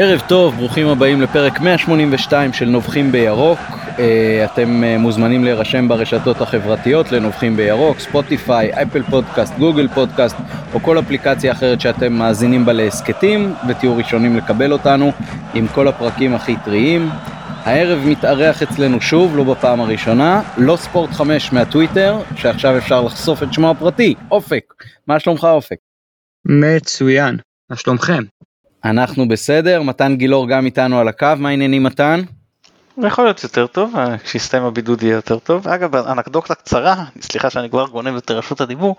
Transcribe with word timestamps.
ערב 0.00 0.22
טוב, 0.28 0.54
ברוכים 0.54 0.88
הבאים 0.88 1.20
לפרק 1.20 1.60
182 1.60 2.52
של 2.52 2.64
נובחים 2.64 3.12
בירוק. 3.12 3.58
אה, 3.98 4.44
אתם 4.44 4.84
אה, 4.84 4.98
מוזמנים 4.98 5.44
להירשם 5.44 5.88
ברשתות 5.88 6.40
החברתיות 6.40 7.12
לנובחים 7.12 7.56
בירוק, 7.56 7.98
ספוטיפיי, 7.98 8.82
אפל 8.82 9.02
פודקאסט, 9.02 9.54
גוגל 9.58 9.88
פודקאסט 9.88 10.36
או 10.74 10.80
כל 10.80 10.98
אפליקציה 10.98 11.52
אחרת 11.52 11.80
שאתם 11.80 12.12
מאזינים 12.12 12.66
בה 12.66 12.72
להסכתים 12.72 13.54
ותהיו 13.68 13.96
ראשונים 13.96 14.36
לקבל 14.36 14.72
אותנו 14.72 15.12
עם 15.54 15.68
כל 15.68 15.88
הפרקים 15.88 16.34
הכי 16.34 16.56
טריים. 16.64 17.08
הערב 17.64 17.98
מתארח 18.06 18.62
אצלנו 18.62 19.00
שוב, 19.00 19.36
לא 19.36 19.44
בפעם 19.44 19.80
הראשונה, 19.80 20.42
לא 20.58 20.76
ספורט 20.76 21.10
5 21.10 21.52
מהטוויטר, 21.52 22.18
שעכשיו 22.36 22.78
אפשר 22.78 23.02
לחשוף 23.02 23.42
את 23.42 23.52
שמו 23.52 23.70
הפרטי, 23.70 24.14
אופק. 24.30 24.74
מה 25.06 25.18
שלומך 25.18 25.44
אופק? 25.44 25.76
מצוין, 26.44 27.36
מה 27.70 27.76
שלומכם? 27.76 28.22
אנחנו 28.84 29.28
בסדר, 29.28 29.82
מתן 29.82 30.16
גילאור 30.16 30.48
גם 30.48 30.66
איתנו 30.66 30.98
על 30.98 31.08
הקו, 31.08 31.26
מה 31.38 31.48
העניינים 31.48 31.82
מתן? 31.82 32.20
יכול 33.06 33.24
להיות 33.24 33.42
יותר 33.44 33.66
טוב, 33.66 33.96
אה, 33.96 34.18
כשיסתיים 34.18 34.62
הבידוד 34.62 35.02
יהיה 35.02 35.14
יותר 35.14 35.38
טוב. 35.38 35.68
אגב, 35.68 35.96
אנקדוקטה 35.96 36.54
קצרה, 36.54 37.04
סליחה 37.20 37.50
שאני 37.50 37.70
כבר 37.70 37.86
גונב 37.86 38.16
את 38.16 38.30
רשות 38.30 38.60
הדיבור, 38.60 38.96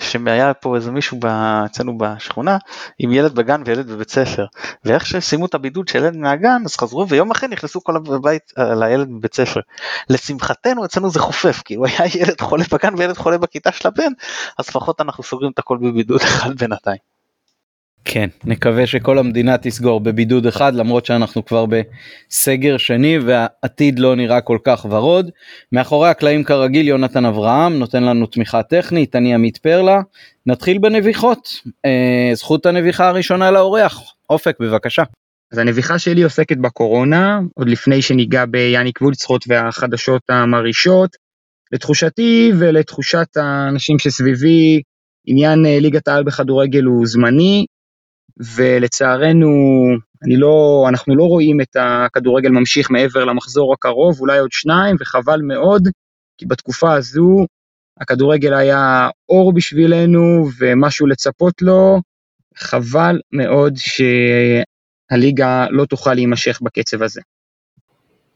שהיה 0.00 0.54
פה 0.54 0.76
איזה 0.76 0.90
מישהו 0.90 1.18
אצלנו 1.66 1.98
בשכונה 1.98 2.58
עם 2.98 3.12
ילד 3.12 3.34
בגן 3.34 3.62
וילד 3.66 3.90
בבית 3.90 4.10
ספר, 4.10 4.46
ואיך 4.84 5.06
שסיימו 5.06 5.46
את 5.46 5.54
הבידוד 5.54 5.88
של 5.88 5.98
ילד 5.98 6.16
מהגן, 6.16 6.62
אז 6.64 6.76
חזרו 6.76 7.08
ויום 7.08 7.30
אחרי 7.30 7.48
נכנסו 7.48 7.84
כל 7.84 7.96
הבית 7.96 8.52
אה, 8.58 8.74
לילד 8.74 9.08
בבית 9.08 9.34
ספר. 9.34 9.60
לשמחתנו 10.10 10.84
אצלנו 10.84 11.10
זה 11.10 11.18
חופף, 11.18 11.62
כאילו 11.64 11.84
היה 11.86 12.00
ילד 12.14 12.40
חולה 12.40 12.64
בגן 12.72 12.94
וילד 12.98 13.16
חולה 13.16 13.38
בכיתה 13.38 13.72
של 13.72 13.88
הבן, 13.88 14.12
אז 14.58 14.68
לפחות 14.68 15.00
אנחנו 15.00 15.24
סוגרים 15.24 15.50
את 15.54 15.58
הכל 15.58 15.78
בבידוד 15.80 16.20
אחד 16.28 16.56
בינתיים. 16.56 17.09
כן, 18.04 18.28
נקווה 18.44 18.86
שכל 18.86 19.18
המדינה 19.18 19.58
תסגור 19.58 20.00
בבידוד 20.00 20.46
אחד 20.46 20.74
למרות 20.74 21.06
שאנחנו 21.06 21.44
כבר 21.44 21.64
בסגר 21.66 22.76
שני 22.76 23.18
והעתיד 23.18 23.98
לא 23.98 24.16
נראה 24.16 24.40
כל 24.40 24.58
כך 24.64 24.86
ורוד. 24.90 25.30
מאחורי 25.72 26.08
הקלעים 26.08 26.44
כרגיל 26.44 26.88
יונתן 26.88 27.24
אברהם 27.24 27.78
נותן 27.78 28.02
לנו 28.04 28.26
תמיכה 28.26 28.62
טכנית, 28.62 29.16
אני 29.16 29.34
עמית 29.34 29.56
פרלה. 29.58 30.00
נתחיל 30.46 30.78
בנביחות. 30.78 31.48
אה, 31.84 32.30
זכות 32.34 32.66
הנביחה 32.66 33.08
הראשונה 33.08 33.50
לאורח. 33.50 34.02
אופק 34.30 34.56
בבקשה. 34.60 35.02
אז 35.52 35.58
הנביחה 35.58 35.98
שלי 35.98 36.22
עוסקת 36.22 36.56
בקורונה, 36.56 37.40
עוד 37.54 37.68
לפני 37.68 38.02
שניגע 38.02 38.44
ביאניק 38.46 39.02
וולצחוט 39.02 39.44
והחדשות 39.48 40.22
המרעישות. 40.28 41.16
לתחושתי 41.72 42.52
ולתחושת 42.58 43.36
האנשים 43.36 43.98
שסביבי, 43.98 44.82
עניין 45.26 45.66
אה, 45.66 45.78
ליגת 45.80 46.08
העל 46.08 46.24
בכדורגל 46.24 46.84
הוא 46.84 47.06
זמני, 47.06 47.66
ולצערנו 48.56 49.48
אני 50.24 50.36
לא, 50.36 50.86
אנחנו 50.88 51.16
לא 51.16 51.24
רואים 51.24 51.60
את 51.60 51.76
הכדורגל 51.80 52.48
ממשיך 52.48 52.90
מעבר 52.90 53.24
למחזור 53.24 53.72
הקרוב, 53.72 54.20
אולי 54.20 54.38
עוד 54.38 54.52
שניים, 54.52 54.96
וחבל 55.00 55.40
מאוד, 55.42 55.88
כי 56.38 56.46
בתקופה 56.46 56.94
הזו 56.94 57.46
הכדורגל 58.00 58.54
היה 58.54 59.08
אור 59.28 59.52
בשבילנו 59.52 60.48
ומשהו 60.58 61.06
לצפות 61.06 61.62
לו, 61.62 62.00
חבל 62.56 63.20
מאוד 63.32 63.74
שהליגה 65.10 65.66
לא 65.70 65.84
תוכל 65.84 66.14
להימשך 66.14 66.58
בקצב 66.62 67.02
הזה. 67.02 67.20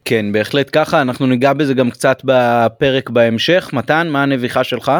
כן, 0.05 0.31
בהחלט 0.31 0.69
ככה, 0.73 1.01
אנחנו 1.01 1.27
ניגע 1.27 1.53
בזה 1.53 1.73
גם 1.73 1.91
קצת 1.91 2.21
בפרק 2.23 3.09
בהמשך. 3.09 3.69
מתן, 3.73 4.07
מה 4.11 4.23
הנביכה 4.23 4.63
שלך? 4.63 4.91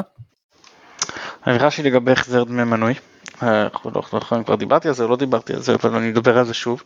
הנביכה 1.44 1.72
שלי 1.72 1.90
לגבי 1.90 2.12
החזר 2.12 2.44
דמי 2.44 2.64
מנוי. 2.64 2.94
כבר 4.46 4.56
דיברתי 4.56 4.88
על 4.88 4.94
זה, 4.94 5.08
לא 5.08 5.16
דיברתי 5.16 5.54
על 5.54 5.62
זה, 5.62 5.76
אבל 5.76 5.96
אני 5.96 6.12
אדבר 6.12 6.38
על 6.38 6.46
זה 6.46 6.54
שוב. 6.54 6.84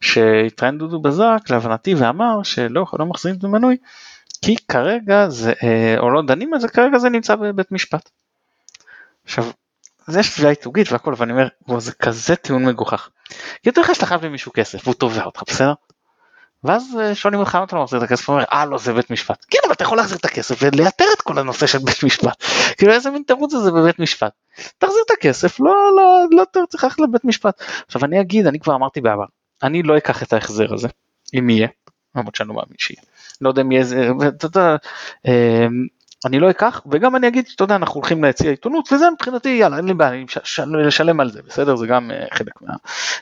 שהתראיין 0.00 0.78
דודו 0.78 1.00
בזק 1.00 1.38
להבנתי 1.50 1.94
ואמר 1.94 2.42
שלא 2.42 2.86
לא 2.98 3.06
מחזירים 3.06 3.38
את 3.38 3.44
המנוי 3.44 3.76
כי 4.42 4.56
כרגע 4.68 5.28
זה, 5.28 5.52
אה, 5.62 5.94
או 5.98 6.10
לא 6.10 6.22
דנים 6.22 6.54
על 6.54 6.60
זה, 6.60 6.68
כרגע 6.68 6.98
זה 6.98 7.08
נמצא 7.08 7.34
בבית 7.34 7.72
משפט. 7.72 8.10
עכשיו, 9.24 9.44
זה 10.06 10.20
יש 10.20 10.34
תביעה 10.34 10.52
ייצוגית 10.52 10.92
והכל, 10.92 11.14
ואני 11.16 11.32
אומר, 11.32 11.48
בוא, 11.66 11.80
זה 11.80 11.92
כזה 11.92 12.36
טיעון 12.36 12.64
מגוחך. 12.64 13.08
כי 13.62 13.70
אתה 13.70 13.80
יודע 13.80 13.94
שאתה 13.94 14.06
כסף, 14.50 14.80
והוא 14.84 14.94
תובע 14.94 15.24
אותך, 15.24 15.42
בסדר? 15.46 15.72
ואז 16.64 16.98
אה, 17.00 17.14
שואלים 17.14 17.40
אותך 17.40 17.54
למה 17.54 17.64
אתה 17.64 17.76
לא 17.76 17.82
מחזיר 17.82 17.98
את 17.98 18.04
הכסף, 18.04 18.28
הוא 18.28 18.34
אומר 18.34 18.44
אה 18.52 18.66
לא 18.66 18.78
זה 18.78 18.92
בית 18.92 19.10
משפט, 19.10 19.46
כן 19.50 19.58
אבל 19.64 19.72
אתה 19.72 19.82
יכול 19.82 19.96
להחזיר 19.96 20.18
את 20.18 20.24
הכסף 20.24 20.58
ולייתר 20.62 21.04
את 21.16 21.22
כל 21.22 21.38
הנושא 21.38 21.66
של 21.66 21.78
בית 21.78 22.02
משפט, 22.04 22.44
כאילו 22.78 22.92
איזה 22.92 23.10
מין 23.10 23.22
תירוץ 23.26 23.52
זה 23.54 23.70
בבית 23.70 23.98
משפט, 23.98 24.32
תחזיר 24.78 25.02
את 25.06 25.10
הכסף, 25.18 25.60
לא 25.60 25.74
לא 25.96 26.24
לא 26.56 26.66
צריך 26.68 26.84
ללכת 26.84 27.00
לבית 27.00 27.24
משפט. 27.24 27.62
עכשיו 27.86 28.04
אני 28.04 28.20
אגיד, 28.20 28.46
אני 28.46 28.60
כבר 28.60 28.74
אמרתי 28.74 29.00
בעבר, 29.00 29.24
אני 29.62 29.82
לא 29.82 29.96
אקח 29.96 30.22
את 30.22 30.32
ההחזר 30.32 30.74
הזה, 30.74 30.88
אם 31.38 31.50
יהיה, 31.50 31.68
למרות 32.14 32.34
שאני 32.34 32.48
לא 32.48 32.54
מאמין 32.54 32.76
שיהיה, 32.78 33.02
לא 33.40 33.48
יודע 33.48 33.62
אם 33.62 33.72
יהיה, 33.72 33.84
זה, 33.84 34.08
אתה 34.28 34.46
יודע, 34.46 34.76
אמ, 35.26 35.86
אני 36.26 36.38
לא 36.40 36.50
אקח 36.50 36.82
וגם 36.90 37.16
אני 37.16 37.28
אגיד 37.28 37.44
אתה 37.54 37.64
יודע 37.64 37.76
אנחנו 37.76 37.94
הולכים 37.94 38.24
להציע 38.24 38.50
עיתונות 38.50 38.92
וזה 38.92 39.10
מבחינתי 39.10 39.48
יאללה 39.48 39.76
אין 39.76 39.84
לי 39.84 39.94
בעיה 39.94 40.10
אני 40.12 40.24
לשלם 40.86 41.20
על 41.20 41.30
זה 41.30 41.42
בסדר? 41.42 41.76
זה 41.76 41.86
גם 41.86 42.10
אה, 42.10 42.26
חלק 42.32 42.62
מה, 42.62 42.74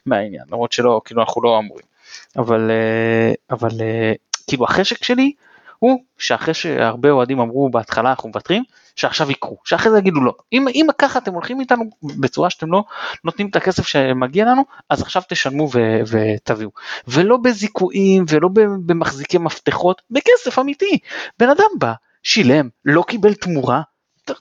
מהעניין 0.07 0.45
למרות 0.49 0.73
שלא 0.73 1.01
כאילו 1.05 1.23
אנחנו 1.23 1.43
לא 1.43 1.59
אמורים. 1.59 1.96
אבל, 2.37 2.71
אה, 2.71 3.33
אבל 3.51 3.81
אה, 3.81 4.13
כאילו 4.47 4.65
החשק 4.65 5.05
שלי 5.05 5.33
הוא 5.79 6.01
שאחרי 6.19 6.55
שהרבה 6.55 7.11
אוהדים 7.11 7.41
אמרו 7.41 7.71
בהתחלה 7.71 8.11
אנחנו 8.11 8.29
מוותרים, 8.29 8.63
שעכשיו 8.97 9.31
יקרו, 9.31 9.57
שאחרי 9.65 9.93
זה 9.93 9.99
יגידו 9.99 10.21
לא. 10.21 10.35
אם, 10.53 10.69
אם 10.69 10.87
ככה 10.99 11.19
אתם 11.19 11.35
הולכים 11.35 11.61
איתנו 11.61 11.85
בצורה 12.03 12.51
שאתם 12.51 12.73
לא 12.73 12.85
נותנים 13.25 13.49
את 13.49 13.57
הכסף 13.57 13.87
שמגיע 13.87 14.45
לנו, 14.45 14.65
אז 14.91 15.03
עכשיו 15.03 15.23
תשלמו 15.29 15.69
ו, 15.75 15.79
ותביאו. 16.07 16.71
ולא 17.09 17.37
בזיכויים 17.37 18.25
ולא 18.29 18.49
במחזיקי 18.87 19.39
מפתחות, 19.39 20.03
בכסף 20.11 20.59
אמיתי. 20.59 20.99
בן 21.39 21.49
אדם 21.49 21.69
בא, 21.79 21.93
שילם, 22.23 22.69
לא 22.85 23.05
קיבל 23.09 23.35
תמורה, 23.35 23.83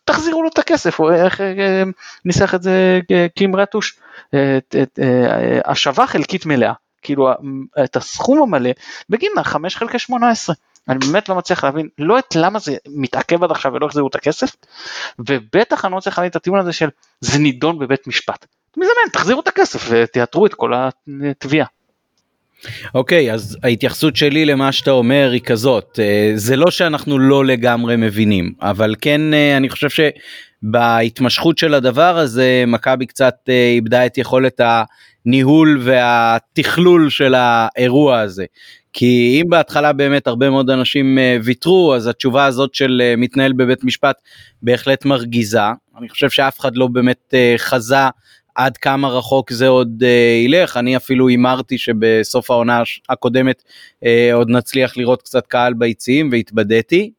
תחזירו 0.05 0.43
לו 0.43 0.49
את 0.49 0.59
הכסף, 0.59 0.99
או 0.99 1.11
איך 1.11 1.41
אה, 1.41 1.83
ניסח 2.25 2.55
את 2.55 2.63
זה 2.63 2.99
קים 3.35 3.55
רטוש, 3.55 3.99
השבה 5.65 6.07
חלקית 6.07 6.45
מלאה. 6.45 6.73
כאילו 7.05 7.29
את 7.83 7.95
הסכום 7.95 8.41
המלא 8.41 8.69
בגין 9.09 9.31
ה-5 9.37 9.57
חלקי 9.69 9.99
18. 9.99 10.55
אני 10.89 10.99
באמת 10.99 11.29
לא 11.29 11.35
מצליח 11.35 11.63
להבין 11.63 11.87
לא 11.97 12.19
את 12.19 12.35
למה 12.35 12.59
זה 12.59 12.77
מתעכב 12.87 13.43
עד 13.43 13.51
עכשיו 13.51 13.73
ולא 13.73 13.85
החזירו 13.85 14.07
את 14.07 14.15
הכסף, 14.15 14.55
ובטח 15.19 15.85
אני 15.85 15.91
לא 15.91 15.97
מצליח 15.97 16.17
להבין 16.17 16.29
את 16.29 16.35
הטיעון 16.35 16.59
הזה 16.59 16.73
של 16.73 16.89
זה 17.21 17.39
נידון 17.39 17.79
בבית 17.79 18.07
משפט. 18.07 18.45
מזמן 18.77 19.11
תחזירו 19.13 19.41
את 19.41 19.47
הכסף 19.47 19.87
ותיאתרו 19.89 20.45
את 20.45 20.53
כל 20.53 20.73
התביעה. 21.31 21.65
אוקיי 22.95 23.31
okay, 23.31 23.33
אז 23.33 23.57
ההתייחסות 23.63 24.15
שלי 24.15 24.45
למה 24.45 24.71
שאתה 24.71 24.91
אומר 24.91 25.29
היא 25.33 25.41
כזאת 25.41 25.99
אה, 25.99 26.31
זה 26.35 26.55
לא 26.55 26.71
שאנחנו 26.71 27.19
לא 27.19 27.45
לגמרי 27.45 27.95
מבינים 27.95 28.53
אבל 28.61 28.95
כן 29.01 29.33
אה, 29.33 29.57
אני 29.57 29.69
חושב 29.69 29.87
שבהתמשכות 30.63 31.57
של 31.57 31.73
הדבר 31.73 32.17
הזה 32.17 32.63
מכבי 32.67 33.05
קצת 33.05 33.35
אה, 33.49 33.71
איבדה 33.75 34.05
את 34.05 34.17
יכולת 34.17 34.61
הניהול 35.25 35.79
והתכלול 35.83 37.09
של 37.09 37.33
האירוע 37.37 38.19
הזה. 38.19 38.45
כי 38.93 39.41
אם 39.41 39.49
בהתחלה 39.49 39.93
באמת 39.93 40.27
הרבה 40.27 40.49
מאוד 40.49 40.69
אנשים 40.69 41.17
ויתרו 41.43 41.95
אז 41.95 42.07
התשובה 42.07 42.45
הזאת 42.45 42.75
של 42.75 43.13
מתנהל 43.17 43.53
בבית 43.53 43.83
משפט 43.83 44.15
בהחלט 44.61 45.05
מרגיזה 45.05 45.59
אני 45.97 46.09
חושב 46.09 46.29
שאף 46.29 46.59
אחד 46.59 46.75
לא 46.75 46.87
באמת 46.87 47.33
חזה 47.57 47.95
עד 48.55 48.77
כמה 48.77 49.07
רחוק 49.07 49.51
זה 49.51 49.67
עוד 49.67 50.03
אה, 50.05 50.41
ילך, 50.45 50.77
אני 50.77 50.97
אפילו 50.97 51.27
הימרתי 51.27 51.77
שבסוף 51.77 52.51
העונה 52.51 52.83
הקודמת 53.09 53.63
אה, 54.03 54.29
עוד 54.33 54.49
נצליח 54.49 54.97
לראות 54.97 55.21
קצת 55.21 55.47
קהל 55.47 55.73
ביציעים 55.73 56.29
והתבדיתי. 56.31 57.11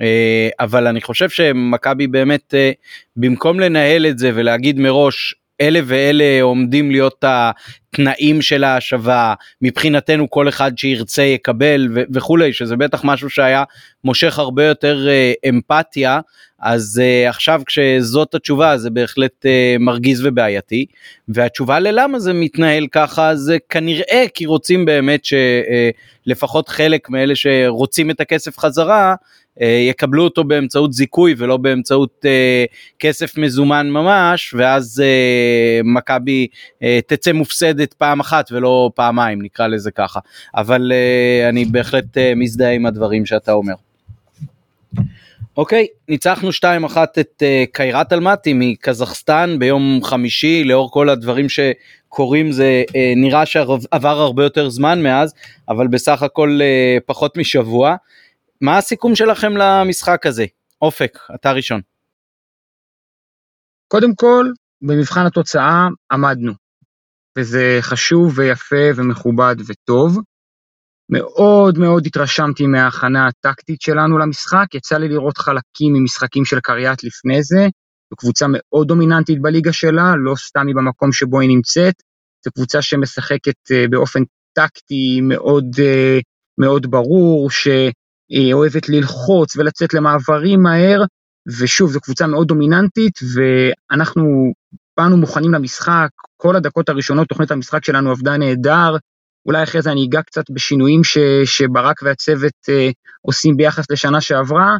אה, 0.00 0.48
אבל 0.60 0.86
אני 0.86 1.00
חושב 1.00 1.28
שמכבי 1.28 2.06
באמת 2.06 2.54
אה, 2.54 2.70
במקום 3.16 3.60
לנהל 3.60 4.06
את 4.06 4.18
זה 4.18 4.30
ולהגיד 4.34 4.80
מראש 4.80 5.34
אלה 5.60 5.80
ואלה 5.84 6.42
עומדים 6.42 6.90
להיות 6.90 7.24
התנאים 7.26 8.42
של 8.42 8.64
ההשבה 8.64 9.34
מבחינתנו 9.62 10.30
כל 10.30 10.48
אחד 10.48 10.78
שירצה 10.78 11.22
יקבל 11.22 11.88
ו- 11.94 12.02
וכולי 12.12 12.52
שזה 12.52 12.76
בטח 12.76 13.00
משהו 13.04 13.30
שהיה 13.30 13.64
מושך 14.04 14.38
הרבה 14.38 14.64
יותר 14.64 15.06
uh, 15.06 15.48
אמפתיה. 15.48 16.20
אז 16.58 17.02
uh, 17.02 17.28
עכשיו 17.28 17.62
כשזאת 17.66 18.34
התשובה 18.34 18.78
זה 18.78 18.90
בהחלט 18.90 19.46
uh, 19.46 19.78
מרגיז 19.82 20.26
ובעייתי. 20.26 20.86
והתשובה 21.28 21.78
ללמה 21.78 22.18
זה 22.18 22.32
מתנהל 22.32 22.86
ככה 22.92 23.36
זה 23.36 23.56
כנראה 23.68 24.24
כי 24.34 24.46
רוצים 24.46 24.84
באמת 24.84 25.20
שלפחות 26.26 26.68
uh, 26.68 26.72
חלק 26.72 27.10
מאלה 27.10 27.36
שרוצים 27.36 28.10
את 28.10 28.20
הכסף 28.20 28.58
חזרה 28.58 29.10
אה, 29.10 29.14
יקבלו 29.60 30.24
אותו 30.24 30.44
באמצעות 30.44 30.92
זיכוי 30.92 31.34
ולא 31.38 31.56
באמצעות 31.56 32.24
אה, 32.24 32.64
כסף 32.98 33.38
מזומן 33.38 33.90
ממש 33.90 34.54
ואז 34.58 35.02
אה, 35.04 35.80
מכבי 35.84 36.46
תצא 37.06 37.32
מופסדת 37.32 37.94
פעם 37.94 38.20
אחת 38.20 38.52
ולא 38.52 38.90
פעמיים 38.94 39.42
נקרא 39.42 39.66
לזה 39.66 39.90
ככה 39.90 40.20
אבל 40.54 40.92
אני 41.48 41.64
בהחלט 41.64 42.18
מזדהה 42.36 42.72
עם 42.72 42.86
הדברים 42.86 43.26
שאתה 43.26 43.52
אומר. 43.52 43.74
אוקיי, 45.56 45.86
ניצחנו 46.08 46.50
2-1 46.50 46.62
את 47.20 47.42
uh, 47.42 47.72
קיירת 47.72 48.12
אלמטי 48.12 48.52
מקזחסטן 48.54 49.56
ביום 49.58 50.00
חמישי 50.02 50.64
לאור 50.64 50.90
כל 50.90 51.08
הדברים 51.08 51.46
קוראים 52.08 52.52
זה 52.52 52.82
אה, 52.96 53.12
נראה 53.16 53.46
שעבר 53.46 54.20
הרבה 54.20 54.44
יותר 54.44 54.68
זמן 54.68 55.02
מאז, 55.02 55.34
אבל 55.68 55.86
בסך 55.86 56.22
הכל 56.22 56.58
אה, 56.62 56.98
פחות 57.06 57.36
משבוע. 57.36 57.96
מה 58.60 58.78
הסיכום 58.78 59.14
שלכם 59.14 59.52
למשחק 59.56 60.26
הזה? 60.26 60.44
אופק, 60.82 61.18
אתה 61.34 61.52
ראשון. 61.52 61.80
קודם 63.88 64.14
כל, 64.14 64.46
במבחן 64.82 65.26
התוצאה 65.26 65.86
עמדנו, 66.12 66.52
וזה 67.38 67.78
חשוב 67.80 68.38
ויפה 68.38 68.86
ומכובד 68.96 69.56
וטוב. 69.66 70.18
מאוד 71.10 71.78
מאוד 71.78 72.06
התרשמתי 72.06 72.66
מההכנה 72.66 73.26
הטקטית 73.26 73.80
שלנו 73.80 74.18
למשחק, 74.18 74.74
יצא 74.74 74.98
לי 74.98 75.08
לראות 75.08 75.38
חלקים 75.38 75.92
ממשחקים 75.92 76.44
של 76.44 76.60
קריית 76.60 77.04
לפני 77.04 77.42
זה, 77.42 77.68
זו 78.10 78.16
קבוצה 78.16 78.46
מאוד 78.48 78.88
דומיננטית 78.88 79.42
בליגה 79.42 79.72
שלה, 79.72 80.14
לא 80.24 80.34
סתם 80.36 80.66
היא 80.66 80.74
במקום 80.76 81.12
שבו 81.12 81.40
היא 81.40 81.48
נמצאת, 81.48 81.94
זו 82.44 82.50
קבוצה 82.54 82.82
שמשחקת 82.82 83.70
אה, 83.72 83.84
באופן 83.90 84.20
טקטי 84.52 85.20
מאוד, 85.22 85.64
אה, 85.78 86.18
מאוד 86.58 86.90
ברור, 86.90 87.50
שהיא 88.32 88.54
אוהבת 88.54 88.88
ללחוץ 88.88 89.56
ולצאת 89.56 89.94
למעברים 89.94 90.62
מהר, 90.62 91.02
ושוב, 91.60 91.90
זו 91.90 92.00
קבוצה 92.00 92.26
מאוד 92.26 92.48
דומיננטית, 92.48 93.18
ואנחנו 93.34 94.52
באנו 94.98 95.16
מוכנים 95.16 95.54
למשחק, 95.54 96.08
כל 96.36 96.56
הדקות 96.56 96.88
הראשונות 96.88 97.28
תוכנית 97.28 97.50
המשחק 97.50 97.84
שלנו 97.84 98.10
עבדה 98.10 98.36
נהדר, 98.36 98.96
אולי 99.46 99.62
אחרי 99.62 99.82
זה 99.82 99.92
אני 99.92 100.04
אגע 100.04 100.22
קצת 100.22 100.44
בשינויים 100.50 101.04
ש, 101.04 101.18
שברק 101.44 102.02
והצוות 102.02 102.52
אה, 102.68 102.90
עושים 103.22 103.56
ביחס 103.56 103.90
לשנה 103.90 104.20
שעברה, 104.20 104.76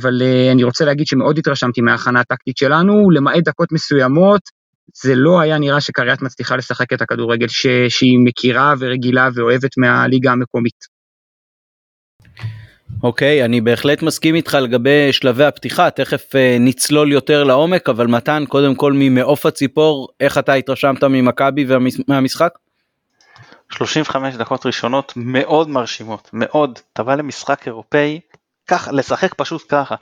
אבל 0.00 0.22
אה, 0.22 0.52
אני 0.52 0.64
רוצה 0.64 0.84
להגיד 0.84 1.06
שמאוד 1.06 1.38
התרשמתי 1.38 1.80
מההכנה 1.80 2.20
הטקטית 2.20 2.56
שלנו, 2.56 3.10
למעט 3.10 3.44
דקות 3.44 3.72
מסוימות, 3.72 4.40
זה 5.02 5.14
לא 5.14 5.40
היה 5.40 5.58
נראה 5.58 5.80
שקריית 5.80 6.22
מצליחה 6.22 6.56
לשחק 6.56 6.92
את 6.92 7.02
הכדורגל 7.02 7.48
ש, 7.48 7.66
שהיא 7.88 8.18
מכירה 8.24 8.74
ורגילה 8.78 9.28
ואוהבת 9.34 9.70
מהליגה 9.78 10.32
המקומית. 10.32 10.93
אוקיי, 13.02 13.42
okay, 13.42 13.44
אני 13.44 13.60
בהחלט 13.60 14.02
מסכים 14.02 14.34
איתך 14.34 14.54
לגבי 14.54 15.12
שלבי 15.12 15.44
הפתיחה, 15.44 15.90
תכף 15.90 16.34
uh, 16.34 16.38
נצלול 16.60 17.12
יותר 17.12 17.44
לעומק, 17.44 17.88
אבל 17.88 18.06
מתן, 18.06 18.44
קודם 18.48 18.74
כל 18.74 18.92
ממעוף 18.96 19.46
הציפור, 19.46 20.08
איך 20.20 20.38
אתה 20.38 20.52
התרשמת 20.52 21.04
ממכבי 21.04 21.66
ומהמשחק? 21.68 22.58
35 23.70 24.34
דקות 24.34 24.66
ראשונות 24.66 25.12
מאוד 25.16 25.68
מרשימות, 25.68 26.30
מאוד. 26.32 26.78
אתה 26.92 27.02
בא 27.02 27.14
למשחק 27.14 27.66
אירופאי, 27.66 28.20
ככה, 28.66 28.92
לשחק 28.92 29.34
פשוט 29.34 29.62
ככה. 29.68 29.94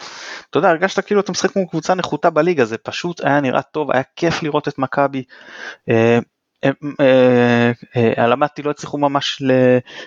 אתה 0.50 0.58
יודע, 0.58 0.68
הרגשת 0.68 1.04
כאילו 1.04 1.20
אתה 1.20 1.32
משחק 1.32 1.50
כמו 1.50 1.68
קבוצה 1.68 1.94
נחותה 1.94 2.30
בליגה, 2.30 2.64
זה 2.64 2.78
פשוט 2.78 3.24
היה 3.24 3.40
נראה 3.40 3.62
טוב, 3.62 3.90
היה 3.90 4.02
כיף 4.16 4.42
לראות 4.42 4.68
את 4.68 4.78
מכבי. 4.78 5.22
אה, 5.88 6.18
אה, 7.96 8.26
למדתי 8.26 8.62
לא 8.62 8.70
הצליחו 8.70 8.98
ממש 8.98 9.42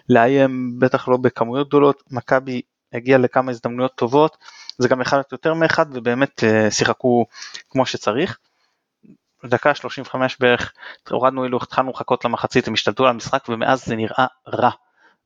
לאיים, 0.09 0.79
בטח 0.79 1.07
לא 1.07 1.17
בכמויות 1.17 1.67
גדולות, 1.67 2.03
מכבי 2.11 2.61
הגיע 2.95 3.17
לכמה 3.17 3.51
הזדמנויות 3.51 3.95
טובות, 3.95 4.37
זה 4.77 4.87
גם 4.87 5.01
אחד 5.01 5.21
יותר 5.31 5.53
מאחד 5.53 5.85
ובאמת 5.93 6.43
אה, 6.43 6.71
שיחקו 6.71 7.25
כמו 7.69 7.85
שצריך. 7.85 8.37
דקה 9.45 9.75
35 9.75 10.37
בערך 10.39 10.73
הורדנו 11.09 11.43
אילו 11.43 11.59
התחלנו 11.61 11.91
לחכות 11.91 12.25
למחצית 12.25 12.67
הם 12.67 12.73
השתלטו 12.73 13.03
על 13.03 13.09
המשחק 13.09 13.45
ומאז 13.49 13.85
זה 13.85 13.95
נראה 13.95 14.25
רע. 14.47 14.69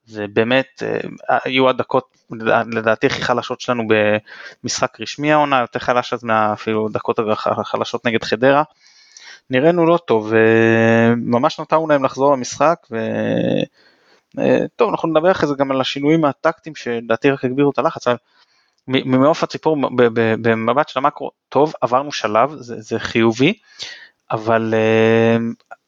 זה 0.05 0.25
באמת 0.33 0.83
אה, 0.83 1.37
היו 1.43 1.69
הדקות 1.69 2.17
לדעתי 2.71 3.07
הכי 3.07 3.21
חלשות 3.21 3.61
שלנו 3.61 3.83
במשחק 4.63 5.01
רשמי 5.01 5.31
העונה 5.31 5.59
יותר 5.59 5.79
חלש 5.79 6.13
אז 6.13 6.23
מאפילו 6.23 6.89
דקות 6.89 7.19
החלשות 7.45 8.05
נגד 8.05 8.23
חדרה. 8.23 8.63
נראינו 9.49 9.85
לא 9.85 9.97
טוב 9.97 10.31
וממש 10.31 11.59
נתנו 11.59 11.87
להם 11.87 12.03
לחזור 12.03 12.33
למשחק 12.33 12.79
אה, 12.93 13.63
טוב 14.75 14.89
אנחנו 14.89 15.09
נדבר 15.09 15.31
אחרי 15.31 15.47
זה 15.47 15.53
גם 15.57 15.71
על 15.71 15.81
השינויים 15.81 16.25
הטקטיים 16.25 16.75
שלדעתי 16.75 17.31
רק 17.31 17.45
הגבירו 17.45 17.71
את 17.71 17.77
הלחץ. 17.77 18.07
ממעוף 18.87 19.43
הציפור 19.43 19.77
במבט 20.41 20.89
של 20.89 20.99
המקרו 20.99 21.31
טוב 21.49 21.73
עברנו 21.81 22.11
שלב 22.11 22.55
זה, 22.55 22.81
זה 22.81 22.99
חיובי 22.99 23.53
אבל 24.31 24.73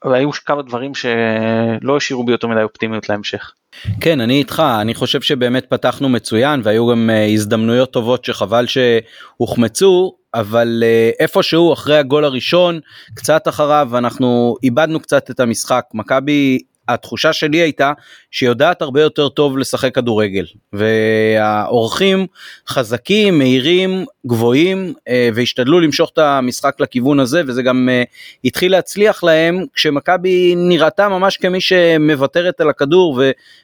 uh, 0.05 0.09
היו 0.13 0.31
כמה 0.31 0.61
דברים 0.61 0.91
שלא 0.95 1.97
השאירו 1.97 2.23
בי 2.23 2.31
יותר 2.31 2.47
מדי 2.47 2.63
אופטימיות 2.63 3.09
להמשך. 3.09 3.53
כן 4.01 4.21
אני 4.21 4.39
איתך 4.39 4.63
אני 4.81 4.93
חושב 4.93 5.21
שבאמת 5.21 5.65
פתחנו 5.69 6.09
מצוין 6.09 6.61
והיו 6.63 6.88
גם 6.88 7.09
uh, 7.09 7.33
הזדמנויות 7.33 7.93
טובות 7.93 8.25
שחבל 8.25 8.65
שהוחמצו 8.67 10.15
אבל 10.33 10.83
איפשהו 11.19 11.73
אחרי 11.73 11.97
הגול 11.97 12.25
הראשון 12.25 12.79
קצת 13.13 13.47
אחריו 13.47 13.97
אנחנו 13.97 14.55
איבדנו 14.63 14.99
קצת 14.99 15.31
את 15.31 15.39
המשחק 15.39 15.85
מכבי 15.93 16.59
התחושה 16.87 17.33
שלי 17.33 17.57
הייתה 17.57 17.93
שהיא 18.31 18.49
יודעת 18.49 18.81
הרבה 18.81 19.01
יותר 19.01 19.29
טוב 19.29 19.57
לשחק 19.57 19.95
כדורגל 19.95 20.45
והאורחים 20.73 22.27
חזקים 22.67 23.37
מהירים 23.37 24.05
גבוהים 24.27 24.93
אה, 25.07 25.29
והשתדלו 25.35 25.79
למשוך 25.79 26.09
את 26.13 26.17
המשחק 26.17 26.79
לכיוון 26.79 27.19
הזה 27.19 27.41
וזה 27.47 27.63
גם 27.63 27.89
אה, 27.91 28.03
התחיל 28.45 28.71
להצליח 28.71 29.23
להם 29.23 29.65
כשמכבי 29.73 30.53
נראתה 30.57 31.09
ממש 31.09 31.37
כמי 31.37 31.61
שמוותרת 31.61 32.61
על 32.61 32.69
הכדור 32.69 33.21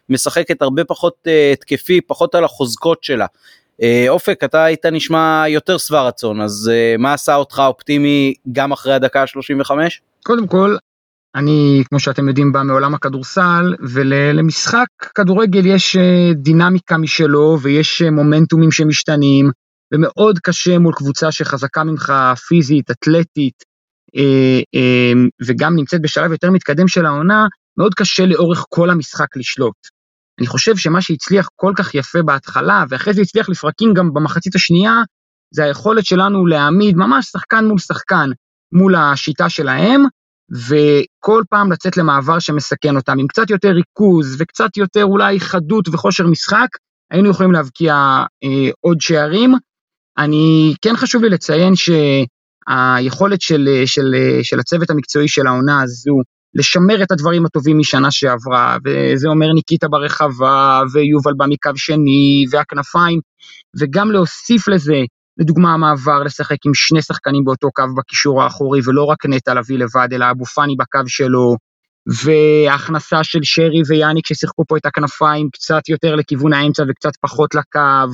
ומשחקת 0.10 0.62
הרבה 0.62 0.84
פחות 0.84 1.16
אה, 1.28 1.52
התקפי 1.54 2.02
פחות 2.02 2.36
על 2.36 2.44
החוזקות 2.44 3.04
שלה. 3.04 3.26
אופק 4.10 4.44
אתה 4.44 4.64
היית 4.64 4.86
נשמע 4.86 5.44
יותר 5.48 5.78
שבע 5.78 6.02
רצון 6.02 6.42
אז 6.42 6.72
מה 7.00 7.14
עשה 7.14 7.36
אותך 7.36 7.62
אופטימי 7.68 8.34
גם 8.52 8.72
אחרי 8.72 8.94
הדקה 8.94 9.22
ה-35? 9.22 9.72
קודם 10.24 10.48
כל 10.48 10.76
אני, 11.38 11.84
כמו 11.90 12.00
שאתם 12.00 12.28
יודעים, 12.28 12.52
בא 12.52 12.64
מעולם 12.64 12.94
הכדורסל, 12.94 13.76
ולמשחק 13.94 14.88
כדורגל 15.16 15.66
יש 15.66 15.96
אה, 15.96 16.34
דינמיקה 16.36 16.98
משלו, 16.98 17.58
ויש 17.62 18.02
אה, 18.02 18.12
מומנטומים 18.12 18.72
שמשתנים, 18.72 19.52
ומאוד 19.94 20.40
קשה 20.40 20.80
מול 20.80 20.94
קבוצה 20.94 21.32
שחזקה 21.32 21.84
ממך 21.84 22.14
פיזית, 22.48 22.92
אתלטית, 22.92 23.64
אה, 24.16 25.14
וגם 25.48 25.76
נמצאת 25.76 26.02
בשלב 26.02 26.32
יותר 26.32 26.52
מתקדם 26.52 26.88
של 26.88 27.06
העונה, 27.06 27.48
מאוד 27.80 27.94
קשה 27.94 28.26
לאורך 28.26 28.66
כל 28.70 28.90
המשחק 28.90 29.38
לשלוט. 29.38 29.78
אני 30.40 30.48
חושב 30.48 30.78
שמה 30.78 31.02
שהצליח 31.02 31.50
כל 31.56 31.74
כך 31.78 31.96
יפה 31.96 32.20
בהתחלה, 32.22 32.84
ואחרי 32.90 33.14
זה 33.14 33.22
הצליח 33.22 33.50
לפרקים 33.50 33.94
גם 33.94 34.14
במחצית 34.14 34.56
השנייה, 34.56 34.94
זה 35.54 35.64
היכולת 35.64 36.06
שלנו 36.06 36.46
להעמיד 36.46 36.96
ממש 36.96 37.26
שחקן 37.26 37.66
מול 37.66 37.80
שחקן 37.80 38.30
מול 38.74 38.96
השיטה 38.96 39.50
שלהם, 39.50 40.04
וכל 40.52 41.44
פעם 41.50 41.72
לצאת 41.72 41.98
למעבר 41.98 42.40
שמסכן 42.40 42.96
אותם, 42.96 43.20
עם 43.20 43.28
קצת 43.28 43.50
יותר 43.50 43.70
ריכוז 43.70 44.36
וקצת 44.40 44.78
יותר 44.78 45.04
אולי 45.04 45.40
חדות 45.40 45.88
וכושר 45.88 46.28
משחק, 46.28 46.68
היינו 47.12 47.30
יכולים 47.30 47.52
להבקיע 47.52 47.94
אה, 48.44 48.70
עוד 48.82 49.02
שערים. 49.02 49.54
אני, 50.18 50.74
כן 50.82 50.96
חשוב 50.96 51.24
לי 51.24 51.30
לציין 51.30 51.74
שהיכולת 51.76 53.42
של, 53.42 53.70
של, 53.86 54.16
של 54.44 54.60
הצוות 54.60 54.90
המקצועי 54.90 55.28
של 55.28 55.48
העונה 55.48 55.82
הזו, 55.82 56.22
לשמר 56.54 57.04
את 57.04 57.12
הדברים 57.12 57.46
הטובים 57.46 57.78
משנה 57.78 58.12
שעברה, 58.12 58.78
וזה 58.86 59.28
אומר 59.28 59.54
ניקיטה 59.54 59.88
ברחבה, 59.88 60.82
ויובל 60.94 61.34
בא 61.38 61.46
מקו 61.50 61.72
שני, 61.76 62.46
והכנפיים, 62.52 63.20
וגם 63.80 64.12
להוסיף 64.12 64.68
לזה 64.68 64.98
לדוגמה 65.40 65.74
המעבר 65.74 66.24
לשחק 66.24 66.58
עם 66.66 66.74
שני 66.74 67.02
שחקנים 67.02 67.46
באותו 67.46 67.72
קו 67.72 67.84
בקישור 67.98 68.44
האחורי 68.44 68.80
ולא 68.86 69.04
רק 69.04 69.26
נטע 69.26 69.54
לביא 69.54 69.78
לבד 69.78 70.08
אלא 70.12 70.26
אבו 70.32 70.46
פאני 70.46 70.76
בקו 70.76 71.00
שלו 71.08 71.56
וההכנסה 72.08 73.24
של 73.24 73.40
שרי 73.44 73.82
ויאניק 73.88 74.28
ששיחקו 74.28 74.64
פה 74.68 74.78
את 74.78 74.86
הכנפיים 74.86 75.50
קצת 75.54 75.90
יותר 75.90 76.16
לכיוון 76.16 76.54
האמצע 76.54 76.84
וקצת 76.90 77.12
פחות 77.22 77.56
לקו 77.56 78.14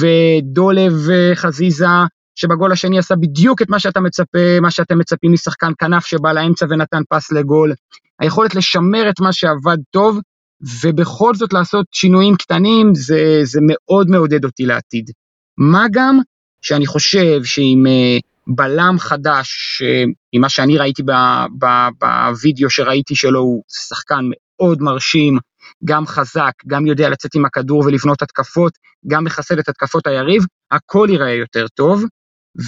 ודולב 0.00 0.92
וחזיזה 1.06 1.86
שבגול 2.34 2.72
השני 2.72 2.98
עשה 2.98 3.16
בדיוק 3.16 3.62
את 3.62 3.68
מה 3.68 3.78
שאתה 3.78 4.00
מצפה, 4.00 4.60
מה 4.60 4.70
שאתם 4.70 4.98
מצפים 4.98 5.32
משחקן 5.32 5.72
כנף 5.78 6.06
שבא 6.06 6.32
לאמצע 6.32 6.66
ונתן 6.70 7.02
פס 7.08 7.32
לגול. 7.32 7.72
היכולת 8.20 8.54
לשמר 8.54 9.10
את 9.10 9.20
מה 9.20 9.32
שעבד 9.32 9.76
טוב 9.90 10.20
ובכל 10.82 11.34
זאת 11.34 11.52
לעשות 11.52 11.86
שינויים 11.92 12.36
קטנים 12.36 12.94
זה, 12.94 13.40
זה 13.42 13.60
מאוד 13.62 14.08
מעודד 14.08 14.44
אותי 14.44 14.66
לעתיד. 14.66 15.10
מה 15.58 15.86
גם 15.92 16.18
שאני 16.66 16.86
חושב 16.86 17.44
שעם 17.44 17.86
אה, 17.86 18.18
בלם 18.46 18.96
חדש, 18.98 19.82
ממה 20.34 20.48
שאני 20.48 20.78
ראיתי 20.78 21.02
בווידאו 21.98 22.70
שראיתי 22.70 23.14
שלו, 23.14 23.40
הוא 23.40 23.62
שחקן 23.68 24.24
מאוד 24.30 24.82
מרשים, 24.82 25.38
גם 25.84 26.06
חזק, 26.06 26.52
גם 26.66 26.86
יודע 26.86 27.08
לצאת 27.08 27.34
עם 27.34 27.44
הכדור 27.44 27.82
ולבנות 27.86 28.22
התקפות, 28.22 28.72
גם 29.06 29.24
מחסל 29.24 29.58
את 29.58 29.68
התקפות 29.68 30.06
היריב, 30.06 30.42
הכל 30.70 31.08
ייראה 31.10 31.32
יותר 31.32 31.66
טוב, 31.68 32.04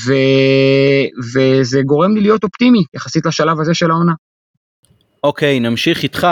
ו... 0.06 0.12
וזה 1.34 1.82
גורם 1.82 2.14
לי 2.14 2.20
להיות 2.20 2.44
אופטימי 2.44 2.84
יחסית 2.94 3.26
לשלב 3.26 3.60
הזה 3.60 3.74
של 3.74 3.90
העונה. 3.90 4.12
אוקיי, 5.24 5.56
okay, 5.56 5.60
נמשיך 5.60 6.02
איתך. 6.02 6.26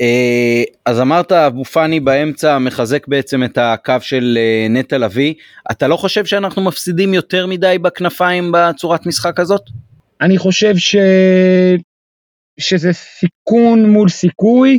אה, 0.00 0.62
אז 0.84 1.00
אמרת 1.00 1.32
אבו 1.32 1.64
פאני 1.64 2.00
באמצע 2.00 2.58
מחזק 2.58 3.08
בעצם 3.08 3.44
את 3.44 3.58
הקו 3.58 3.94
של 4.00 4.38
אה, 4.40 4.66
נטע 4.70 4.98
לביא 4.98 5.34
אתה 5.70 5.88
לא 5.88 5.96
חושב 5.96 6.24
שאנחנו 6.24 6.62
מפסידים 6.62 7.14
יותר 7.14 7.46
מדי 7.46 7.78
בכנפיים 7.82 8.52
בצורת 8.52 9.06
משחק 9.06 9.40
הזאת? 9.40 9.62
אני 10.20 10.38
חושב 10.38 10.76
ש... 10.76 10.96
שזה 12.60 12.92
סיכון 12.92 13.90
מול 13.90 14.08
סיכוי, 14.08 14.78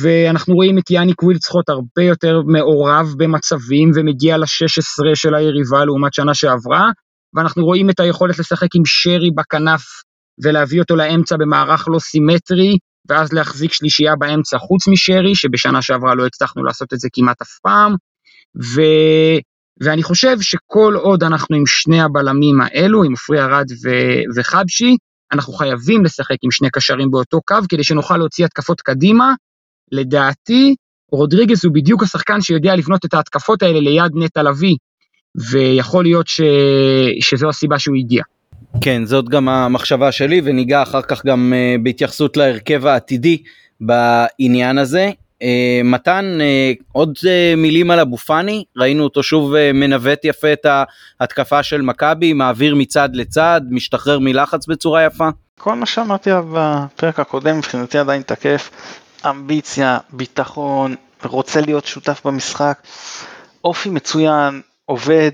ואנחנו 0.00 0.54
רואים 0.54 0.78
את 0.78 0.90
יאניק 0.90 1.22
ווילצחוט 1.22 1.68
הרבה 1.68 2.02
יותר 2.02 2.40
מעורב 2.46 3.06
במצבים 3.16 3.90
ומגיע 3.94 4.36
ל-16 4.36 5.14
של 5.14 5.34
היריבה 5.34 5.84
לעומת 5.84 6.14
שנה 6.14 6.34
שעברה, 6.34 6.90
ואנחנו 7.34 7.64
רואים 7.64 7.90
את 7.90 8.00
היכולת 8.00 8.38
לשחק 8.38 8.68
עם 8.74 8.82
שרי 8.86 9.30
בכנף 9.36 9.82
ולהביא 10.44 10.80
אותו 10.80 10.96
לאמצע 10.96 11.36
במערך 11.36 11.88
לא 11.88 11.98
סימטרי, 11.98 12.78
ואז 13.08 13.32
להחזיק 13.32 13.72
שלישייה 13.72 14.16
באמצע 14.16 14.58
חוץ 14.58 14.88
משרי, 14.88 15.34
שבשנה 15.34 15.82
שעברה 15.82 16.14
לא 16.14 16.26
הצלחנו 16.26 16.64
לעשות 16.64 16.92
את 16.92 17.00
זה 17.00 17.08
כמעט 17.12 17.42
אף 17.42 17.58
פעם. 17.62 17.94
ו... 18.62 18.80
ואני 19.82 20.02
חושב 20.02 20.36
שכל 20.40 20.94
עוד 20.96 21.22
אנחנו 21.22 21.56
עם 21.56 21.66
שני 21.66 22.00
הבלמים 22.00 22.60
האלו, 22.60 23.04
עם 23.04 23.12
עפרי 23.12 23.40
ארד 23.40 23.66
ו... 23.84 23.90
וחבשי, 24.36 24.96
אנחנו 25.32 25.52
חייבים 25.52 26.04
לשחק 26.04 26.36
עם 26.42 26.50
שני 26.50 26.70
קשרים 26.70 27.10
באותו 27.10 27.40
קו 27.44 27.56
כדי 27.68 27.84
שנוכל 27.84 28.16
להוציא 28.16 28.44
התקפות 28.44 28.80
קדימה. 28.80 29.34
לדעתי, 29.92 30.74
רודריגז 31.12 31.64
הוא 31.64 31.74
בדיוק 31.74 32.02
השחקן 32.02 32.40
שיודע 32.40 32.76
לבנות 32.76 33.04
את 33.04 33.14
ההתקפות 33.14 33.62
האלה 33.62 33.80
ליד 33.80 34.12
נטע 34.14 34.42
לביא, 34.42 34.76
ויכול 35.50 36.04
להיות 36.04 36.26
ש... 36.26 36.40
שזו 37.20 37.48
הסיבה 37.48 37.78
שהוא 37.78 37.96
הגיע. 37.96 38.22
כן, 38.80 39.04
זאת 39.04 39.28
גם 39.28 39.48
המחשבה 39.48 40.12
שלי, 40.12 40.40
וניגע 40.44 40.82
אחר 40.82 41.02
כך 41.02 41.26
גם 41.26 41.52
uh, 41.52 41.82
בהתייחסות 41.82 42.36
להרכב 42.36 42.86
העתידי 42.86 43.42
בעניין 43.80 44.78
הזה. 44.78 45.10
Uh, 45.42 45.46
מתן, 45.84 46.38
uh, 46.38 46.82
עוד 46.92 47.14
uh, 47.18 47.56
מילים 47.56 47.90
על 47.90 48.00
אבו 48.00 48.16
פאני, 48.16 48.64
ראינו 48.76 49.04
אותו 49.04 49.22
שוב 49.22 49.54
uh, 49.54 49.56
מנווט 49.74 50.24
יפה 50.24 50.52
את 50.52 50.66
ההתקפה 51.20 51.62
של 51.62 51.82
מכבי, 51.82 52.32
מעביר 52.32 52.74
מצד 52.74 53.08
לצד, 53.12 53.60
משתחרר 53.70 54.18
מלחץ 54.18 54.66
בצורה 54.66 55.04
יפה. 55.04 55.28
כל 55.58 55.74
מה 55.74 55.86
שאמרתי 55.86 56.30
בפרק 56.52 57.20
הקודם 57.20 57.58
מבחינתי 57.58 57.98
עדיין 57.98 58.22
תקף, 58.22 58.70
אמביציה, 59.30 59.98
ביטחון, 60.12 60.94
רוצה 61.24 61.60
להיות 61.60 61.86
שותף 61.86 62.20
במשחק, 62.24 62.78
אופי 63.64 63.90
מצוין, 63.90 64.60
עובד, 64.86 65.32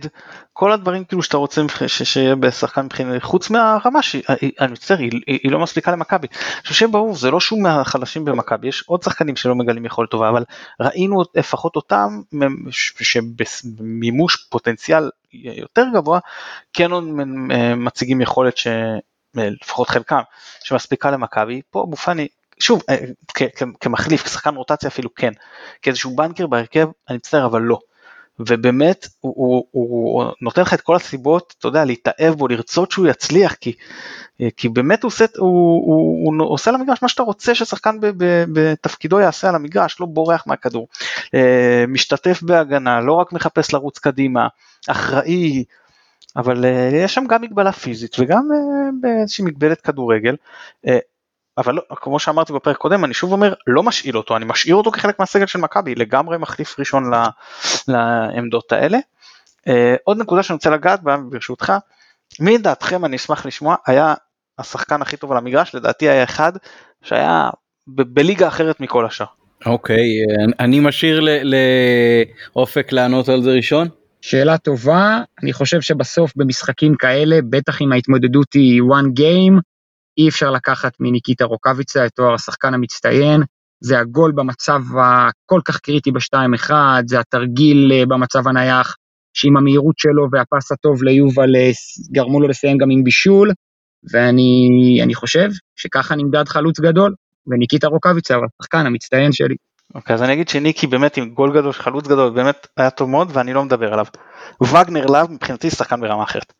כל 0.52 0.72
הדברים 0.72 1.04
כאילו 1.04 1.22
שאתה 1.22 1.36
רוצה 1.36 1.62
שיהיה 1.86 2.34
בשחקן 2.34 2.84
מבחינת 2.84 3.22
חוץ 3.22 3.50
מהרמה 3.50 4.02
שאני 4.02 4.70
מצטער 4.70 4.98
היא, 4.98 5.10
היא 5.26 5.52
לא 5.52 5.58
מספיקה 5.58 5.92
למכבי. 5.92 6.26
אני 6.30 6.62
חושב 6.62 6.74
שברור 6.74 7.14
זה 7.14 7.30
לא 7.30 7.40
שום 7.40 7.62
מהחלשים 7.62 8.24
במכבי 8.24 8.68
יש 8.68 8.84
עוד 8.86 9.02
שחקנים 9.02 9.36
שלא 9.36 9.54
מגלים 9.54 9.84
יכולת 9.86 10.10
טובה 10.10 10.28
אבל 10.28 10.44
ראינו 10.80 11.22
לפחות 11.34 11.76
אותם 11.76 12.20
שבמימוש 12.70 14.36
פוטנציאל 14.50 15.10
יותר 15.32 15.84
גבוה 15.94 16.18
כן 16.72 16.90
עוד 16.90 17.04
מציגים 17.76 18.20
יכולת 18.20 18.54
שלפחות 18.56 19.88
חלקם 19.88 20.20
שמספיקה 20.64 21.10
למכבי 21.10 21.60
פה 21.70 21.86
בופני 21.88 22.28
שוב 22.58 22.82
כמחליף 23.80 24.22
כשחקן 24.22 24.54
רוטציה 24.54 24.88
אפילו 24.88 25.14
כן 25.14 25.32
כאיזשהו 25.82 26.16
בנקר 26.16 26.46
בהרכב 26.46 26.88
אני 27.08 27.16
מצטער 27.16 27.46
אבל 27.46 27.60
לא. 27.60 27.78
ובאמת 28.48 29.06
הוא, 29.20 29.34
הוא, 29.36 29.66
הוא 29.70 30.24
נותן 30.40 30.62
לך 30.62 30.74
את 30.74 30.80
כל 30.80 30.96
הסיבות, 30.96 31.54
אתה 31.58 31.68
יודע, 31.68 31.84
להתאהב 31.84 32.34
בו, 32.34 32.48
לרצות 32.48 32.90
שהוא 32.90 33.06
יצליח, 33.06 33.54
כי, 33.54 33.72
כי 34.56 34.68
באמת 34.68 35.02
הוא 35.02 35.08
עושה, 35.08 35.24
הוא, 35.38 35.48
הוא, 35.86 36.34
הוא 36.38 36.52
עושה 36.52 36.70
על 36.70 36.74
המגרש 36.74 37.02
מה 37.02 37.08
שאתה 37.08 37.22
רוצה 37.22 37.54
ששחקן 37.54 38.00
ב, 38.00 38.06
ב, 38.06 38.44
בתפקידו 38.52 39.20
יעשה 39.20 39.48
על 39.48 39.54
המגרש, 39.54 40.00
לא 40.00 40.06
בורח 40.06 40.44
מהכדור, 40.46 40.88
אה, 41.34 41.84
משתתף 41.88 42.42
בהגנה, 42.42 43.00
לא 43.00 43.12
רק 43.12 43.32
מחפש 43.32 43.74
לרוץ 43.74 43.98
קדימה, 43.98 44.48
אחראי, 44.88 45.64
אבל 46.36 46.64
אה, 46.64 46.90
יש 46.92 47.14
שם 47.14 47.24
גם 47.28 47.42
מגבלה 47.42 47.72
פיזית 47.72 48.16
וגם 48.18 48.48
אה, 48.52 48.90
באיזושהי 49.00 49.44
מגבלת 49.44 49.80
כדורגל. 49.80 50.36
אבל 51.58 51.74
לא, 51.74 51.82
כמו 51.90 52.18
שאמרתי 52.18 52.52
בפרק 52.52 52.76
קודם 52.76 53.04
אני 53.04 53.14
שוב 53.14 53.32
אומר 53.32 53.54
לא 53.66 53.82
משאיל 53.82 54.16
אותו 54.16 54.36
אני 54.36 54.44
משאיר 54.44 54.74
אותו 54.74 54.90
כחלק 54.90 55.18
מהסגל 55.18 55.46
של 55.46 55.58
מכבי 55.58 55.94
לגמרי 55.94 56.38
מחליף 56.38 56.78
ראשון 56.78 57.10
לה, 57.10 57.28
לעמדות 57.88 58.72
האלה. 58.72 58.98
Uh, 59.68 59.72
עוד 60.04 60.18
נקודה 60.18 60.42
שאני 60.42 60.54
רוצה 60.54 60.70
לגעת 60.70 61.02
בה 61.02 61.16
ברשותך 61.16 61.72
מי 62.40 62.58
דעתכם 62.58 63.04
אני 63.04 63.16
אשמח 63.16 63.46
לשמוע 63.46 63.76
היה 63.86 64.14
השחקן 64.58 65.02
הכי 65.02 65.16
טוב 65.16 65.32
על 65.32 65.38
המגרש 65.38 65.74
לדעתי 65.74 66.08
היה 66.08 66.24
אחד 66.24 66.52
שהיה 67.02 67.50
ב- 67.86 68.02
בליגה 68.02 68.48
אחרת 68.48 68.80
מכל 68.80 69.06
השאר. 69.06 69.26
אוקיי 69.66 69.96
okay, 69.96 70.52
אני 70.60 70.80
משאיר 70.80 71.20
לאופק 72.54 72.92
לענות 72.92 73.28
על 73.28 73.42
זה 73.42 73.50
ראשון. 73.50 73.88
שאלה 74.20 74.58
טובה 74.58 75.18
אני 75.42 75.52
חושב 75.52 75.80
שבסוף 75.80 76.32
במשחקים 76.36 76.94
כאלה 76.94 77.36
בטח 77.50 77.82
אם 77.82 77.92
ההתמודדות 77.92 78.52
היא 78.54 78.82
one 78.82 79.20
game 79.20 79.71
אי 80.18 80.28
אפשר 80.28 80.50
לקחת 80.50 80.92
מניקיטה 81.00 81.44
רוקאביצה 81.44 82.06
את 82.06 82.10
תואר 82.14 82.34
השחקן 82.34 82.74
המצטיין, 82.74 83.42
זה 83.80 83.98
הגול 83.98 84.32
במצב 84.32 84.80
הכל 85.02 85.60
כך 85.64 85.78
קריטי 85.78 86.10
ב-2-1, 86.10 86.70
זה 87.06 87.20
התרגיל 87.20 87.92
אה, 87.92 88.06
במצב 88.06 88.48
הנייח, 88.48 88.96
שעם 89.34 89.56
המהירות 89.56 89.98
שלו 89.98 90.26
והפס 90.32 90.72
הטוב 90.72 91.02
ליובל 91.02 91.50
גרמו 92.12 92.40
לו 92.40 92.48
לסיים 92.48 92.78
גם 92.78 92.90
עם 92.90 93.04
בישול, 93.04 93.52
ואני 94.12 95.14
חושב 95.14 95.48
שככה 95.76 96.14
נמדד 96.14 96.48
חלוץ 96.48 96.80
גדול, 96.80 97.14
וניקיטה 97.46 97.86
רוקאביצה 97.86 98.34
הוא 98.34 98.44
השחקן 98.60 98.86
המצטיין 98.86 99.32
שלי. 99.32 99.54
אוקיי, 99.94 100.14
okay, 100.14 100.18
אז 100.18 100.22
אני 100.22 100.32
אגיד 100.32 100.48
שניקי 100.48 100.86
באמת 100.86 101.16
עם 101.16 101.30
גול 101.30 101.54
גדול, 101.54 101.72
חלוץ 101.72 102.06
גדול, 102.06 102.30
באמת 102.30 102.66
היה 102.76 102.90
טוב 102.90 103.10
מאוד 103.10 103.30
ואני 103.32 103.52
לא 103.52 103.64
מדבר 103.64 103.92
עליו. 103.92 104.06
וגנר 104.62 105.06
לאב 105.06 105.30
מבחינתי 105.30 105.70
שחקן 105.70 106.00
ברמה 106.00 106.22
אחרת. 106.22 106.52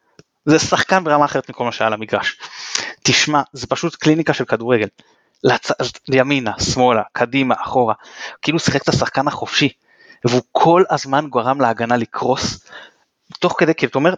זה 0.44 0.59
שחקן 0.59 1.04
ברמה 1.04 1.25
אחרת 1.25 1.50
מכל 1.50 1.64
מה 1.64 1.73
שהיה 1.73 1.87
על 1.87 1.92
המגרש. 1.92 2.38
תשמע, 3.02 3.42
זה 3.52 3.66
פשוט 3.66 3.94
קליניקה 3.94 4.32
של 4.32 4.44
כדורגל. 4.44 4.88
לצ... 5.44 5.71
ימינה, 6.09 6.52
שמאלה, 6.61 7.02
קדימה, 7.12 7.54
אחורה. 7.59 7.94
כאילו 8.42 8.59
שיחק 8.59 8.82
את 8.82 8.88
השחקן 8.88 9.28
החופשי. 9.28 9.68
והוא 10.25 10.42
כל 10.52 10.82
הזמן 10.90 11.26
גרם 11.30 11.61
להגנה 11.61 11.97
לקרוס. 11.97 12.66
תוך 13.40 13.54
כדי, 13.59 13.75
כאילו, 13.75 13.90
אתה 13.90 13.99
אומר, 13.99 14.14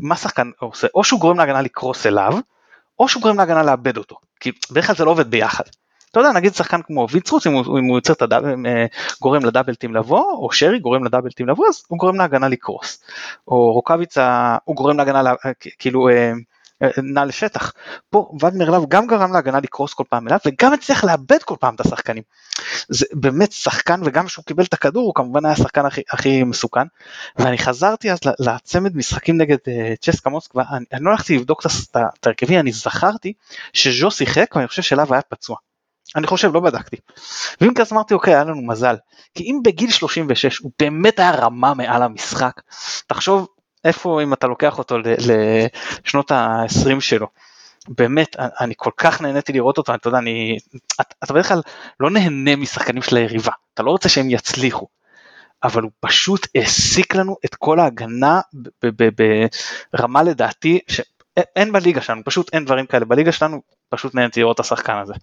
מה 0.00 0.16
שחקן 0.16 0.50
עושה? 0.58 0.86
או 0.94 1.04
שהוא 1.04 1.20
גורם 1.20 1.38
להגנה 1.38 1.62
לקרוס 1.62 2.06
אליו, 2.06 2.32
או 2.98 3.08
שהוא 3.08 3.22
גורם 3.22 3.36
להגנה 3.36 3.62
לאבד 3.62 3.96
אותו. 3.96 4.16
כי 4.40 4.52
בדרך 4.70 4.86
כלל 4.86 4.96
זה 4.96 5.04
לא 5.04 5.10
עובד 5.10 5.30
ביחד. 5.30 5.64
אתה 6.10 6.20
יודע, 6.20 6.32
נגיד 6.32 6.54
שחקן 6.54 6.82
כמו 6.82 7.06
ויצרוץ, 7.10 7.46
אם 7.46 7.52
הוא, 7.52 7.78
אם 7.78 7.84
הוא 7.84 7.98
יוצר 7.98 8.12
את 8.12 8.22
הדאבל, 8.22 8.54
אה, 8.66 8.86
גורם 9.20 9.44
לדאבלטים 9.44 9.94
לבוא, 9.94 10.32
או 10.32 10.52
שרי 10.52 10.78
גורם 10.78 11.04
לדאבלטים 11.04 11.48
לבוא, 11.48 11.68
אז 11.68 11.82
הוא 11.88 11.98
גורם 11.98 12.16
להגנה 12.16 12.48
לקרוס. 12.48 13.04
או 13.48 13.72
רוקאביצה, 13.72 14.56
הוא 14.64 14.76
גורם 14.76 14.96
להגנה, 14.96 15.22
לה, 15.22 15.34
כאילו, 15.78 16.08
נע 17.02 17.24
לשטח. 17.24 17.72
פה 18.10 18.30
וגנר 18.34 18.70
לאו 18.70 18.88
גם 18.88 19.06
גרם 19.06 19.32
להגנה 19.32 19.60
לקרוס 19.60 19.94
כל 19.94 20.04
פעם 20.08 20.28
אליו, 20.28 20.38
וגם 20.46 20.72
הצליח 20.72 21.04
לאבד 21.04 21.42
כל 21.44 21.54
פעם 21.60 21.74
את 21.74 21.80
השחקנים. 21.80 22.22
זה 22.88 23.06
באמת 23.12 23.52
שחקן, 23.52 24.00
וגם 24.04 24.26
כשהוא 24.26 24.44
קיבל 24.44 24.64
את 24.64 24.72
הכדור, 24.72 25.06
הוא 25.06 25.14
כמובן 25.14 25.44
היה 25.44 25.54
השחקן 25.54 25.86
הכי, 25.86 26.02
הכי 26.12 26.42
מסוכן. 26.42 26.86
ואני 27.38 27.58
חזרתי 27.58 28.12
אז 28.12 28.18
לצמד 28.38 28.96
משחקים 28.96 29.38
נגד 29.38 29.56
צ'סקה 30.00 30.30
מוסקבה, 30.30 30.64
אני, 30.72 30.84
אני 30.92 31.04
לא 31.04 31.10
הלכתי 31.10 31.36
לבדוק 31.36 31.62
את 31.90 32.26
ההרכבי, 32.26 32.58
אני 32.58 32.72
זכרתי 32.72 33.32
שז'ו 33.72 34.10
שיחק, 34.10 34.52
ואני 34.56 34.68
חושב 34.68 34.82
שאליו 34.82 35.12
היה 35.12 35.22
פצוע. 35.22 35.56
אני 36.16 36.26
חושב, 36.26 36.54
לא 36.54 36.60
בדקתי. 36.60 36.96
ואם 37.60 37.74
כזה 37.74 37.94
אמרתי, 37.94 38.14
אוקיי, 38.14 38.34
היה 38.34 38.44
לנו 38.44 38.66
מזל. 38.66 38.96
כי 39.34 39.44
אם 39.44 39.60
בגיל 39.64 39.90
36 39.90 40.58
הוא 40.58 40.70
באמת 40.80 41.18
היה 41.18 41.30
רמה 41.30 41.74
מעל 41.74 42.02
המשחק, 42.02 42.60
תחשוב 43.06 43.48
איפה 43.84 44.22
אם 44.22 44.32
אתה 44.32 44.46
לוקח 44.46 44.78
אותו 44.78 44.96
לשנות 46.04 46.30
ה-20 46.30 47.00
שלו. 47.00 47.26
באמת, 47.88 48.36
אני 48.38 48.74
כל 48.76 48.90
כך 48.96 49.20
נהניתי 49.22 49.52
לראות 49.52 49.78
אותו, 49.78 49.94
אתה 49.94 50.08
יודע, 50.08 50.18
אני, 50.18 50.58
אתה 51.24 51.32
בדרך 51.34 51.48
כלל 51.48 51.60
לא 52.00 52.10
נהנה 52.10 52.56
משחקנים 52.56 53.02
של 53.02 53.16
היריבה, 53.16 53.52
אתה 53.74 53.82
לא 53.82 53.90
רוצה 53.90 54.08
שהם 54.08 54.30
יצליחו, 54.30 54.86
אבל 55.64 55.82
הוא 55.82 55.90
פשוט 56.00 56.46
העסיק 56.54 57.14
לנו 57.14 57.36
את 57.44 57.54
כל 57.54 57.80
ההגנה 57.80 58.40
ברמה 59.92 60.22
לדעתי, 60.22 60.78
שאין 60.88 61.72
בליגה 61.72 62.00
שלנו, 62.00 62.24
פשוט 62.24 62.54
אין 62.54 62.64
דברים 62.64 62.86
כאלה, 62.86 63.04
בליגה 63.04 63.32
שלנו 63.32 63.62
פשוט 63.88 64.14
נהניתי 64.14 64.40
לראות 64.40 64.54
את 64.54 64.60
השחקן 64.60 64.96
הזה. 64.96 65.14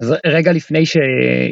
אז 0.00 0.14
רגע 0.26 0.52
לפני 0.52 0.86
ש... 0.86 0.96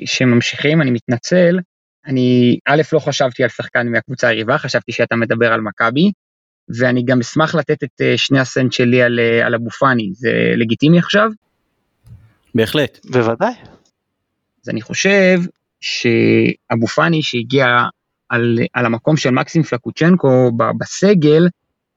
שממשיכים, 0.04 0.82
אני 0.82 0.90
מתנצל, 0.90 1.58
אני 2.06 2.58
א', 2.66 2.82
לא 2.92 2.98
חשבתי 2.98 3.42
על 3.42 3.48
שחקן 3.48 3.88
מהקבוצה 3.88 4.28
היריבה, 4.28 4.58
חשבתי 4.58 4.92
שאתה 4.92 5.16
מדבר 5.16 5.52
על 5.52 5.60
מכבי, 5.60 6.12
ואני 6.68 7.04
גם 7.04 7.20
אשמח 7.20 7.54
לתת 7.54 7.84
את 7.84 8.00
אה, 8.00 8.18
שני 8.18 8.40
הסנט 8.40 8.72
שלי 8.72 9.02
על, 9.02 9.20
אה, 9.20 9.46
על 9.46 9.54
אבו 9.54 9.70
פאני, 9.70 10.10
זה 10.12 10.30
לגיטימי 10.56 10.98
עכשיו? 10.98 11.30
בהחלט. 12.54 12.98
בוודאי. 13.04 13.52
אז 14.62 14.68
אני 14.68 14.82
חושב 14.82 15.40
שאבו 15.80 16.86
פאני 16.86 17.22
שהגיע 17.22 17.66
על, 18.28 18.58
על 18.72 18.86
המקום 18.86 19.16
של 19.16 19.30
מקסים 19.30 19.62
פלקוצ'נקו 19.62 20.50
בסגל, 20.78 21.48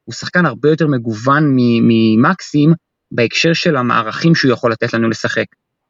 הוא 0.03 0.13
שחקן 0.13 0.45
הרבה 0.45 0.69
יותר 0.69 0.87
מגוון 0.87 1.55
ממקסים 1.57 2.73
בהקשר 3.11 3.53
של 3.53 3.77
המערכים 3.77 4.35
שהוא 4.35 4.51
יכול 4.51 4.71
לתת 4.71 4.93
לנו 4.93 5.09
לשחק. 5.09 5.45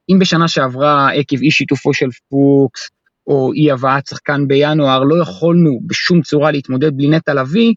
אם 0.09 0.19
בשנה 0.19 0.47
שעברה 0.47 1.11
עקב 1.11 1.41
אי 1.41 1.51
שיתופו 1.51 1.93
של 1.93 2.07
פוקס, 2.29 2.89
או 3.27 3.53
אי 3.53 3.71
הבאת 3.71 4.07
שחקן 4.07 4.47
בינואר, 4.47 5.03
לא 5.03 5.21
יכולנו 5.21 5.79
בשום 5.87 6.21
צורה 6.21 6.51
להתמודד 6.51 6.97
בלי 6.97 7.07
נטע 7.09 7.33
לביא, 7.33 7.73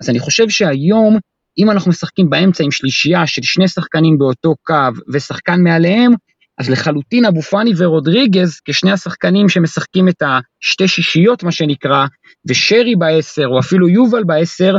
אז 0.00 0.10
אני 0.10 0.18
חושב 0.18 0.48
שהיום, 0.48 1.18
אם 1.58 1.70
אנחנו 1.70 1.90
משחקים 1.90 2.30
באמצע 2.30 2.64
עם 2.64 2.70
שלישייה 2.70 3.26
של 3.26 3.42
שני 3.42 3.68
שחקנים 3.68 4.18
באותו 4.18 4.54
קו 4.62 4.74
ושחקן 5.12 5.60
מעליהם, 5.62 6.12
אז 6.58 6.70
לחלוטין 6.70 7.24
אבו 7.24 7.42
פאני 7.42 7.72
ורודריגז, 7.76 8.60
כשני 8.64 8.92
השחקנים 8.92 9.48
שמשחקים 9.48 10.08
את 10.08 10.22
השתי 10.22 10.88
שישיות, 10.88 11.42
מה 11.42 11.52
שנקרא, 11.52 12.06
ושרי 12.48 12.96
בעשר, 12.96 13.46
או 13.46 13.58
אפילו 13.58 13.88
יובל 13.88 14.24
בעשר, 14.24 14.76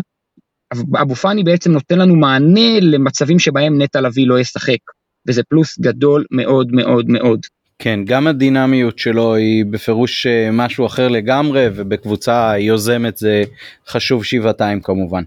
אבו 1.02 1.16
פאני 1.16 1.44
בעצם 1.44 1.72
נותן 1.72 2.00
לנו 2.00 2.16
מענה 2.16 2.80
למצבים 2.82 3.40
שבהם 3.40 3.82
נטע 3.82 4.02
לביא 4.02 4.28
לא 4.28 4.40
ישחק, 4.40 4.80
וזה 5.28 5.44
פלוס 5.50 5.80
גדול 5.80 6.26
מאוד 6.32 6.72
מאוד 6.72 7.06
מאוד. 7.10 7.40
כן, 7.84 8.00
גם 8.06 8.28
הדינמיות 8.28 9.00
שלו 9.00 9.36
היא 9.36 9.66
בפירוש 9.66 10.28
אה, 10.28 10.50
משהו 10.52 10.86
אחר 10.86 11.08
לגמרי, 11.08 11.68
ובקבוצה 11.76 12.54
יוזמת 12.58 13.18
זה 13.18 13.44
חשוב 13.88 14.26
שבעתיים 14.26 14.82
כמובן. 14.82 15.24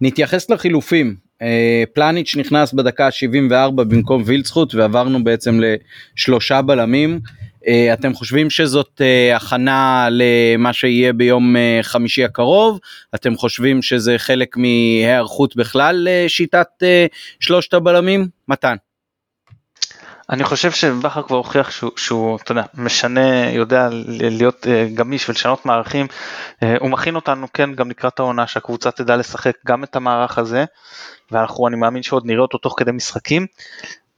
נתייחס 0.00 0.50
לחילופים, 0.50 1.16
אה, 1.42 1.82
פלניץ' 1.92 2.36
נכנס 2.36 2.72
בדקה 2.72 3.10
74 3.10 3.84
במקום 3.84 4.22
וילצחוט 4.26 4.74
ועברנו 4.74 5.24
בעצם 5.24 5.60
לשלושה 5.60 6.62
בלמים. 6.62 7.20
אה, 7.66 7.92
אתם 7.92 8.14
חושבים 8.14 8.50
שזאת 8.50 9.00
הכנה 9.34 10.08
למה 10.10 10.72
שיהיה 10.72 11.12
ביום 11.12 11.56
חמישי 11.82 12.24
הקרוב? 12.24 12.78
אתם 13.14 13.36
חושבים 13.36 13.82
שזה 13.82 14.18
חלק 14.18 14.56
מהיערכות 14.56 15.56
בכלל 15.56 16.08
לשיטת 16.08 16.68
שלושת 17.40 17.74
הבלמים? 17.74 18.26
מתן. 18.48 18.76
אני 20.32 20.44
חושב 20.44 20.70
שבכר 20.70 21.22
כבר 21.22 21.36
הוכיח 21.36 21.70
שהוא, 21.70 21.90
שהוא, 21.96 22.36
אתה 22.36 22.52
יודע, 22.52 22.62
משנה, 22.74 23.50
יודע 23.50 23.88
להיות 24.08 24.66
uh, 24.66 24.94
גמיש 24.94 25.28
ולשנות 25.28 25.66
מערכים. 25.66 26.06
Uh, 26.06 26.66
הוא 26.80 26.90
מכין 26.90 27.16
אותנו, 27.16 27.46
כן, 27.52 27.74
גם 27.74 27.90
לקראת 27.90 28.18
העונה 28.18 28.46
שהקבוצה 28.46 28.90
תדע 28.90 29.16
לשחק 29.16 29.56
גם 29.66 29.84
את 29.84 29.96
המערך 29.96 30.38
הזה, 30.38 30.64
ואנחנו, 31.30 31.68
אני 31.68 31.76
מאמין 31.76 32.02
שעוד 32.02 32.26
נראה 32.26 32.42
אותו 32.42 32.58
תוך 32.58 32.74
כדי 32.76 32.92
משחקים. 32.92 33.46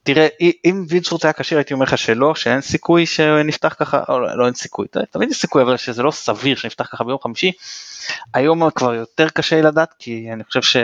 תראה, 0.03 0.27
אם 0.65 0.85
וילצרוט 0.89 1.25
היה 1.25 1.33
כשיר 1.33 1.57
הייתי 1.57 1.73
אומר 1.73 1.83
לך 1.83 1.97
שלא, 1.97 2.35
שאין 2.35 2.61
סיכוי 2.61 3.05
שנפתח 3.05 3.75
ככה, 3.79 4.03
או 4.09 4.19
לא, 4.19 4.37
לא 4.37 4.45
אין 4.45 4.53
סיכוי, 4.53 4.87
תמיד 5.11 5.31
יש 5.31 5.37
סיכוי, 5.37 5.61
אבל 5.61 5.77
שזה 5.77 6.03
לא 6.03 6.11
סביר 6.11 6.55
שנפתח 6.55 6.89
ככה 6.91 7.03
ביום 7.03 7.19
חמישי. 7.23 7.51
היום 8.33 8.69
כבר 8.69 8.93
יותר 8.93 9.29
קשה 9.29 9.61
לדעת, 9.61 9.93
כי 9.99 10.29
אני 10.33 10.43
חושב 10.43 10.61
ש... 10.61 10.77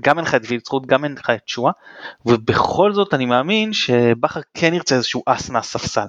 גם 0.00 0.18
אין 0.18 0.26
לך 0.26 0.34
את 0.34 0.42
וילצחוט, 0.48 0.86
גם 0.86 1.04
אין 1.04 1.14
לך 1.18 1.30
את 1.30 1.48
שואה, 1.48 1.72
ובכל 2.26 2.92
זאת 2.92 3.14
אני 3.14 3.26
מאמין 3.26 3.72
שבכר 3.72 4.40
כן 4.54 4.74
ירצה 4.74 4.94
איזשהו 4.94 5.22
אס 5.26 5.50
מהספסל. 5.50 6.06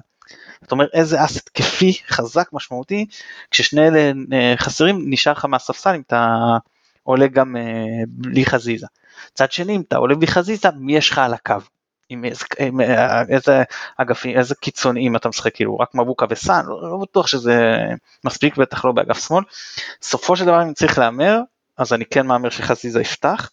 זאת 0.62 0.72
אומרת 0.72 0.90
איזה 0.92 1.24
אס 1.24 1.36
התקפי 1.36 1.92
חזק 2.08 2.48
משמעותי, 2.52 3.06
כששני 3.50 3.88
אלה 3.88 4.12
אה, 4.32 4.54
חסרים 4.56 5.04
נשאר 5.10 5.32
לך 5.32 5.44
מהספסל 5.44 5.94
אם 5.94 6.02
אתה 6.06 6.36
עולה 7.02 7.26
גם 7.26 7.56
אה, 7.56 7.62
בלי 8.08 8.46
חזיזה. 8.46 8.86
צד 9.34 9.52
שני 9.52 9.76
אם 9.76 9.80
אתה 9.80 9.96
עולה 9.96 10.14
בלי 10.14 10.26
חזיזה 10.26 10.68
מי 10.76 10.96
יש 10.96 11.10
לך 11.10 11.18
על 11.18 11.34
הקו? 11.34 11.54
עם 12.08 12.24
איזה, 12.24 12.44
עם 12.58 12.80
אה, 12.80 13.22
איזה 13.28 13.62
אגפים, 13.96 14.38
איזה 14.38 14.54
קיצוניים 14.54 15.16
אתה 15.16 15.28
משחק, 15.28 15.54
כאילו 15.54 15.78
רק 15.78 15.94
מבוקה 15.94 16.26
וסאן, 16.30 16.66
לא, 16.66 16.82
לא 16.82 16.98
בטוח 17.02 17.26
שזה 17.26 17.76
מספיק, 18.24 18.56
בטח 18.56 18.84
לא 18.84 18.92
באגף 18.92 19.26
שמאל. 19.26 19.44
סופו 20.02 20.36
של 20.36 20.44
דבר 20.44 20.62
אם 20.62 20.72
צריך 20.72 20.98
להמר, 20.98 21.40
אז 21.76 21.92
אני 21.92 22.04
כן 22.04 22.26
מהמר 22.26 22.50
שחזיזה 22.50 23.00
יפתח, 23.00 23.50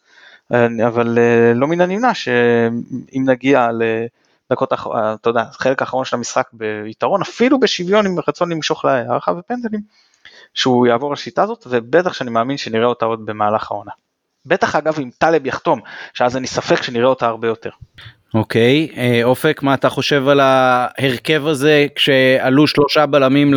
אבל 0.87 1.17
אה, 1.19 1.53
לא 1.55 1.67
מן 1.67 1.81
הנמנע 1.81 2.13
שאם 2.13 3.23
נגיע 3.25 3.69
לדקות, 3.71 4.73
אתה 4.73 5.29
יודע, 5.29 5.43
חלק 5.51 5.81
האחרון 5.81 6.05
של 6.05 6.15
המשחק 6.15 6.49
ביתרון, 6.53 7.21
אפילו 7.21 7.59
בשוויון 7.59 8.05
עם 8.05 8.15
רצון 8.27 8.51
למשוך 8.51 8.85
להערכה 8.85 9.31
ופנדלים, 9.31 9.81
שהוא 10.53 10.87
יעבור 10.87 11.13
לשיטה 11.13 11.43
הזאת, 11.43 11.67
ובטח 11.69 12.13
שאני 12.13 12.29
מאמין 12.29 12.57
שנראה 12.57 12.85
אותה 12.85 13.05
עוד 13.05 13.25
במהלך 13.25 13.71
העונה. 13.71 13.91
בטח 14.45 14.75
אגב 14.75 14.99
אם 14.99 15.09
טלב 15.17 15.45
יחתום, 15.45 15.79
שאז 16.13 16.37
אני 16.37 16.47
ספק 16.47 16.83
שנראה 16.83 17.07
אותה 17.07 17.27
הרבה 17.27 17.47
יותר. 17.47 17.69
אוקיי, 18.33 18.87
okay, 18.91 18.97
אה, 18.97 19.23
אופק, 19.23 19.63
מה 19.63 19.73
אתה 19.73 19.89
חושב 19.89 20.27
על 20.27 20.39
ההרכב 20.39 21.47
הזה 21.47 21.87
כשעלו 21.95 22.67
שלושה 22.67 23.05
בלמים 23.05 23.53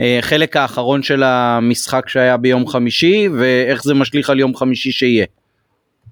לחלק 0.00 0.56
האחרון 0.56 1.02
של 1.02 1.22
המשחק 1.22 2.08
שהיה 2.08 2.36
ביום 2.36 2.68
חמישי, 2.68 3.28
ואיך 3.38 3.82
זה 3.82 3.94
משליך 3.94 4.30
על 4.30 4.40
יום 4.40 4.56
חמישי 4.56 4.92
שיהיה? 4.92 5.26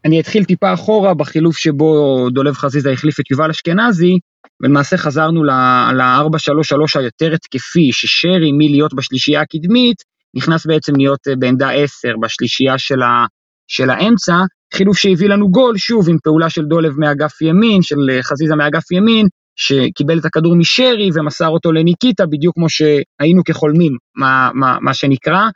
אני 0.05 0.21
אתחיל 0.21 0.45
טיפה 0.45 0.75
אחורה 0.75 1.15
בחילוף 1.15 1.57
שבו 1.57 2.29
דולב 2.31 2.55
חזיזה 2.55 2.93
החליף 2.93 3.21
את 3.21 3.31
יובל 3.31 3.51
אשכנזי, 3.51 4.19
ולמעשה 4.61 4.97
חזרנו 4.97 5.45
ל-4-3-3 5.45 7.01
היותר 7.01 7.33
התקפי, 7.33 7.93
ששרי 7.93 8.53
מלהיות 8.53 8.95
בשלישייה 8.95 9.41
הקדמית, 9.41 10.03
נכנס 10.35 10.67
בעצם 10.67 10.97
להיות 10.97 11.29
אה, 11.29 11.37
בעמדה 11.39 11.71
10 11.71 12.09
בשלישייה 12.23 12.79
של, 12.79 13.03
ה, 13.03 13.27
של 13.69 13.91
האמצע, 13.91 14.37
חילוף 14.75 14.97
שהביא 14.97 15.29
לנו 15.29 15.51
גול, 15.51 15.77
שוב 15.77 16.09
עם 16.09 16.17
פעולה 16.25 16.51
של 16.51 16.65
דולב 16.65 16.93
מאגף 16.99 17.43
ימין, 17.43 17.83
של 17.83 17.97
אה, 18.11 18.23
חזיזה 18.23 18.57
מאגף 18.57 18.93
ימין, 18.93 19.27
שקיבל 19.57 20.19
את 20.19 20.25
הכדור 20.25 20.57
משרי 20.57 21.11
ומסר 21.15 21.49
אותו 21.49 21.73
לניקיטה, 21.73 22.27
בדיוק 22.27 22.55
כמו 22.55 22.67
שהיינו 22.69 23.45
כחולמים, 23.45 23.97
מה, 24.17 24.51
מה, 24.55 24.77
מה 24.81 24.95
שנקרא. 24.95 25.49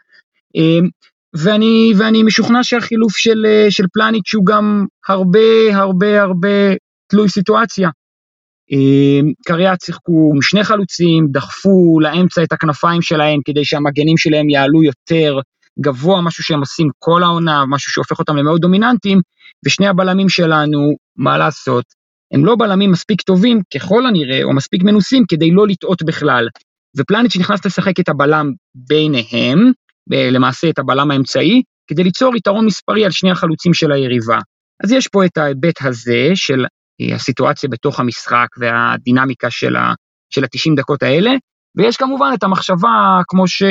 אמ, 0.55 0.89
ואני, 1.37 1.93
ואני 1.99 2.23
משוכנע 2.23 2.59
שהחילוף 2.63 3.17
של, 3.17 3.47
אה, 3.47 3.67
של 3.71 3.85
פלניץ' 3.93 4.35
הוא 4.35 4.47
גם 4.47 4.87
הרבה 5.09 5.77
הרבה 5.77 6.23
הרבה 6.23 6.75
תלוי 7.07 7.29
סיטואציה. 7.29 7.91
אמ, 8.73 9.33
קריאט 9.47 9.81
שיחקו 9.81 10.33
עם 10.35 10.43
שני 10.43 10.65
חלוצים, 10.65 11.27
דחפו 11.31 12.01
לאמצע 12.01 12.43
את 12.43 12.53
הכנפיים 12.53 13.03
שלהם 13.03 13.41
כדי 13.45 13.65
שהמגנים 13.65 14.17
שלהם 14.17 14.51
יעלו 14.51 14.83
יותר 14.83 15.39
גבוה, 15.81 16.21
משהו 16.23 16.45
שהם 16.45 16.61
עושים 16.61 16.89
כל 16.99 17.23
העונה, 17.23 17.65
משהו 17.69 17.93
שהופך 17.93 18.19
אותם 18.19 18.37
למאוד 18.37 18.61
דומיננטיים, 18.61 19.21
ושני 19.67 19.87
הבלמים 19.87 20.29
שלנו, 20.29 20.97
מה 21.17 21.39
לעשות, 21.39 21.85
הם 22.35 22.45
לא 22.45 22.57
בלמים 22.57 22.91
מספיק 22.91 23.23
טובים 23.23 23.61
ככל 23.75 24.07
הנראה, 24.07 24.43
או 24.43 24.55
מספיק 24.55 24.83
מנוסים 24.83 25.25
כדי 25.29 25.51
לא 25.51 25.67
לטעות 25.67 26.03
בכלל. 26.03 26.49
ופלניץ' 26.97 27.37
נכנס 27.37 27.67
לשחק 27.67 28.01
את 28.01 28.09
הבלם 28.09 28.53
ביניהם, 28.75 29.73
למעשה 30.11 30.71
את 30.71 30.79
הבלם 30.79 31.11
האמצעי, 31.11 31.63
כדי 31.87 32.05
ליצור 32.05 32.37
יתרון 32.37 32.67
מספרי 32.67 33.05
על 33.05 33.11
שני 33.11 33.31
החלוצים 33.31 33.75
של 33.75 33.93
היריבה. 33.93 34.39
אז 34.85 34.93
יש 34.93 35.09
פה 35.09 35.25
את 35.25 35.39
ההיבט 35.39 35.83
הזה 35.83 36.31
של 36.35 36.65
אה, 37.01 37.15
הסיטואציה 37.15 37.69
בתוך 37.69 38.01
המשחק 38.01 38.47
והדינמיקה 38.59 39.51
של 39.51 39.77
ה-90 39.77 40.77
דקות 40.77 41.03
האלה, 41.03 41.31
ויש 41.77 41.97
כמובן 41.97 42.31
את 42.35 42.43
המחשבה, 42.43 43.21
כמו, 43.29 43.49
ש, 43.49 43.63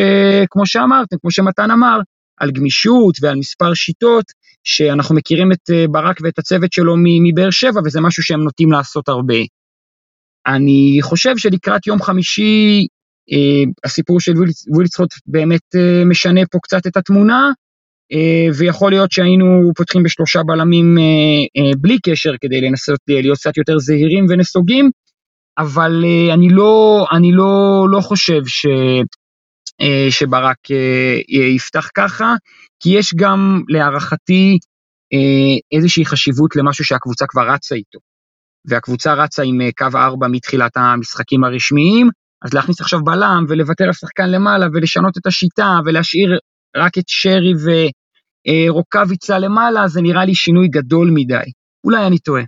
כמו 0.50 0.66
שאמרתם, 0.66 1.16
כמו 1.22 1.32
שמתן 1.32 1.72
אמר, 1.72 2.00
על 2.40 2.52
גמישות 2.52 3.16
ועל 3.22 3.36
מספר 3.36 3.74
שיטות, 3.74 4.26
שאנחנו 4.64 5.16
מכירים 5.16 5.52
את 5.52 5.70
אה, 5.70 5.86
ברק 5.92 6.18
ואת 6.24 6.40
הצוות 6.40 6.74
שלו 6.74 6.96
מבאר 6.98 7.50
שבע, 7.52 7.82
וזה 7.86 8.02
משהו 8.02 8.24
שהם 8.24 8.44
נוטים 8.44 8.72
לעשות 8.72 9.10
הרבה. 9.10 9.40
אני 10.48 11.00
חושב 11.02 11.38
שלקראת 11.38 11.88
יום 11.88 12.02
חמישי, 12.02 12.88
אה, 13.32 13.72
הסיפור 13.84 14.20
של 14.20 14.34
וילצחוט 14.78 15.10
באמת 15.26 15.76
אה, 15.76 16.04
משנה 16.06 16.42
פה 16.52 16.58
קצת 16.64 16.88
את 16.88 16.98
התמונה, 16.98 17.52
אה, 18.14 18.48
ויכול 18.58 18.92
להיות 18.92 19.12
שהיינו 19.12 19.72
פותחים 19.76 20.04
בשלושה 20.04 20.40
בלמים 20.44 20.98
אה, 20.98 21.04
אה, 21.04 21.72
בלי 21.82 21.98
קשר 22.06 22.32
כדי 22.42 22.62
לנסות 22.62 23.00
אה, 23.10 23.22
להיות 23.22 23.38
קצת 23.38 23.58
יותר 23.58 23.80
זהירים 23.80 24.26
ונסוגים, 24.30 24.90
אבל 25.60 26.04
uh, 26.04 26.34
אני 26.34 26.50
לא, 26.50 27.06
אני 27.12 27.32
לא, 27.32 27.86
לא 27.91 28.02
חושב 28.02 28.41
ש, 28.45 28.65
uh, 28.65 30.12
שברק 30.12 30.58
uh, 30.67 31.56
יפתח 31.56 31.88
ככה, 31.95 32.34
כי 32.84 32.89
יש 32.89 33.13
גם 33.15 33.62
להערכתי 33.69 34.58
איזושהי 35.72 36.06
חשיבות 36.06 36.56
למשהו 36.56 36.86
שהקבוצה 36.86 37.26
כבר 37.28 37.41
רצה 37.54 37.76
איתו. 37.76 38.00
והקבוצה 38.69 39.13
רצה 39.13 39.43
עם 39.43 39.60
קו 39.78 39.98
4 39.98 40.28
מתחילת 40.28 40.78
המשחקים 40.78 41.43
הרשמיים, 41.43 42.10
אז 42.45 42.54
להכניס 42.54 42.82
עכשיו 42.82 43.00
בלם 43.04 43.45
ולוותר 43.50 43.84
על 43.84 43.93
שחקן 43.93 44.30
למעלה 44.30 44.65
ולשנות 44.74 45.17
את 45.17 45.28
השיטה 45.28 45.78
ולהשאיר 45.86 46.38
רק 46.78 46.98
את 46.98 47.04
שרי 47.08 47.54
ורוקאביצה 48.69 49.39
למעלה, 49.39 49.88
זה 49.88 50.02
נראה 50.02 50.26
לי 50.26 50.36
שינוי 50.36 50.67
גדול 50.67 51.12
מדי. 51.13 51.52
אולי 51.86 52.08
אני 52.08 52.19
טועה. 52.19 52.43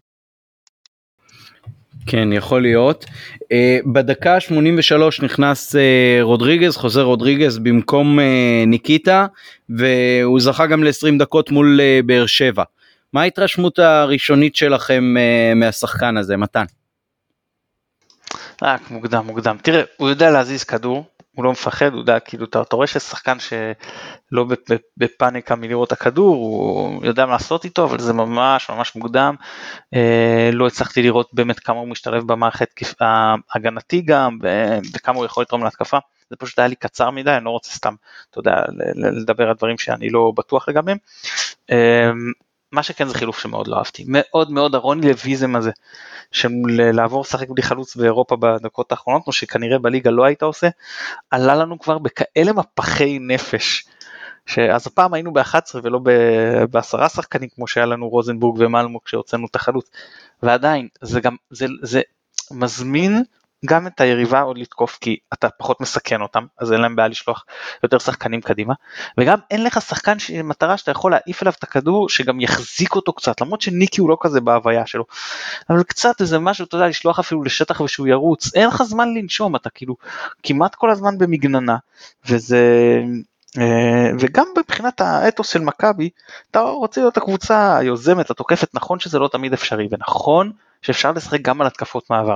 כן 2.06 2.34
יכול 2.34 2.62
להיות. 2.62 3.06
Uh, 3.44 3.48
בדקה 3.94 4.40
83 4.40 5.22
נכנס 5.22 5.76
uh, 5.76 5.80
רודריגז 6.22 6.78
חוזר 6.78 7.02
רודריגז 7.02 7.58
במקום 7.58 8.20
uh, 8.20 8.22
ניקיטה 8.68 9.26
והוא 9.70 10.40
זכה 10.40 10.66
גם 10.66 10.84
ל-20 10.84 11.20
דקות 11.20 11.52
מול 11.52 11.80
uh, 11.80 12.06
באר 12.06 12.26
שבע. 12.26 12.64
מה 13.14 13.22
ההתרשמות 13.22 13.80
הראשונית 13.80 14.56
שלכם 14.56 15.14
uh, 15.18 15.56
מהשחקן 15.56 16.18
הזה 16.18 16.38
מתן? 16.38 16.66
רק 18.62 18.92
מוקדם 18.92 19.26
מוקדם 19.26 19.58
תראה 19.62 19.84
הוא 19.98 20.10
יודע 20.10 20.32
להזיז 20.32 20.64
כדור 20.64 21.06
הוא 21.36 21.46
לא 21.46 21.52
מפחד, 21.52 21.94
הוא 21.94 22.00
יודע, 22.00 22.20
כאילו, 22.20 22.46
אתה, 22.46 22.62
אתה 22.62 22.76
רואה 22.76 22.88
ששחקן 22.88 23.38
שלא 23.40 24.46
בפאניקה 24.98 25.56
מלראות 25.56 25.92
הכדור, 25.92 26.36
הוא 26.36 27.06
יודע 27.06 27.26
מה 27.26 27.32
לעשות 27.32 27.66
איתו, 27.66 27.86
אבל 27.86 28.00
זה 28.00 28.14
ממש 28.14 28.70
ממש 28.70 28.96
מוקדם. 28.96 29.36
אה, 29.94 30.50
לא 30.54 30.68
הצלחתי 30.68 31.02
לראות 31.02 31.30
באמת 31.34 31.60
כמה 31.60 31.80
הוא 31.80 31.88
משתלב 31.88 32.24
במערכת 32.28 32.70
ההגנתי 33.00 34.02
גם, 34.02 34.38
וכמה 34.96 35.18
הוא 35.18 35.26
יכול 35.26 35.42
לתרום 35.42 35.64
להתקפה. 35.64 35.98
זה 36.30 36.36
פשוט 36.36 36.60
היה 36.60 36.68
לי 36.68 36.76
קצר 36.76 37.10
מדי, 37.10 37.32
אני 37.32 37.46
לא 37.46 37.50
רוצה 37.50 37.72
סתם, 37.72 37.94
אתה 38.30 38.40
יודע, 38.40 38.56
לדבר 38.96 39.50
על 39.50 39.56
דברים 39.56 39.78
שאני 39.78 40.10
לא 40.10 40.32
בטוח 40.36 40.70
לגביהם. 40.70 40.98
אה, 41.72 42.12
מה 42.72 42.84
שכן 42.84 43.08
זה 43.08 43.14
חילוף 43.14 43.40
שמאוד 43.40 43.68
לא 43.68 43.78
אהבתי, 43.78 44.04
מאוד 44.08 44.52
מאוד 44.52 44.76
הרוני 44.76 45.08
לויזם 45.08 45.56
הזה, 45.56 45.72
של 46.32 46.50
לעבור 46.68 47.22
לשחק 47.22 47.50
בלי 47.50 47.64
חלוץ 47.64 47.96
באירופה 47.96 48.36
בדקות 48.36 48.92
האחרונות, 48.92 49.28
או 49.28 49.32
שכנראה 49.32 49.80
בליגה 49.80 50.12
לא 50.12 50.26
היית 50.26 50.44
עושה, 50.44 50.68
עלה 51.32 51.56
לנו 51.56 51.80
כבר 51.80 51.98
בכאלה 51.98 52.54
מפחי 52.54 53.20
נפש. 53.20 53.86
שאז 54.46 54.88
הפעם 54.88 55.14
היינו 55.14 55.34
ב-11 55.34 55.80
ולא 55.84 56.00
בעשרה 56.72 57.10
שחקנים 57.10 57.50
כמו 57.56 57.68
שהיה 57.68 57.86
לנו 57.86 58.10
רוזנבורג 58.10 58.60
ומלמו 58.60 59.04
כשהוצאנו 59.04 59.48
את 59.52 59.56
החלוץ 59.56 59.90
ועדיין 60.44 60.88
זה 61.02 61.22
גם 61.22 61.36
זה, 61.50 61.66
זה 61.82 62.02
מזמין 62.52 63.24
גם 63.66 63.88
את 63.88 64.02
היריבה 64.02 64.42
עוד 64.42 64.58
לתקוף 64.58 64.98
כי 65.02 65.18
אתה 65.34 65.50
פחות 65.50 65.82
מסכן 65.82 66.22
אותם 66.22 66.46
אז 66.58 66.74
אין 66.74 66.82
להם 66.82 66.96
בעיה 66.96 67.08
לשלוח 67.08 67.46
יותר 67.84 68.00
שחקנים 68.00 68.42
קדימה. 68.42 68.74
וגם 69.18 69.38
אין 69.52 69.64
לך 69.64 69.82
שחקן 69.82 70.18
מטרה 70.44 70.78
שאתה 70.78 70.92
יכול 70.92 71.12
להעיף 71.12 71.42
אליו 71.44 71.54
את 71.60 71.64
הכדור 71.64 72.10
שגם 72.10 72.40
יחזיק 72.40 72.96
אותו 72.96 73.14
קצת 73.14 73.42
למרות 73.42 73.62
שניקי 73.62 74.02
הוא 74.02 74.10
לא 74.10 74.18
כזה 74.22 74.42
בהוויה 74.42 74.86
שלו. 74.86 75.06
אבל 75.70 75.84
קצת 75.84 76.22
איזה 76.22 76.40
משהו 76.40 76.66
אתה 76.66 76.76
יודע 76.76 76.88
לשלוח 76.88 77.20
אפילו 77.20 77.44
לשטח 77.44 77.82
ושהוא 77.82 78.08
ירוץ. 78.08 78.56
אין 78.56 78.68
לך 78.68 78.84
זמן 78.84 79.14
לנשום 79.14 79.56
אתה 79.56 79.70
כאילו 79.70 79.96
כמעט 80.44 80.76
כל 80.76 80.92
הזמן 80.92 81.18
במגננה. 81.18 81.78
וזה 82.26 82.60
אה, 83.58 84.12
וגם 84.20 84.46
מבחינת 84.58 85.02
האתוס 85.02 85.50
של 85.50 85.62
מכבי 85.62 86.10
אתה 86.52 86.62
רוצה 86.62 87.02
להיות 87.02 87.18
הקבוצה 87.18 87.78
היוזמת 87.78 88.30
התוקפת 88.30 88.70
נכון 88.74 89.00
שזה 89.00 89.20
לא 89.20 89.28
תמיד 89.28 89.54
אפשרי 89.54 89.88
ונכון 89.92 90.52
שאפשר 90.82 91.12
לשחק 91.12 91.42
גם 91.42 91.62
על 91.62 91.68
התקפות 91.68 92.10
מעבר 92.10 92.36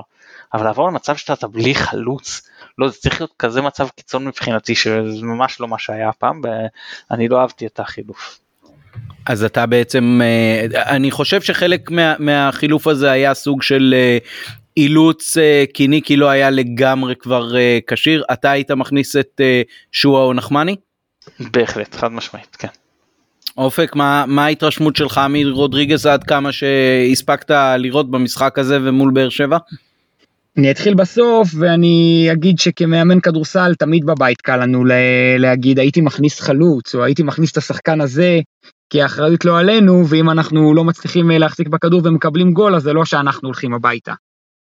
אבל 0.56 0.66
לעבור 0.66 0.88
למצב 0.88 1.16
שאתה 1.16 1.48
בלי 1.48 1.76
חלוץ 1.76 2.42
לא 2.78 2.90
זה 2.90 2.98
צריך 2.98 3.22
להיות 3.22 3.34
כזה 3.40 3.62
מצב 3.62 3.88
קיצון 3.88 4.26
מבחינתי 4.26 4.76
שזה 4.76 5.26
ממש 5.26 5.60
לא 5.60 5.68
מה 5.68 5.80
שהיה 5.80 6.10
הפעם 6.10 6.42
ואני 7.12 7.28
לא 7.28 7.42
אהבתי 7.42 7.66
את 7.66 7.80
החילוף. 7.80 8.40
אז 9.26 9.44
אתה 9.44 9.66
בעצם 9.66 10.22
אה, 10.24 10.66
אני 10.96 11.12
חושב 11.12 11.42
שחלק 11.42 11.92
מה, 11.92 12.14
מהחילוף 12.20 12.88
הזה 12.88 13.12
היה 13.12 13.34
סוג 13.34 13.62
של 13.62 13.96
אה, 13.98 14.18
אילוץ 14.78 15.38
כי 15.74 15.88
ניקי 15.88 16.16
לא 16.16 16.30
היה 16.30 16.50
לגמרי 16.50 17.16
כבר 17.16 17.52
כשיר 17.88 18.24
אתה 18.34 18.52
היית 18.52 18.72
מכניס 18.72 19.16
את 19.16 19.42
שואה 19.92 20.22
או 20.22 20.34
נחמני? 20.34 20.76
בהחלט, 21.40 21.96
חד 21.96 22.12
משמעית, 22.12 22.56
כן. 22.56 22.68
אופק, 23.58 23.96
מה, 23.96 24.26
מה 24.28 24.46
ההתרשמות 24.46 24.96
שלך 24.96 25.22
מרודריגז 25.30 26.06
עד 26.06 26.24
כמה 26.24 26.52
שהספקת 26.52 27.52
לראות 27.78 28.12
במשחק 28.12 28.60
הזה 28.60 28.78
ומול 28.82 29.12
באר 29.14 29.30
שבע? 29.30 29.58
אני 30.58 30.72
אתחיל 30.72 30.94
בסוף 30.94 31.50
ואני 31.60 32.28
אגיד 32.32 32.60
שכמאמן 32.60 33.20
כדורסל 33.20 33.76
תמיד 33.76 34.06
בבית 34.06 34.42
קל 34.42 34.58
לנו 34.58 34.84
להגיד 35.40 35.80
הייתי 35.80 36.02
מכניס 36.02 36.40
חלוץ 36.42 36.96
או 36.96 37.04
הייתי 37.04 37.24
מכניס 37.24 37.52
את 37.52 37.58
השחקן 37.58 38.02
הזה 38.02 38.40
כי 38.90 39.02
האחריות 39.02 39.46
לא 39.46 39.60
עלינו 39.60 40.08
ואם 40.08 40.30
אנחנו 40.30 40.74
לא 40.74 40.84
מצליחים 40.84 41.32
להחזיק 41.32 41.68
בכדור 41.68 42.02
ומקבלים 42.04 42.52
גול 42.52 42.76
אז 42.76 42.84
זה 42.84 42.94
לא 42.94 43.06
שאנחנו 43.06 43.48
הולכים 43.48 43.74
הביתה. 43.74 44.14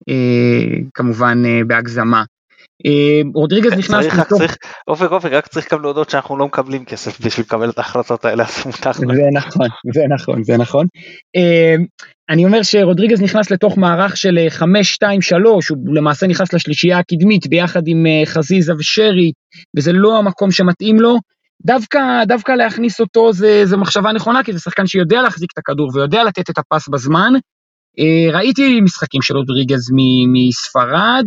אה, 0.09 0.79
כמובן 0.95 1.43
אה, 1.47 1.61
בהגזמה. 1.67 2.25
אה, 2.87 3.21
רודריגז 3.35 3.73
נכנס 3.73 4.07
לתוך... 4.07 4.43
אופק 4.89 5.13
אופק 5.13 5.33
רק 5.33 5.47
צריך 5.47 5.73
גם 5.73 5.83
להודות 5.83 6.11
שאנחנו 6.11 6.37
לא 6.37 6.47
מקבלים 6.47 6.85
כסף 6.85 7.21
בשביל 7.21 7.47
לקבל 7.47 7.71
את 7.71 7.79
ההחלטות 7.79 8.25
האלה 8.25 8.45
אז 8.45 8.67
מותר 8.67 8.93
זה 8.93 9.29
נכון 9.33 9.67
זה 9.95 10.03
נכון 10.09 10.45
זה 10.45 10.57
נכון. 10.57 10.87
אה, 11.37 11.75
אני 12.31 12.45
אומר 12.45 12.63
שרודריגז 12.63 13.23
נכנס 13.23 13.51
לתוך 13.51 13.79
מערך 13.79 14.17
של 14.17 14.39
5-2-3 14.59 14.63
אה, 14.63 14.69
הוא 15.45 15.95
למעשה 15.95 16.27
נכנס 16.27 16.53
לשלישייה 16.53 16.99
הקדמית 16.99 17.47
ביחד 17.47 17.83
עם 17.87 18.07
חזיזה 18.25 18.73
ושרי 18.79 19.33
וזה 19.77 19.93
לא 19.93 20.19
המקום 20.19 20.51
שמתאים 20.51 21.01
לו. 21.01 21.19
דווקא 21.65 22.25
דווקא 22.29 22.53
להכניס 22.53 23.01
אותו 23.01 23.33
זה, 23.33 23.63
זה 23.65 23.77
מחשבה 23.77 24.13
נכונה 24.13 24.45
כי 24.45 24.53
זה 24.53 24.59
שחקן 24.59 24.87
שיודע 24.87 25.23
להחזיק 25.23 25.51
את 25.53 25.59
הכדור 25.59 25.91
ויודע 25.95 26.25
לתת 26.25 26.51
את 26.51 26.59
הפס 26.59 26.89
בזמן. 26.89 27.33
ראיתי 28.33 28.81
משחקים 28.81 29.23
של 29.23 29.37
רודריגז 29.37 29.91
מספרד 30.33 31.25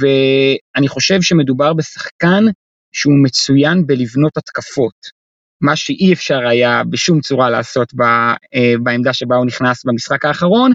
ואני 0.00 0.88
חושב 0.88 1.22
שמדובר 1.22 1.72
בשחקן 1.72 2.44
שהוא 2.92 3.14
מצוין 3.24 3.86
בלבנות 3.86 4.36
התקפות, 4.36 5.18
מה 5.60 5.76
שאי 5.76 6.12
אפשר 6.12 6.38
היה 6.48 6.82
בשום 6.90 7.20
צורה 7.20 7.50
לעשות 7.50 7.92
אה, 8.54 8.74
בעמדה 8.82 9.12
שבה 9.12 9.36
הוא 9.36 9.46
נכנס 9.46 9.84
במשחק 9.84 10.24
האחרון, 10.24 10.72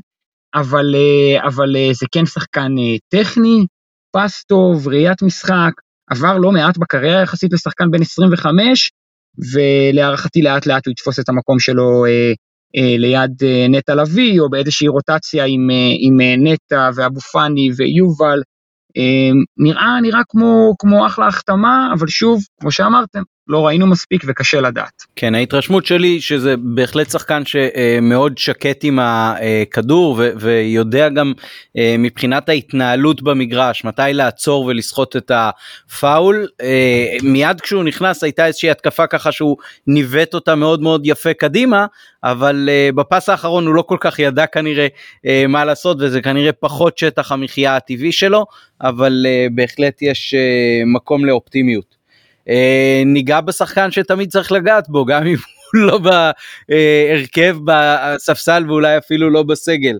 אבל, 0.55 0.95
אה, 0.95 1.47
אבל 1.47 1.75
אה, 1.75 1.89
זה 1.93 2.05
כן 2.11 2.25
שחקן 2.25 2.71
טכני, 3.09 3.65
פס 4.15 4.43
טוב, 4.43 4.87
ראיית 4.87 5.21
משחק, 5.21 5.71
עבר 6.09 6.37
לא 6.37 6.51
מעט 6.51 6.77
בקריירה 6.77 7.21
יחסית 7.21 7.53
לשחקן 7.53 7.91
בן 7.91 8.01
25, 8.01 8.91
ולהערכתי 9.53 10.41
לאט 10.41 10.65
לאט 10.65 10.85
הוא 10.85 10.91
יתפוס 10.91 11.19
את 11.19 11.29
המקום 11.29 11.59
שלו 11.59 12.05
ליד 12.75 13.43
אה, 13.43 13.65
נטע 13.69 13.95
לביא, 13.95 14.39
או 14.39 14.49
באיזושהי 14.49 14.87
רוטציה 14.87 15.45
עם, 15.45 15.69
אה, 15.71 15.91
עם 15.99 16.17
נטע 16.47 16.89
ואבו 16.95 17.19
פאני 17.19 17.69
ויובל. 17.77 18.41
נראה, 19.57 20.01
נראה 20.01 20.21
כמו, 20.29 20.73
כמו 20.79 21.07
אחלה 21.07 21.27
החתמה, 21.27 21.93
אבל 21.93 22.07
שוב, 22.07 22.41
כמו 22.61 22.71
שאמרתם, 22.71 23.21
לא 23.47 23.65
ראינו 23.65 23.87
מספיק 23.87 24.23
וקשה 24.27 24.61
לדעת. 24.61 25.03
כן 25.15 25.35
ההתרשמות 25.35 25.85
שלי 25.85 26.21
שזה 26.21 26.55
בהחלט 26.57 27.09
שחקן 27.09 27.43
שמאוד 27.45 28.37
שקט 28.37 28.83
עם 28.83 28.99
הכדור 29.01 30.19
ויודע 30.35 31.09
גם 31.09 31.33
אה, 31.77 31.95
מבחינת 31.99 32.49
ההתנהלות 32.49 33.21
במגרש 33.21 33.85
מתי 33.85 34.01
לעצור 34.13 34.65
ולסחוט 34.65 35.15
את 35.15 35.31
הפאול 35.35 36.47
אה, 36.61 37.17
מיד 37.23 37.61
כשהוא 37.61 37.83
נכנס 37.83 38.23
הייתה 38.23 38.45
איזושהי 38.45 38.69
התקפה 38.69 39.07
ככה 39.07 39.31
שהוא 39.31 39.57
ניווט 39.87 40.33
אותה 40.33 40.55
מאוד 40.55 40.81
מאוד 40.81 41.01
יפה 41.05 41.33
קדימה 41.33 41.85
אבל 42.23 42.69
אה, 42.71 42.89
בפס 42.95 43.29
האחרון 43.29 43.67
הוא 43.67 43.75
לא 43.75 43.81
כל 43.81 43.97
כך 43.99 44.19
ידע 44.19 44.45
כנראה 44.45 44.87
מה 45.47 45.65
לעשות 45.65 45.97
וזה 45.99 46.21
כנראה 46.21 46.51
פחות 46.51 46.97
שטח 46.97 47.31
המחיה 47.31 47.75
הטבעי 47.75 48.11
שלו 48.11 48.45
אבל 48.81 49.25
בהחלט 49.55 50.01
יש 50.01 50.35
מקום 50.85 51.25
לאופטימיות. 51.25 52.02
אה, 52.49 53.03
ניגע 53.05 53.41
בשחקן 53.41 53.91
שתמיד 53.91 54.29
צריך 54.29 54.51
לגעת 54.51 54.89
בו 54.89 55.05
גם 55.05 55.27
אם 55.27 55.35
הוא 55.73 55.81
לא 55.81 55.97
בהרכב 55.97 57.57
בספסל 57.65 58.65
ואולי 58.67 58.97
אפילו 58.97 59.29
לא 59.29 59.43
בסגל. 59.43 59.97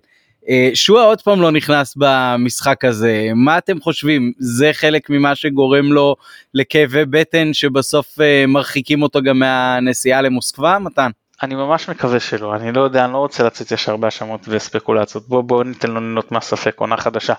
אה, 0.49 0.69
שועה 0.73 1.03
עוד 1.03 1.21
פעם 1.21 1.41
לא 1.41 1.51
נכנס 1.51 1.93
במשחק 1.97 2.85
הזה 2.85 3.27
מה 3.35 3.57
אתם 3.57 3.81
חושבים 3.81 4.31
זה 4.39 4.69
חלק 4.73 5.09
ממה 5.09 5.35
שגורם 5.35 5.93
לו 5.93 6.15
לכאבי 6.53 7.05
בטן 7.05 7.53
שבסוף 7.53 8.21
אה, 8.21 8.45
מרחיקים 8.47 9.01
אותו 9.01 9.21
גם 9.21 9.39
מהנסיעה 9.39 10.21
למוסקבה 10.21 10.79
מתן. 10.79 11.11
אני 11.43 11.55
ממש 11.55 11.89
מקווה 11.89 12.19
שלא 12.19 12.55
אני 12.55 12.71
לא 12.71 12.81
יודע 12.81 13.05
אני 13.05 13.13
לא 13.13 13.17
רוצה 13.17 13.43
לצאת 13.43 13.71
ישר 13.71 13.97
בהאשמות 13.97 14.45
וספקולציות 14.47 15.27
בוא 15.27 15.41
בוא 15.41 15.63
ניתן 15.63 15.91
לו 15.91 15.99
ליהנות 15.99 16.31
מהספק 16.31 16.75
עונה 16.79 16.97
חדשה. 16.97 17.33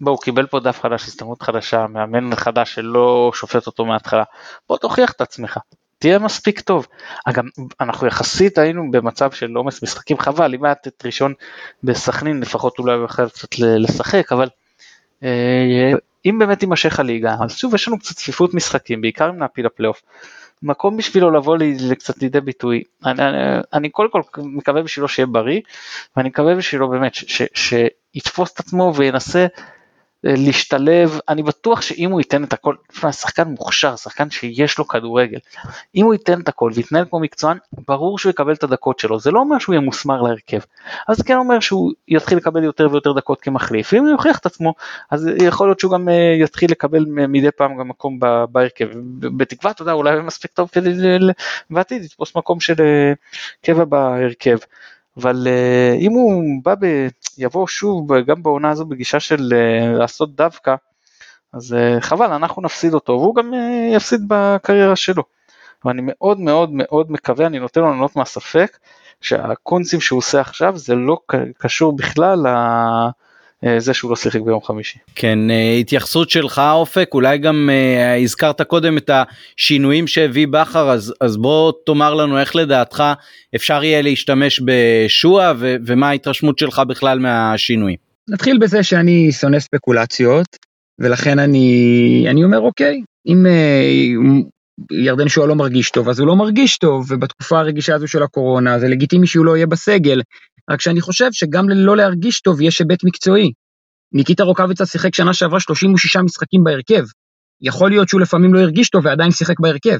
בוא, 0.00 0.12
הוא 0.12 0.20
קיבל 0.20 0.46
פה 0.46 0.60
דף 0.60 0.80
חדש, 0.80 1.04
הסתמרות 1.08 1.42
חדשה, 1.42 1.86
מאמן 1.86 2.36
חדש 2.36 2.74
שלא 2.74 3.30
שופט 3.34 3.66
אותו 3.66 3.84
מההתחלה, 3.84 4.24
בוא 4.68 4.78
תוכיח 4.78 5.12
את 5.12 5.20
עצמך, 5.20 5.58
תהיה 5.98 6.18
מספיק 6.18 6.60
טוב. 6.60 6.86
אגב, 7.24 7.44
אנחנו 7.80 8.06
יחסית 8.06 8.58
היינו 8.58 8.90
במצב 8.90 9.30
של 9.30 9.54
עומס 9.54 9.82
משחקים, 9.82 10.18
חבל, 10.18 10.54
אם 10.54 10.64
היה 10.64 10.72
את 10.72 11.02
ראשון 11.04 11.34
בסכנין 11.84 12.40
לפחות 12.40 12.78
אולי 12.78 12.94
הוא 12.94 13.04
יכול 13.04 13.28
קצת 13.28 13.58
לשחק, 13.58 14.32
אבל 14.32 14.48
אה, 15.22 15.92
אם 16.26 16.38
באמת 16.38 16.62
יימשך 16.62 17.00
הליגה, 17.00 17.36
אז 17.44 17.56
שוב 17.56 17.74
יש 17.74 17.88
לנו 17.88 17.98
קצת 17.98 18.16
צפיפות 18.16 18.54
משחקים, 18.54 19.00
בעיקר 19.00 19.30
אם 19.30 19.38
נעפיל 19.38 19.66
לפלייאוף. 19.66 20.02
מקום 20.62 20.96
בשבילו 20.96 21.30
לבוא 21.30 21.56
לי 21.56 21.76
קצת 21.98 22.22
לידי 22.22 22.40
ביטוי. 22.40 22.82
אני, 23.04 23.28
אני, 23.28 23.38
אני 23.72 23.88
קודם 23.90 24.10
כל 24.10 24.22
מקווה 24.38 24.82
בשבילו 24.82 25.08
שיהיה 25.08 25.26
בריא, 25.26 25.60
ואני 26.16 26.28
מקווה 26.28 26.54
בשבילו 26.54 26.88
באמת 26.88 27.12
שיתפוס 27.54 28.52
את 28.52 28.60
עצמו 28.60 28.92
וינסה 28.96 29.46
להשתלב, 30.24 31.18
אני 31.28 31.42
בטוח 31.42 31.80
שאם 31.80 32.10
הוא 32.10 32.20
ייתן 32.20 32.44
את 32.44 32.52
הכל, 32.52 32.74
שחקן 33.10 33.48
מוכשר, 33.48 33.96
שחקן 33.96 34.30
שיש 34.30 34.78
לו 34.78 34.88
כדורגל, 34.88 35.38
אם 35.94 36.04
הוא 36.04 36.14
ייתן 36.14 36.40
את 36.40 36.48
הכל 36.48 36.70
ויתנהל 36.74 37.04
כמו 37.10 37.20
מקצוען, 37.20 37.58
ברור 37.88 38.18
שהוא 38.18 38.30
יקבל 38.30 38.52
את 38.52 38.62
הדקות 38.62 38.98
שלו, 38.98 39.20
זה 39.20 39.30
לא 39.30 39.38
אומר 39.38 39.58
שהוא 39.58 39.74
יהיה 39.74 39.80
מוסמר 39.80 40.22
להרכב, 40.22 40.58
אז 41.08 41.16
זה 41.16 41.24
כן 41.24 41.36
אומר 41.36 41.60
שהוא 41.60 41.92
יתחיל 42.08 42.38
לקבל 42.38 42.64
יותר 42.64 42.88
ויותר 42.90 43.12
דקות 43.12 43.40
כמחליף, 43.40 43.92
ואם 43.92 44.02
הוא 44.02 44.10
יוכיח 44.10 44.38
את 44.38 44.46
עצמו, 44.46 44.74
אז 45.10 45.28
יכול 45.42 45.68
להיות 45.68 45.80
שהוא 45.80 45.92
גם 45.92 46.08
אה, 46.08 46.36
יתחיל 46.40 46.70
לקבל 46.70 47.04
מדי 47.08 47.50
פעם 47.50 47.78
גם 47.78 47.88
מקום 47.88 48.18
בהרכב, 48.52 48.88
בתקווה, 49.18 49.70
אתה 49.70 49.82
יודע, 49.82 49.92
אולי 49.92 50.20
מספיק 50.20 50.50
טוב 50.52 50.68
כדי 50.72 50.90
בעתיד 51.70 52.02
לתפוס 52.04 52.36
מקום 52.36 52.60
של 52.60 52.74
אה, 52.80 53.12
קבע 53.62 53.84
בהרכב. 53.84 54.58
אבל 55.20 55.46
uh, 55.46 56.00
אם 56.00 56.12
הוא 56.12 56.42
בא 56.62 56.74
ב... 56.74 57.08
יבוא 57.38 57.66
שוב 57.66 58.14
גם 58.14 58.42
בעונה 58.42 58.70
הזו 58.70 58.84
בגישה 58.84 59.20
של 59.20 59.52
uh, 59.52 59.98
לעשות 59.98 60.36
דווקא, 60.36 60.74
אז 61.52 61.72
uh, 61.72 62.00
חבל, 62.00 62.32
אנחנו 62.32 62.62
נפסיד 62.62 62.94
אותו, 62.94 63.12
והוא 63.12 63.34
גם 63.34 63.52
יפסיד 63.92 64.20
בקריירה 64.28 64.96
שלו. 64.96 65.22
ואני 65.84 66.02
מאוד 66.04 66.40
מאוד 66.40 66.70
מאוד 66.72 67.12
מקווה, 67.12 67.46
אני 67.46 67.58
נותן 67.58 67.80
לו 67.80 67.90
לענות 67.90 68.16
מהספק, 68.16 68.78
שהקונסים 69.20 70.00
שהוא 70.00 70.18
עושה 70.18 70.40
עכשיו 70.40 70.76
זה 70.76 70.94
לא 70.94 71.18
קשור 71.58 71.96
בכלל 71.96 72.46
אה, 72.46 73.10
זה 73.78 73.94
שהוא 73.94 74.10
לא 74.10 74.16
שיחק 74.16 74.40
ביום 74.40 74.62
חמישי. 74.62 74.98
כן, 75.14 75.50
אה, 75.50 75.76
התייחסות 75.80 76.30
שלך 76.30 76.62
אופק, 76.72 77.08
אולי 77.14 77.38
גם 77.38 77.70
אה, 77.72 78.22
הזכרת 78.22 78.62
קודם 78.62 78.98
את 78.98 79.10
השינויים 79.12 80.06
שהביא 80.06 80.46
בכר, 80.50 80.90
אז, 80.90 81.14
אז 81.20 81.36
בוא 81.36 81.72
תאמר 81.86 82.14
לנו 82.14 82.38
איך 82.38 82.56
לדעתך 82.56 83.04
אפשר 83.56 83.84
יהיה 83.84 84.02
להשתמש 84.02 84.60
בשועה 84.64 85.52
ו- 85.58 85.76
ומה 85.86 86.08
ההתרשמות 86.08 86.58
שלך 86.58 86.82
בכלל 86.88 87.18
מהשינויים. 87.18 87.96
נתחיל 88.28 88.58
בזה 88.58 88.82
שאני 88.82 89.32
שונא 89.32 89.58
ספקולציות, 89.58 90.46
ולכן 90.98 91.38
אני, 91.38 92.26
אני 92.28 92.44
אומר 92.44 92.60
אוקיי, 92.60 93.02
אם 93.26 93.46
ירדן 94.92 95.28
שועה 95.28 95.46
לא 95.46 95.54
מרגיש 95.54 95.90
טוב, 95.90 96.08
אז 96.08 96.20
הוא 96.20 96.28
לא 96.28 96.36
מרגיש 96.36 96.78
טוב, 96.78 97.06
ובתקופה 97.10 97.58
הרגישה 97.58 97.94
הזו 97.94 98.08
של 98.08 98.22
הקורונה 98.22 98.78
זה 98.78 98.88
לגיטימי 98.88 99.26
שהוא 99.26 99.44
לא 99.44 99.56
יהיה 99.56 99.66
בסגל, 99.66 100.20
רק 100.70 100.80
שאני 100.80 101.00
חושב 101.00 101.28
שגם 101.32 101.68
ללא 101.68 101.96
להרגיש 101.96 102.40
טוב 102.40 102.60
יש 102.60 102.78
היבט 102.78 103.04
מקצועי. 103.04 103.52
ניקיטה 104.12 104.42
רוקאביצה 104.42 104.86
שיחק 104.86 105.14
שנה 105.14 105.34
שעברה 105.34 105.60
36 105.60 106.16
משחקים 106.16 106.64
בהרכב. 106.64 107.04
יכול 107.60 107.90
להיות 107.90 108.08
שהוא 108.08 108.20
לפעמים 108.20 108.54
לא 108.54 108.60
הרגיש 108.60 108.90
טוב 108.90 109.06
ועדיין 109.06 109.30
שיחק 109.30 109.60
בהרכב. 109.60 109.98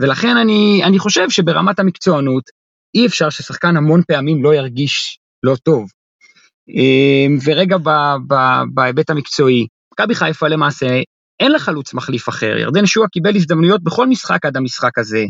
ולכן 0.00 0.36
אני, 0.36 0.82
אני 0.84 0.98
חושב 0.98 1.30
שברמת 1.30 1.78
המקצוענות, 1.78 2.44
אי 2.94 3.06
אפשר 3.06 3.30
ששחקן 3.30 3.76
המון 3.76 4.02
פעמים 4.08 4.44
לא 4.44 4.54
ירגיש 4.54 5.18
לא 5.42 5.56
טוב. 5.62 5.90
אמ, 6.68 7.38
ורגע 7.44 7.76
בהיבט 8.74 9.10
המקצועי, 9.10 9.66
מכבי 9.92 10.14
חיפה 10.14 10.48
למעשה 10.48 10.86
אין 11.40 11.52
לה 11.52 11.58
חלוץ 11.58 11.94
מחליף 11.94 12.28
אחר, 12.28 12.56
ירדן 12.58 12.86
שועה 12.86 13.08
קיבל 13.08 13.36
הזדמנויות 13.36 13.82
בכל 13.82 14.06
משחק 14.06 14.46
עד 14.46 14.56
המשחק 14.56 14.98
הזה. 14.98 15.24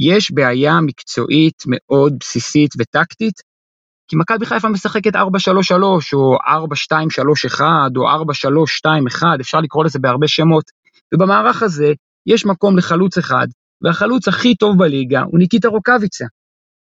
יש 0.00 0.30
בעיה 0.30 0.80
מקצועית 0.80 1.62
מאוד 1.66 2.16
בסיסית 2.20 2.70
וטקטית, 2.78 3.34
כי 4.08 4.16
מכבי 4.16 4.46
חיפה 4.46 4.68
משחקת 4.68 5.16
4-3-3 5.16 5.18
או 6.12 6.36
4-2-3-1 7.56 7.60
או 7.96 8.08
4-3-2-1, 9.22 9.22
אפשר 9.40 9.60
לקרוא 9.60 9.84
לזה 9.84 9.98
בהרבה 9.98 10.28
שמות, 10.28 10.64
ובמערך 11.14 11.62
הזה 11.62 11.92
יש 12.26 12.46
מקום 12.46 12.78
לחלוץ 12.78 13.18
אחד, 13.18 13.46
והחלוץ 13.82 14.28
הכי 14.28 14.54
טוב 14.54 14.78
בליגה 14.78 15.22
הוא 15.22 15.38
ניקיטה 15.38 15.68
רוקאביצה. 15.68 16.24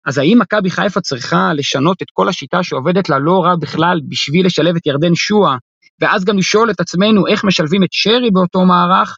אז 0.06 0.17
האם 0.17 0.39
מכבי 0.41 0.69
חיפה 0.69 1.02
צריכה 1.02 1.54
לשנות 1.54 2.02
את 2.02 2.08
כל 2.13 2.30
השיטה 2.30 2.63
שעובדת 2.63 3.10
לה 3.10 3.19
לא 3.19 3.39
רע 3.43 3.56
בכלל 3.56 4.00
בשביל 4.10 4.45
לשלב 4.45 4.76
את 4.76 4.88
ירדן 4.88 5.15
שועה, 5.15 5.58
ואז 6.02 6.26
גם 6.26 6.38
לשאול 6.38 6.72
את 6.72 6.80
עצמנו 6.80 7.28
איך 7.28 7.43
משלבים 7.43 7.84
את 7.84 7.89
שרי 7.91 8.32
באותו 8.34 8.65
מערך? 8.65 9.17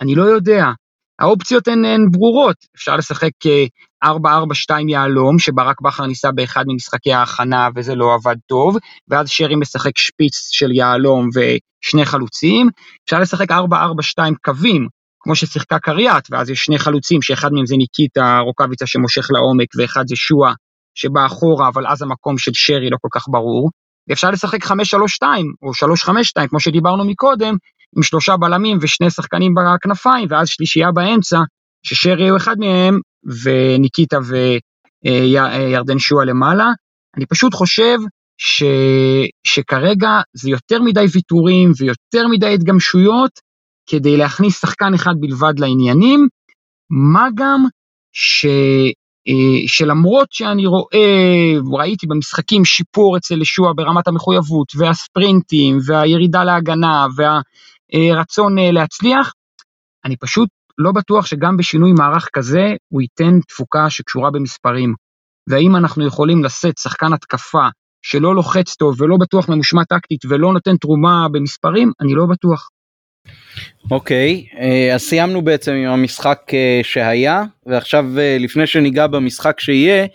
אני 0.00 0.14
לא 0.14 0.22
יודע. 0.22 0.64
האופציות 1.20 1.68
הן, 1.68 1.84
הן 1.84 2.06
ברורות, 2.10 2.56
אפשר 2.76 2.96
לשחק 2.96 3.30
4-4-2 4.04 4.08
יהלום, 4.88 5.38
שברק 5.38 5.80
בכר 5.80 6.06
ניסה 6.06 6.32
באחד 6.32 6.64
ממשחקי 6.68 7.12
ההכנה 7.12 7.68
וזה 7.76 7.94
לא 7.94 8.14
עבד 8.14 8.36
טוב, 8.46 8.76
ואז 9.08 9.28
שרי 9.28 9.56
משחק 9.56 9.98
שפיץ 9.98 10.48
של 10.50 10.72
יהלום 10.72 11.28
ושני 11.28 12.04
חלוצים, 12.04 12.68
אפשר 13.04 13.20
לשחק 13.20 13.50
4-4-2 13.50 13.54
קווים, 14.44 14.88
כמו 15.20 15.34
ששיחקה 15.36 15.78
קריית, 15.78 16.24
ואז 16.30 16.50
יש 16.50 16.64
שני 16.64 16.78
חלוצים, 16.78 17.22
שאחד 17.22 17.52
מהם 17.52 17.66
זה 17.66 17.76
ניקיטה 17.76 18.38
רוקאביצה 18.38 18.86
שמושך 18.86 19.26
לעומק, 19.30 19.68
ואחד 19.78 20.04
זה 20.06 20.16
שועה 20.16 20.52
שבא 20.94 21.26
אחורה, 21.26 21.68
אבל 21.68 21.86
אז 21.86 22.02
המקום 22.02 22.38
של 22.38 22.50
שרי 22.54 22.90
לא 22.90 22.96
כל 23.00 23.08
כך 23.12 23.24
ברור. 23.28 23.70
ואפשר 24.08 24.30
לשחק 24.30 24.64
5-3-2 24.64 24.70
או 25.62 25.70
3-5-2, 26.42 26.48
כמו 26.48 26.60
שדיברנו 26.60 27.04
מקודם, 27.04 27.56
עם 27.96 28.02
שלושה 28.02 28.36
בלמים 28.36 28.78
ושני 28.80 29.10
שחקנים 29.10 29.54
בכנפיים, 29.54 30.26
ואז 30.30 30.48
שלישייה 30.48 30.92
באמצע, 30.92 31.38
ששרי 31.82 32.28
הוא 32.28 32.36
אחד 32.36 32.56
מהם, 32.58 33.00
וניקיטה 33.42 34.18
וירדן 35.04 35.98
שועה 35.98 36.24
למעלה. 36.24 36.66
אני 37.16 37.26
פשוט 37.26 37.54
חושב 37.54 37.98
ש... 38.38 38.62
שכרגע 39.46 40.10
זה 40.34 40.50
יותר 40.50 40.82
מדי 40.82 41.04
ויתורים 41.12 41.72
ויותר 41.78 42.28
מדי 42.28 42.54
התגמשויות 42.54 43.30
כדי 43.86 44.16
להכניס 44.16 44.60
שחקן 44.60 44.94
אחד 44.94 45.14
בלבד 45.20 45.58
לעניינים, 45.58 46.28
מה 46.90 47.28
גם 47.34 47.64
ש... 48.12 48.46
אה, 49.28 49.68
שלמרות 49.68 50.28
שאני 50.30 50.66
רואה, 50.66 51.78
ראיתי 51.78 52.06
במשחקים 52.06 52.64
שיפור 52.64 53.16
אצל 53.16 53.42
ישוע 53.42 53.72
ברמת 53.76 54.08
המחויבות 54.08 54.68
והספרינטים 54.76 55.78
והירידה 55.86 56.44
להגנה 56.44 57.06
והרצון 57.16 57.42
אה, 57.94 58.72
להצליח, 58.72 59.32
אני 60.04 60.16
פשוט 60.16 60.48
לא 60.78 60.92
בטוח 60.92 61.26
שגם 61.26 61.56
בשינוי 61.56 61.92
מערך 61.92 62.28
כזה 62.32 62.74
הוא 62.88 63.02
ייתן 63.02 63.40
תפוקה 63.48 63.90
שקשורה 63.90 64.30
במספרים. 64.30 64.94
והאם 65.48 65.76
אנחנו 65.76 66.06
יכולים 66.06 66.44
לשאת 66.44 66.78
שחקן 66.78 67.12
התקפה 67.12 67.68
שלא 68.02 68.34
לוחץ 68.34 68.74
טוב 68.74 69.00
ולא 69.00 69.16
בטוח 69.20 69.48
ממושמע 69.48 69.84
טקטית 69.84 70.24
ולא 70.24 70.52
נותן 70.52 70.76
תרומה 70.76 71.26
במספרים, 71.32 71.92
אני 72.00 72.14
לא 72.14 72.26
בטוח. 72.26 72.68
אוקיי, 73.90 74.46
okay, 74.52 74.58
אה, 74.60 74.94
אז 74.94 75.02
סיימנו 75.02 75.42
בעצם 75.42 75.72
עם 75.72 75.90
המשחק 75.90 76.40
אה, 76.54 76.80
שהיה, 76.82 77.42
ועכשיו 77.66 78.04
אה, 78.18 78.36
לפני 78.40 78.66
שניגע 78.66 79.06
במשחק 79.06 79.60
שיהיה, 79.60 80.06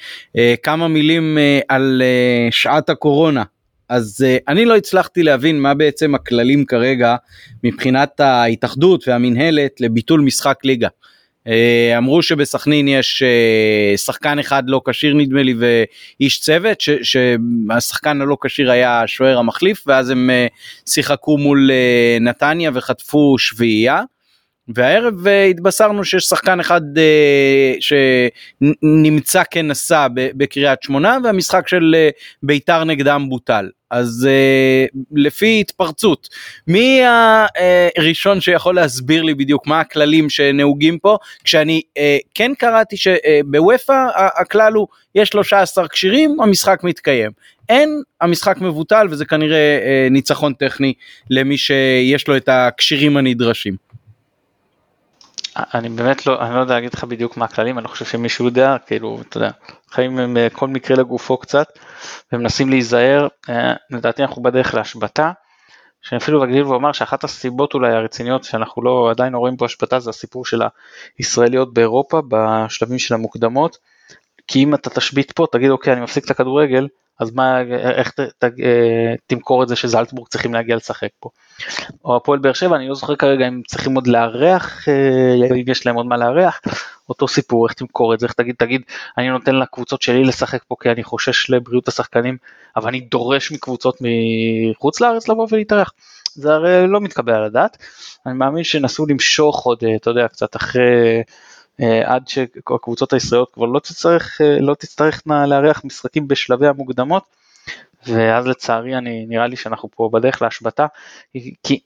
כמה 0.63 0.87
מילים 0.87 1.37
על 1.67 2.01
שעת 2.51 2.89
הקורונה. 2.89 3.43
אז 3.91 4.25
אני 4.47 4.65
לא 4.65 4.77
הצלחתי 4.77 5.23
להבין 5.23 5.59
מה 5.59 5.73
בעצם 5.73 6.15
הכללים 6.15 6.65
כרגע 6.65 7.15
מבחינת 7.63 8.19
ההתאחדות 8.19 9.07
והמינהלת 9.07 9.81
לביטול 9.81 10.21
משחק 10.21 10.59
ליגה. 10.63 10.87
אה, 11.47 11.97
אמרו 11.97 12.21
שבסכנין 12.21 12.87
יש 12.87 13.23
אה, 13.23 13.97
שחקן 13.97 14.39
אחד 14.39 14.63
לא 14.67 14.81
כשיר 14.85 15.13
נדמה 15.13 15.43
לי 15.43 15.53
ואיש 15.57 16.39
צוות 16.39 16.81
ש, 16.81 16.89
שהשחקן 17.03 18.21
הלא 18.21 18.37
כשיר 18.41 18.71
היה 18.71 19.01
השוער 19.01 19.37
המחליף 19.37 19.83
ואז 19.87 20.09
הם 20.09 20.29
אה, 20.29 20.47
שיחקו 20.89 21.37
מול 21.37 21.71
נתניה 22.21 22.71
וחטפו 22.73 23.35
שביעייה. 23.39 24.01
והערב 24.75 25.27
התבשרנו 25.27 26.03
שיש 26.03 26.23
שחקן 26.23 26.59
אחד 26.59 26.81
שנמצא 27.79 29.43
כנשא 29.51 30.07
בקריית 30.13 30.83
שמונה 30.83 31.17
והמשחק 31.23 31.67
של 31.67 31.95
ביתר 32.43 32.83
נגדם 32.83 33.25
בוטל. 33.29 33.69
אז 33.91 34.27
uh, 34.29 34.99
לפי 35.11 35.59
התפרצות, 35.61 36.29
מי 36.67 37.01
הראשון 37.97 38.41
שיכול 38.41 38.75
להסביר 38.75 39.23
לי 39.23 39.33
בדיוק 39.33 39.67
מה 39.67 39.79
הכללים 39.79 40.29
שנהוגים 40.29 40.99
פה, 40.99 41.17
כשאני 41.43 41.81
uh, 41.97 42.01
כן 42.33 42.51
קראתי 42.57 42.97
שבוופא 42.97 43.93
uh, 43.93 44.41
הכלל 44.41 44.73
הוא 44.73 44.87
יש 45.15 45.29
13 45.29 45.87
כשירים, 45.87 46.41
המשחק 46.41 46.79
מתקיים. 46.83 47.31
אין, 47.69 48.01
המשחק 48.21 48.57
מבוטל 48.61 49.07
וזה 49.09 49.25
כנראה 49.25 49.79
uh, 49.79 50.13
ניצחון 50.13 50.53
טכני 50.53 50.93
למי 51.29 51.57
שיש 51.57 52.27
לו 52.27 52.37
את 52.37 52.49
הכשירים 52.51 53.17
הנדרשים. 53.17 53.90
אני 55.57 55.89
באמת 55.89 56.27
לא, 56.27 56.41
אני 56.41 56.55
לא 56.55 56.59
יודע 56.59 56.73
להגיד 56.73 56.93
לך 56.93 57.03
בדיוק 57.03 57.37
מה 57.37 57.45
הכללים, 57.45 57.77
אני 57.77 57.83
לא 57.83 57.89
חושב 57.89 58.05
שמישהו 58.05 58.45
יודע, 58.45 58.77
כאילו, 58.85 59.19
אתה 59.21 59.37
יודע, 59.37 59.49
חיים 59.89 60.19
עם 60.19 60.37
אה, 60.37 60.47
כל 60.49 60.67
מקרה 60.67 60.97
לגופו 60.97 61.37
קצת, 61.37 61.67
ומנסים 62.33 62.69
להיזהר, 62.69 63.27
אה, 63.49 63.73
לדעתי 63.89 64.21
אנחנו 64.21 64.43
בדרך 64.43 64.73
להשבתה, 64.73 65.31
שאני 66.01 66.17
אפילו 66.17 66.43
אגדיל 66.43 66.63
ואומר 66.63 66.91
שאחת 66.91 67.23
הסיבות 67.23 67.73
אולי 67.73 67.93
הרציניות 67.93 68.43
שאנחנו 68.43 68.81
לא, 68.83 69.11
עדיין 69.11 69.33
לא 69.33 69.37
רואים 69.37 69.57
פה 69.57 69.65
השבתה 69.65 69.99
זה 69.99 70.09
הסיפור 70.09 70.45
של 70.45 70.61
הישראליות 71.17 71.73
באירופה 71.73 72.21
בשלבים 72.27 72.99
של 72.99 73.13
המוקדמות, 73.13 73.77
כי 74.47 74.63
אם 74.63 74.75
אתה 74.75 74.89
תשבית 74.89 75.31
פה, 75.31 75.45
תגיד 75.51 75.69
אוקיי 75.69 75.93
אני 75.93 76.01
מפסיק 76.01 76.25
את 76.25 76.31
הכדורגל, 76.31 76.87
אז 77.21 77.31
מה, 77.35 77.61
איך 77.61 78.11
ת, 78.11 78.19
ת, 78.19 78.43
אה, 78.43 79.13
תמכור 79.27 79.63
את 79.63 79.67
זה 79.67 79.75
שזלצבורג 79.75 80.27
צריכים 80.27 80.53
להגיע 80.53 80.75
לשחק 80.75 81.09
פה. 81.19 81.29
או 82.05 82.15
הפועל 82.15 82.39
באר 82.39 82.53
שבע, 82.53 82.75
אני 82.75 82.87
לא 82.87 82.95
זוכר 82.95 83.15
כרגע 83.15 83.47
אם 83.47 83.61
צריכים 83.67 83.95
עוד 83.95 84.07
לארח, 84.07 84.89
אה, 84.89 85.47
אם 85.51 85.63
יש 85.67 85.85
להם 85.85 85.95
עוד 85.95 86.05
מה 86.05 86.17
לארח, 86.17 86.61
אותו 87.09 87.27
סיפור, 87.27 87.67
איך 87.67 87.73
תמכור 87.73 88.13
את 88.13 88.19
זה, 88.19 88.25
איך 88.25 88.33
תגיד, 88.33 88.55
תגיד, 88.57 88.81
אני 89.17 89.29
נותן 89.29 89.55
לקבוצות 89.55 90.01
שלי 90.01 90.23
לשחק 90.23 90.63
פה 90.67 90.75
כי 90.81 90.91
אני 90.91 91.03
חושש 91.03 91.49
לבריאות 91.49 91.87
השחקנים, 91.87 92.37
אבל 92.75 92.87
אני 92.87 92.99
דורש 92.99 93.51
מקבוצות 93.51 93.97
מחוץ 94.01 95.01
לארץ 95.01 95.27
לבוא 95.27 95.47
ולהתארח. 95.51 95.93
זה 96.33 96.53
הרי 96.53 96.87
לא 96.87 97.01
מתקבל 97.01 97.33
על 97.33 97.43
הדעת. 97.43 97.77
אני 98.25 98.33
מאמין 98.33 98.63
שנסו 98.63 99.05
למשוך 99.05 99.65
עוד, 99.65 99.83
אה, 99.83 99.95
אתה 99.95 100.09
יודע, 100.09 100.27
קצת 100.27 100.55
אחרי... 100.55 101.21
עד 102.05 102.27
שהקבוצות 102.27 103.13
הישראליות 103.13 103.53
כבר 103.53 103.65
לא 103.65 103.79
תצטרך, 103.79 104.41
לא 104.59 104.73
תצטרכנה 104.73 105.47
לארח 105.47 105.81
משחקים 105.85 106.27
בשלבי 106.27 106.67
המוקדמות, 106.67 107.23
ואז 108.07 108.47
לצערי 108.47 108.97
אני 108.97 109.25
נראה 109.25 109.47
לי 109.47 109.55
שאנחנו 109.55 109.89
פה 109.95 110.09
בדרך 110.13 110.41
להשבתה. 110.41 110.85
כי, 111.63 111.79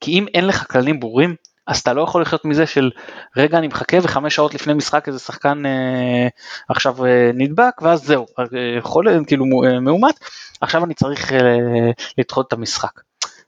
כי 0.00 0.10
אם 0.18 0.26
אין 0.34 0.46
לך 0.46 0.72
כללים 0.72 1.00
ברורים 1.00 1.34
אז 1.68 1.78
אתה 1.78 1.92
לא 1.92 2.02
יכול 2.02 2.22
לחיות 2.22 2.44
מזה 2.44 2.66
של 2.66 2.90
רגע 3.36 3.58
אני 3.58 3.68
מחכה 3.68 3.96
וחמש 4.02 4.34
שעות 4.34 4.54
לפני 4.54 4.74
משחק 4.74 5.08
איזה 5.08 5.18
שחקן 5.18 5.66
אה, 5.66 6.28
עכשיו 6.68 7.06
אה, 7.06 7.30
נדבק 7.34 7.82
ואז 7.82 8.04
זהו 8.04 8.26
אה, 8.38 8.44
חולה 8.80 9.18
כאילו 9.26 9.44
אה, 9.64 9.80
מאומת. 9.80 10.14
עכשיו 10.60 10.84
אני 10.84 10.94
צריך 10.94 11.32
אה, 11.32 11.38
לדחות 12.18 12.48
את 12.48 12.52
המשחק. 12.52 13.00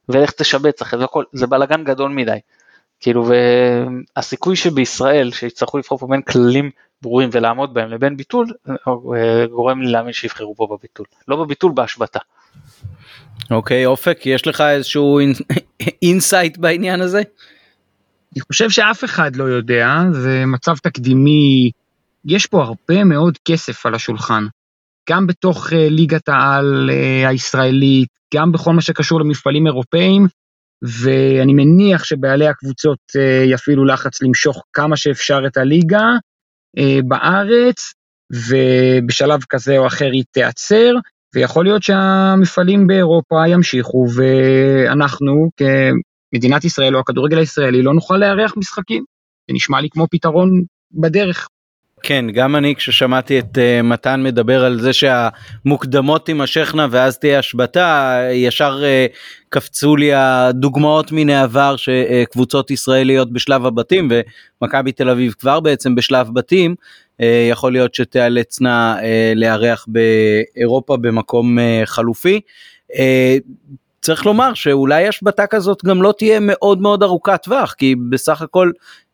ואיך 0.08 0.30
תשבץ 0.30 0.82
אחרי 0.82 0.98
זה 0.98 1.04
הכל 1.04 1.24
זה 1.32 1.46
בלאגן 1.46 1.84
גדול 1.84 2.10
מדי 2.10 2.38
כאילו 3.00 3.28
והסיכוי 4.16 4.56
שבישראל 4.56 5.30
שיצטרכו 5.30 5.78
לבחור 5.78 5.98
פה 5.98 6.06
בין 6.06 6.22
כללים 6.22 6.70
ברורים 7.02 7.28
ולעמוד 7.32 7.74
בהם 7.74 7.90
לבין 7.90 8.16
ביטול, 8.16 8.46
אה, 8.68 9.46
גורם 9.46 9.82
לי 9.82 9.92
להאמין 9.92 10.12
שיבחרו 10.12 10.54
פה 10.56 10.66
בביטול. 10.70 11.06
לא 11.28 11.36
בביטול, 11.36 11.72
בהשבתה. 11.72 12.18
אוקיי, 13.50 13.86
אופק, 13.86 14.18
יש 14.26 14.46
לך 14.46 14.60
איזשהו 14.60 15.18
insight 16.02 16.58
בעניין 16.62 17.00
הזה? 17.00 17.22
אני 18.32 18.40
חושב 18.40 18.70
שאף 18.70 19.04
אחד 19.04 19.36
לא 19.36 19.44
יודע, 19.44 19.86
זה 20.12 20.44
מצב 20.46 20.76
תקדימי, 20.76 21.70
יש 22.24 22.46
פה 22.46 22.62
הרבה 22.62 23.04
מאוד 23.04 23.38
כסף 23.44 23.86
על 23.86 23.94
השולחן. 23.94 24.44
גם 25.10 25.26
בתוך 25.26 25.72
אה, 25.72 25.88
ליגת 25.88 26.28
העל 26.28 26.90
אה, 26.92 27.28
הישראלית, 27.28 28.08
גם 28.34 28.52
בכל 28.52 28.72
מה 28.72 28.80
שקשור 28.80 29.20
למפעלים 29.20 29.66
אירופאים, 29.66 30.26
ואני 30.82 31.52
מניח 31.52 32.04
שבעלי 32.04 32.48
הקבוצות 32.48 32.98
אה, 33.16 33.44
יפעילו 33.46 33.84
לחץ 33.84 34.22
למשוך 34.22 34.62
כמה 34.72 34.96
שאפשר 34.96 35.40
את 35.46 35.56
הליגה 35.56 36.06
בארץ, 37.08 37.94
ובשלב 38.32 39.40
כזה 39.48 39.78
או 39.78 39.86
אחר 39.86 40.10
היא 40.12 40.24
תיעצר, 40.30 40.92
ויכול 41.34 41.64
להיות 41.64 41.82
שהמפעלים 41.82 42.86
באירופה 42.86 43.48
ימשיכו, 43.48 44.06
ואנחנו 44.16 45.50
כמדינת 45.56 46.64
ישראל 46.64 46.94
או 46.96 47.00
הכדורגל 47.00 47.38
הישראלי 47.38 47.82
לא 47.82 47.94
נוכל 47.94 48.16
לארח 48.16 48.52
משחקים. 48.56 49.04
זה 49.48 49.54
נשמע 49.54 49.80
לי 49.80 49.88
כמו 49.90 50.06
פתרון 50.10 50.62
בדרך. 50.92 51.48
כן, 52.02 52.24
גם 52.30 52.56
אני 52.56 52.74
כששמעתי 52.74 53.38
את 53.38 53.58
uh, 53.58 53.82
מתן 53.82 54.22
מדבר 54.22 54.64
על 54.64 54.80
זה 54.80 54.90
שהמוקדמות 54.92 56.26
תימשכנה 56.26 56.86
ואז 56.90 57.18
תהיה 57.18 57.38
השבתה, 57.38 58.18
ישר 58.32 58.82
uh, 58.82 59.16
קפצו 59.48 59.96
לי 59.96 60.14
הדוגמאות 60.14 61.12
מן 61.12 61.30
העבר 61.30 61.76
שקבוצות 61.76 62.70
ישראליות 62.70 63.32
בשלב 63.32 63.66
הבתים 63.66 64.10
ומכבי 64.62 64.92
תל 64.92 65.10
אביב 65.10 65.34
כבר 65.38 65.60
בעצם 65.60 65.94
בשלב 65.94 66.28
בתים, 66.34 66.74
uh, 67.20 67.24
יכול 67.50 67.72
להיות 67.72 67.94
שתיאלצנה 67.94 68.96
uh, 68.98 69.02
לארח 69.34 69.86
באירופה 69.88 70.96
במקום 70.96 71.58
uh, 71.58 71.62
חלופי. 71.86 72.40
Uh, 72.92 72.96
צריך 74.02 74.26
לומר 74.26 74.54
שאולי 74.54 75.08
השבתה 75.08 75.46
כזאת 75.46 75.84
גם 75.84 76.02
לא 76.02 76.14
תהיה 76.18 76.38
מאוד 76.40 76.80
מאוד 76.80 77.02
ארוכת 77.02 77.42
טווח 77.42 77.72
כי 77.72 77.94
בסך 78.10 78.42
הכל 78.42 78.70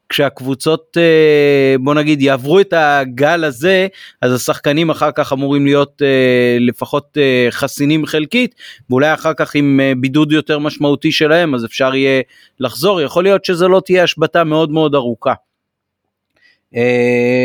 כשהקבוצות 0.09 0.97
אה, 0.97 1.77
בוא 1.81 1.95
נגיד 1.95 2.23
יעברו 2.23 2.61
את 2.61 2.73
הגל 2.77 3.45
הזה 3.45 3.87
אז 4.23 4.33
השחקנים 4.33 4.91
אחר 4.91 5.11
כך 5.15 5.33
אמורים 5.33 5.67
להיות 5.67 6.03
אה, 6.03 6.57
לפחות 6.61 7.19
אה, 7.19 7.47
חסינים 7.51 8.07
חלקית 8.07 8.55
ואולי 8.91 9.15
אחר 9.15 9.33
כך 9.35 9.55
עם 9.55 9.81
בידוד 10.01 10.33
יותר 10.33 10.59
משמעותי 10.59 11.13
שלהם 11.13 11.55
אז 11.55 11.65
אפשר 11.65 11.95
יהיה 11.95 12.23
לחזור 12.61 13.01
יכול 13.01 13.25
להיות 13.25 13.45
שזה 13.45 13.69
לא 13.69 13.83
תהיה 13.85 14.03
השבתה 14.03 14.45
מאוד 14.45 14.71
מאוד 14.71 14.95
ארוכה. 14.95 15.33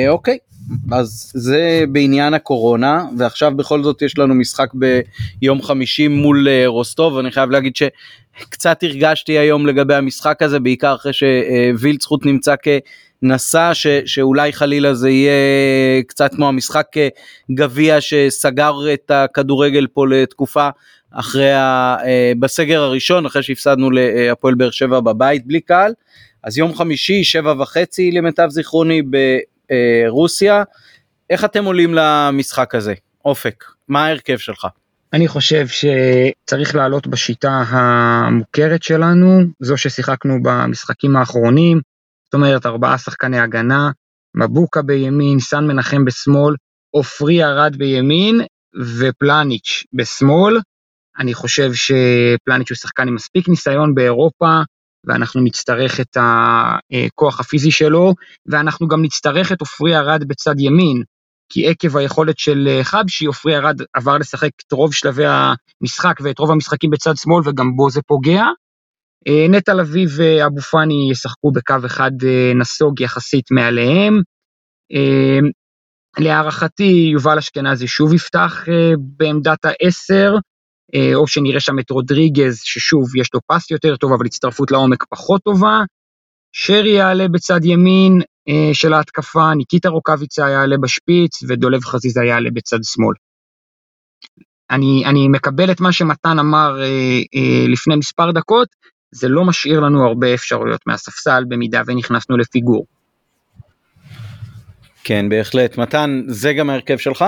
אוקיי 0.08 0.38
אז 0.92 1.32
זה 1.36 1.84
בעניין 1.90 2.34
הקורונה 2.34 3.06
ועכשיו 3.18 3.52
בכל 3.56 3.84
זאת 3.84 4.02
יש 4.02 4.18
לנו 4.18 4.36
משחק 4.36 4.70
ביום 4.74 5.62
חמישי 5.62 6.08
מול 6.08 6.48
רוסטוב 6.66 7.18
אני 7.18 7.32
חייב 7.32 7.50
להגיד 7.50 7.76
ש... 7.76 7.84
קצת 8.50 8.84
הרגשתי 8.84 9.38
היום 9.38 9.68
לגבי 9.68 9.96
המשחק 9.96 10.42
הזה 10.42 10.60
בעיקר 10.60 10.96
אחרי 10.96 11.12
שווילצחוט 11.14 12.26
נמצא 12.26 12.56
כנסע 13.22 13.70
ש, 13.74 13.88
שאולי 14.06 14.54
חלילה 14.54 14.94
זה 14.94 15.10
יהיה 15.10 16.04
קצת 16.08 16.36
כמו 16.36 16.48
המשחק 16.48 16.88
גביע 17.52 18.02
שסגר 18.02 18.74
את 18.94 19.12
הכדורגל 19.12 19.88
פה 19.94 20.08
לתקופה 20.08 20.70
אחרי 21.12 21.54
ה, 21.54 21.98
בסגר 22.40 22.82
הראשון 22.82 23.26
אחרי 23.26 23.44
שהפסדנו 23.44 23.92
להפועל 23.92 24.56
באר 24.56 24.72
שבע 24.72 25.00
בבית 25.00 25.48
בלי 25.48 25.62
קהל. 25.62 25.94
אז 26.44 26.58
יום 26.58 26.76
חמישי 26.76 27.24
שבע 27.24 27.54
וחצי 27.60 28.12
למיטב 28.12 28.50
זיכרוני 28.50 29.02
ברוסיה 29.72 30.64
איך 31.30 31.46
אתם 31.46 31.66
עולים 31.66 31.94
למשחק 31.94 32.76
הזה 32.76 32.94
אופק 33.26 33.66
מה 33.88 34.06
ההרכב 34.06 34.38
שלך. 34.38 34.68
אני 35.14 35.28
חושב 35.28 35.66
שצריך 35.68 36.76
לעלות 36.76 37.08
בשיטה 37.08 37.64
המוכרת 37.68 38.84
שלנו, 38.84 39.42
זו 39.60 39.78
ששיחקנו 39.78 40.38
במשחקים 40.44 41.16
האחרונים, 41.16 41.82
זאת 42.26 42.34
אומרת 42.34 42.66
ארבעה 42.66 42.98
שחקני 42.98 43.40
הגנה, 43.40 43.92
מבוקה 44.36 44.82
בימין, 44.82 45.40
סן 45.40 45.64
מנחם 45.68 46.06
בשמאל, 46.06 46.56
עופרי 46.92 47.44
ארד 47.44 47.76
בימין 47.76 48.42
ופלניץ' 49.00 49.84
בשמאל. 49.94 50.60
אני 51.20 51.34
חושב 51.34 51.72
שפלניץ' 51.74 52.70
הוא 52.70 52.76
שחקן 52.76 53.08
עם 53.08 53.16
מספיק 53.16 53.50
ניסיון 53.50 53.96
באירופה, 53.96 54.62
ואנחנו 55.08 55.42
נצטרך 55.42 56.00
את 56.00 56.18
הכוח 56.20 57.40
הפיזי 57.40 57.72
שלו, 57.72 58.14
ואנחנו 58.46 58.88
גם 58.88 59.02
נצטרך 59.02 59.52
את 59.52 59.62
עופרי 59.62 59.98
ארד 59.98 60.24
בצד 60.28 60.60
ימין. 60.60 61.04
כי 61.52 61.68
עקב 61.68 61.98
היכולת 61.98 62.40
של 62.40 62.68
אה, 62.68 62.84
חבשי, 62.84 63.26
עופרי 63.26 63.58
ארד 63.58 63.82
עבר 63.94 64.18
לשחק 64.18 64.50
את 64.68 64.72
רוב 64.72 64.94
שלבי 64.94 65.24
המשחק 65.26 66.14
ואת 66.24 66.40
רוב 66.40 66.52
המשחקים 66.52 66.90
בצד 66.90 67.18
שמאל, 67.18 67.42
וגם 67.46 67.76
בו 67.76 67.90
זה 67.90 68.02
פוגע. 68.08 68.44
אה, 69.28 69.46
נטע 69.50 69.74
לביא 69.74 70.08
ואבו 70.18 70.62
פאני 70.62 71.10
ישחקו 71.12 71.52
בקו 71.52 71.76
אחד 71.86 72.12
אה, 72.26 72.52
נסוג 72.56 73.02
יחסית 73.02 73.52
מעליהם. 73.52 74.22
להערכתי, 76.20 77.10
יובל 77.14 77.38
אשכנזי 77.38 77.88
שוב 77.88 78.14
יפתח 78.14 78.66
בעמדת 79.18 79.66
העשר, 79.66 80.36
או 81.16 81.28
שנראה 81.28 81.60
שם 81.60 81.80
את 81.80 81.90
רודריגז, 81.90 82.60
ששוב, 82.64 83.16
יש 83.16 83.30
לו 83.34 83.40
פס 83.48 83.72
יותר 83.72 83.96
טוב, 83.96 84.14
אבל 84.14 84.26
הצטרפות 84.26 84.72
לעומק 84.72 85.04
פחות 85.10 85.44
טובה. 85.44 85.84
שרי 86.54 86.90
יעלה 86.90 87.28
בצד 87.28 87.66
ימין, 87.66 88.22
אה, 88.50 88.74
של 88.74 88.94
ההתקפה, 88.94 89.54
ניקיטה 89.54 89.90
רוקאביצה 89.90 90.50
יעלה 90.50 90.76
בשפיץ 90.82 91.44
ודולב 91.48 91.84
חזיזה 91.84 92.24
יעלה 92.24 92.50
בצד 92.54 92.84
שמאל. 92.84 93.14
אני, 94.72 95.04
אני 95.06 95.28
מקבל 95.28 95.72
את 95.72 95.82
מה 95.82 95.92
שמתן 95.92 96.40
אמר 96.40 96.82
אה, 96.82 96.86
אה, 97.36 97.68
לפני 97.68 97.96
מספר 97.96 98.32
דקות, 98.32 98.68
זה 99.12 99.28
לא 99.28 99.46
משאיר 99.46 99.80
לנו 99.80 100.08
הרבה 100.08 100.34
אפשרויות 100.34 100.82
מהספסל 100.88 101.44
במידה 101.48 101.82
ונכנסנו 101.86 102.38
לפיגור. 102.38 102.86
כן 105.04 105.30
בהחלט 105.30 105.78
מתן 105.78 106.22
זה 106.28 106.54
גם 106.54 106.70
ההרכב 106.70 106.98
שלך? 106.98 107.26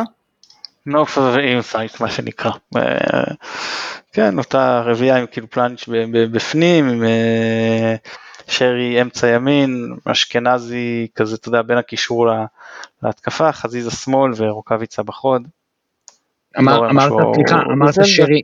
No 0.87 1.05
further 1.05 1.39
insight 1.39 1.97
מה 1.99 2.11
שנקרא. 2.11 2.51
אה, 2.77 3.23
כן 4.13 4.37
אותה 4.37 4.81
רביעייה 4.85 5.17
עם 5.17 5.25
כאילו 5.31 5.49
פלאנץ' 5.49 5.83
בפנים 6.31 6.89
עם 6.89 7.03
אה, 7.03 7.95
שרי 8.47 9.01
אמצע 9.01 9.27
ימין, 9.27 9.95
אשכנזי 10.05 11.07
כזה, 11.15 11.35
אתה 11.35 11.47
יודע, 11.47 11.61
בין 11.61 11.77
הקישור 11.77 12.27
להתקפה, 13.03 13.51
חזיזה 13.51 13.91
שמאל 13.91 14.31
ורוקאביצה 14.37 15.03
בחוד. 15.03 15.47
אמר, 16.59 16.89
אמרת, 16.89 17.11
סליחה, 17.35 17.61
אמרת 17.73 17.93
שרי, 18.03 18.41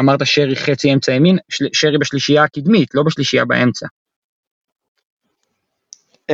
אמרת 0.00 0.20
שרי 0.24 0.56
חצי 0.56 0.92
אמצע 0.92 1.12
ימין, 1.12 1.38
שרי 1.72 1.98
בשלישייה 1.98 2.42
הקדמית, 2.42 2.94
לא 2.94 3.02
בשלישייה 3.02 3.44
באמצע. 3.44 3.86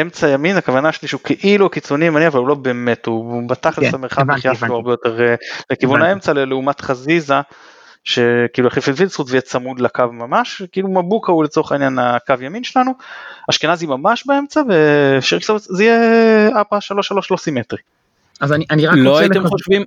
אמצע 0.00 0.28
ימין 0.28 0.56
הכוונה 0.56 0.92
שלי 0.92 1.08
שהוא 1.08 1.20
כאילו 1.24 1.70
קיצוני 1.70 2.04
ימני 2.04 2.26
אבל 2.26 2.38
הוא 2.38 2.48
לא 2.48 2.54
באמת 2.54 3.06
הוא 3.06 3.48
בתכלס 3.48 3.94
המרחב 3.94 4.22
מחיה 4.22 4.54
שלו 4.54 4.74
הרבה 4.74 4.92
יותר 4.92 5.20
אה, 5.20 5.34
לכיוון 5.70 6.02
האמצע 6.02 6.32
לעומת 6.32 6.80
חזיזה 6.80 7.34
שכאילו 8.04 8.68
החליף 8.68 8.88
את 8.88 8.94
וילצחוט 8.96 9.26
ויהיה 9.30 9.40
צמוד 9.40 9.80
לקו 9.80 10.12
ממש, 10.12 10.62
כאילו 10.72 10.88
מבוקה 10.88 11.32
הוא 11.32 11.44
לצורך 11.44 11.72
העניין 11.72 11.98
הקו 11.98 12.34
ימין 12.40 12.64
שלנו, 12.64 12.92
אשכנזי 13.50 13.86
ממש 13.86 14.26
באמצע 14.26 14.60
ושרקסלוט 14.68 15.62
זה 15.62 15.84
יהיה 15.84 16.48
אפה 16.60 16.76
3-3 16.76 16.80
לא 17.30 17.36
סימטרי. 17.36 17.78
אז 18.40 18.52
אני, 18.52 18.64
אני 18.70 18.86
רק 18.86 18.94
לא 18.96 19.10
רוצה... 19.10 19.22
הייתם 19.22 19.40
לחז... 19.40 19.50
חושבים... 19.50 19.84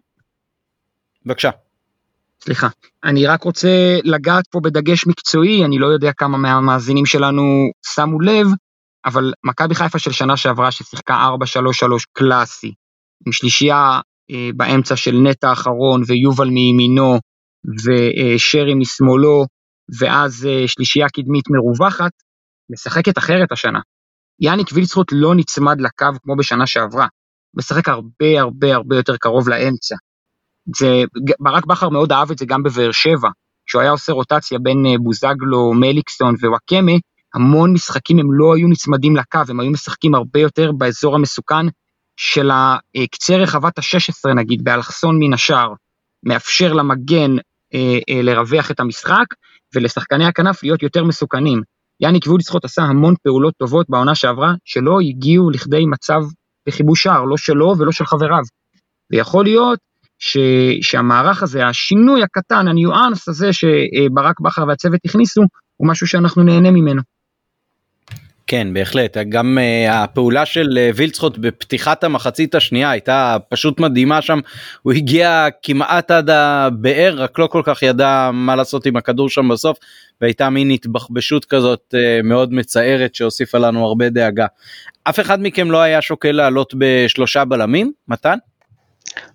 בבקשה. 1.26 1.50
סליחה. 2.42 2.68
אני 3.04 3.26
רק 3.28 3.44
רוצה 3.44 3.70
לגעת 4.04 4.48
פה 4.48 4.60
בדגש 4.64 5.08
מקצועי, 5.08 5.66
אני 5.66 5.80
לא 5.80 5.88
יודע 5.88 6.12
כמה 6.14 6.38
מהמאזינים 6.38 7.06
שלנו 7.06 7.70
שמו 7.86 8.20
לב, 8.20 8.48
אבל 9.06 9.34
מכבי 9.44 9.76
חיפה 9.76 10.00
של 10.00 10.12
שנה 10.12 10.38
שעברה 10.38 10.72
ששיחקה 10.72 11.14
4-3-3 11.14 12.04
קלאסי, 12.14 12.74
עם 13.26 13.32
שלישייה 13.32 14.00
אה, 14.32 14.50
באמצע 14.56 14.96
של 14.96 15.16
נטע 15.24 15.50
האחרון 15.50 16.02
ויובל 16.08 16.48
מימינו, 16.50 17.20
ושרי 17.86 18.74
משמאלו, 18.76 19.46
ואז 20.00 20.48
אה, 20.50 20.68
שלישייה 20.68 21.08
קדמית 21.10 21.46
מרווחת, 21.50 22.12
משחקת 22.72 23.18
אחרת 23.18 23.52
השנה. 23.52 23.80
יאניק 24.40 24.68
וילצחוט 24.74 25.08
לא 25.12 25.36
נצמד 25.36 25.82
לקו 25.82 26.06
כמו 26.24 26.36
בשנה 26.36 26.68
שעברה, 26.68 27.08
משחק 27.58 27.90
הרבה 27.90 28.40
הרבה 28.40 28.76
הרבה 28.76 28.96
יותר 28.96 29.18
קרוב 29.18 29.50
לאמצע. 29.50 29.96
זה, 30.76 31.04
ברק 31.40 31.66
בכר 31.66 31.90
מאוד 31.90 32.12
אהב 32.12 32.32
את 32.32 32.38
זה 32.38 32.46
גם 32.46 32.64
בבאר 32.64 32.92
שבע, 32.92 33.30
כשהוא 33.66 33.82
היה 33.82 33.92
עושה 33.92 34.12
רוטציה 34.12 34.60
בין 34.60 34.86
אה, 34.86 34.98
בוזגלו, 35.04 35.74
מליקסון 35.74 36.36
ווואקמה, 36.36 36.92
המון 37.34 37.74
משחקים 37.74 38.20
הם 38.20 38.34
לא 38.34 38.56
היו 38.56 38.68
נצמדים 38.68 39.16
לקו, 39.16 39.40
הם 39.50 39.60
היו 39.60 39.72
משחקים 39.72 40.16
הרבה 40.16 40.40
יותר 40.40 40.72
באזור 40.72 41.16
המסוכן 41.16 41.66
של 42.18 42.50
הקצה 42.52 43.38
רחבת 43.38 43.80
ה-16 43.80 44.34
נגיד, 44.36 44.64
באלכסון 44.64 45.20
מן 45.20 45.34
השאר, 45.34 45.74
מאפשר 46.26 46.74
למגן 46.74 47.32
אה, 47.74 48.00
אה, 48.10 48.22
לרווח 48.22 48.72
את 48.72 48.80
המשחק, 48.80 49.26
ולשחקני 49.76 50.26
הכנף 50.26 50.64
להיות 50.64 50.84
יותר 50.84 51.04
מסוכנים. 51.04 51.62
יאניק 52.00 52.28
וולסחוט 52.28 52.66
עשה 52.66 52.82
המון 52.82 53.14
פעולות 53.24 53.54
טובות 53.58 53.86
בעונה 53.90 54.16
שעברה, 54.16 54.54
שלא 54.66 55.00
הגיעו 55.00 55.50
לכדי 55.50 55.86
מצב 55.86 56.22
בכיבוש 56.68 57.04
שער, 57.04 57.24
לא 57.24 57.38
שלו 57.38 57.74
ולא 57.78 57.92
של 57.92 58.06
חבריו. 58.06 58.44
ויכול 59.12 59.44
להיות 59.44 59.80
ש, 60.20 60.38
שהמערך 60.82 61.44
הזה, 61.44 61.68
השינוי 61.68 62.24
הקטן, 62.24 62.68
הניואנס 62.68 63.28
הזה 63.28 63.50
שברק 63.54 64.40
בכר 64.40 64.68
והצוות 64.68 65.00
הכניסו, 65.06 65.42
הוא 65.78 65.88
משהו 65.88 66.08
שאנחנו 66.08 66.44
נהנה 66.44 66.72
ממנו. 66.72 67.02
כן 68.52 68.74
בהחלט 68.74 69.18
גם 69.30 69.58
uh, 69.58 69.92
הפעולה 69.92 70.46
של 70.46 70.68
uh, 70.78 70.96
וילצחוט 70.96 71.38
בפתיחת 71.38 72.04
המחצית 72.04 72.56
השנייה 72.56 72.92
הייתה 72.92 73.38
פשוט 73.50 73.80
מדהימה 73.80 74.22
שם 74.22 74.40
הוא 74.82 74.94
הגיע 74.94 75.48
כמעט 75.64 76.12
עד 76.12 76.30
הבאר 76.30 77.16
רק 77.18 77.40
לא 77.40 77.48
כל 77.48 77.62
כך 77.66 77.84
ידע 77.84 78.30
מה 78.34 78.56
לעשות 78.56 78.86
עם 78.86 78.96
הכדור 78.96 79.30
שם 79.30 79.50
בסוף 79.50 79.78
והייתה 80.22 80.50
מין 80.50 80.72
התבחבשות 80.72 81.46
כזאת 81.46 81.94
uh, 81.94 82.24
מאוד 82.24 82.54
מצערת 82.54 83.16
שהוסיפה 83.16 83.58
לנו 83.58 83.86
הרבה 83.86 84.10
דאגה. 84.10 84.46
אף 85.04 85.20
אחד 85.20 85.42
מכם 85.42 85.72
לא 85.72 85.82
היה 85.82 86.02
שוקל 86.02 86.32
לעלות 86.32 86.74
בשלושה 86.78 87.46
בלמים 87.46 87.92
מתן? 88.08 88.38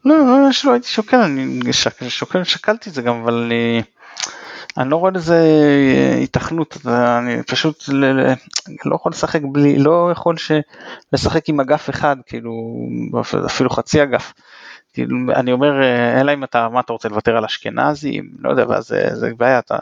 לא, 0.04 0.16
לא, 0.18 0.48
לא 0.64 0.72
הייתי 0.72 0.88
שוקל, 0.88 1.16
אני 1.16 1.72
שוקל, 2.08 2.44
שקלתי 2.44 2.90
את 2.90 2.94
זה 2.94 3.02
גם 3.02 3.20
אבל 3.22 3.34
אני... 3.34 3.82
אני 4.78 4.90
לא 4.90 4.96
רואה 4.96 5.10
לזה 5.10 5.34
אה, 5.34 6.18
התכנות, 6.22 6.76
אני 6.86 7.42
פשוט 7.42 7.84
לא 8.84 8.94
יכול 8.94 9.12
לשחק 9.12 9.40
בלי, 9.52 9.78
לא 9.78 10.08
יכול 10.12 10.36
לשחק 11.12 11.48
עם 11.48 11.60
אגף 11.60 11.90
אחד, 11.90 12.16
כאילו, 12.26 12.52
אפילו 13.46 13.70
חצי 13.70 14.02
אגף. 14.02 14.32
כאילו, 14.92 15.16
אני 15.34 15.52
אומר, 15.52 15.82
אה, 15.82 16.20
אלא 16.20 16.32
אם 16.34 16.44
אתה, 16.44 16.68
מה 16.68 16.80
אתה 16.80 16.92
רוצה 16.92 17.08
לוותר 17.08 17.36
על 17.36 17.44
אשכנזי, 17.44 18.20
לא 18.38 18.50
יודע, 18.50 18.64
ואז 18.68 18.86
זה, 18.86 19.08
זה 19.12 19.30
בעיה, 19.36 19.58
אתה 19.58 19.76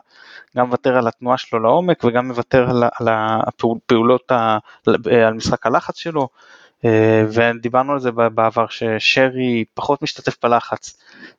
גם 0.56 0.66
מוותר 0.66 0.98
על 0.98 1.08
התנועה 1.08 1.38
שלו 1.38 1.58
לעומק 1.58 2.04
וגם 2.04 2.28
מוותר 2.28 2.70
על, 2.70 2.84
על 3.00 3.08
הפעולות, 3.46 4.32
על 5.26 5.34
משחק 5.34 5.66
הלחץ 5.66 5.96
שלו. 5.96 6.28
אה, 6.84 7.24
ודיברנו 7.28 7.92
על 7.92 8.00
זה 8.00 8.10
בעבר 8.12 8.66
ששרי 8.68 9.64
פחות 9.74 10.02
משתתף 10.02 10.36
בלחץ 10.42 10.96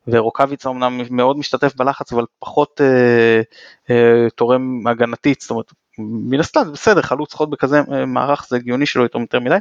ורוקאביצה 0.07 0.69
אמנם 0.69 1.01
מאוד 1.09 1.37
משתתף 1.37 1.75
בלחץ 1.75 2.13
אבל 2.13 2.25
פחות 2.39 2.81
אה, 2.81 3.41
אה, 3.89 4.29
תורם 4.35 4.87
הגנתית 4.87 5.41
זאת 5.41 5.49
אומרת 5.49 5.71
מן 5.97 6.39
הסתם 6.39 6.71
בסדר 6.73 7.01
חלוץ 7.01 7.33
חוד 7.33 7.49
בכזה 7.51 7.81
אה, 7.91 8.05
מערך 8.05 8.47
זה 8.49 8.55
הגיוני 8.55 8.85
שלא 8.85 9.05
יתרום 9.05 9.23
יותר 9.23 9.39
מדי. 9.39 9.57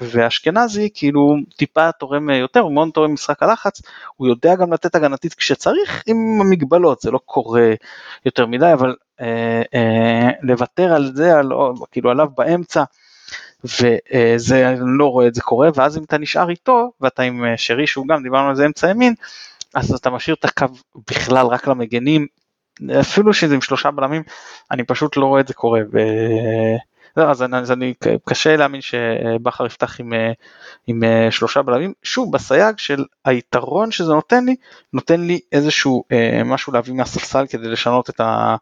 ואשכנזי 0.00 0.88
כאילו 0.94 1.36
טיפה 1.56 1.92
תורם 1.92 2.30
יותר 2.30 2.60
הוא 2.60 2.72
מאוד 2.72 2.88
תורם 2.94 3.12
משחק 3.12 3.42
הלחץ 3.42 3.82
הוא 4.16 4.28
יודע 4.28 4.54
גם 4.54 4.72
לתת 4.72 4.94
הגנתית 4.94 5.34
כשצריך 5.34 6.02
עם 6.06 6.16
המגבלות 6.40 7.00
זה 7.00 7.10
לא 7.10 7.20
קורה 7.24 7.70
יותר 8.26 8.46
מדי 8.46 8.72
אבל 8.72 8.94
אה, 9.20 9.62
אה, 9.74 10.30
לוותר 10.42 10.94
על 10.94 11.12
זה 11.14 11.38
על, 11.38 11.48
כאילו 11.90 12.10
עליו 12.10 12.28
באמצע 12.36 12.84
וזה 13.64 14.68
אני 14.68 14.78
לא 14.98 15.06
רואה 15.06 15.26
את 15.26 15.34
זה 15.34 15.42
קורה 15.42 15.68
ואז 15.74 15.98
אם 15.98 16.02
אתה 16.02 16.18
נשאר 16.18 16.50
איתו 16.50 16.92
ואתה 17.00 17.22
עם 17.22 17.44
אה, 17.44 17.56
שרי 17.56 17.86
שהוא 17.86 18.06
גם 18.08 18.22
דיברנו 18.22 18.48
על 18.48 18.56
זה 18.56 18.66
אמצע 18.66 18.90
ימין 18.90 19.14
אז 19.74 19.94
אתה 19.94 20.10
משאיר 20.10 20.36
את 20.40 20.44
הקו 20.44 20.66
בכלל 21.10 21.46
רק 21.46 21.68
למגנים 21.68 22.26
אפילו 23.00 23.34
שזה 23.34 23.54
עם 23.54 23.60
שלושה 23.60 23.90
בלמים 23.90 24.22
אני 24.70 24.84
פשוט 24.84 25.16
לא 25.16 25.26
רואה 25.26 25.40
את 25.40 25.48
זה 25.48 25.54
קורה. 25.54 25.80
ו... 25.92 25.98
לא, 27.16 27.30
אז 27.30 27.42
אני, 27.42 27.58
אז 27.58 27.72
אני 27.72 27.94
קשה 28.24 28.56
להאמין 28.56 28.80
שבכר 28.80 29.66
יפתח 29.66 30.00
עם, 30.00 30.12
אה, 30.12 30.32
עם 30.86 31.04
אה, 31.04 31.30
שלושה 31.30 31.62
בלמים, 31.62 31.92
שוב 32.02 32.32
בסייג 32.32 32.78
של 32.78 33.04
היתרון 33.24 33.90
שזה 33.90 34.12
נותן 34.12 34.44
לי, 34.44 34.56
נותן 34.92 35.20
לי 35.20 35.40
איזשהו 35.52 36.04
אה, 36.12 36.42
משהו 36.44 36.72
להביא 36.72 36.94
מהספסל 36.94 37.46
כדי 37.46 37.68
לשנות 37.68 38.10
את, 38.10 38.20
ה, 38.20 38.56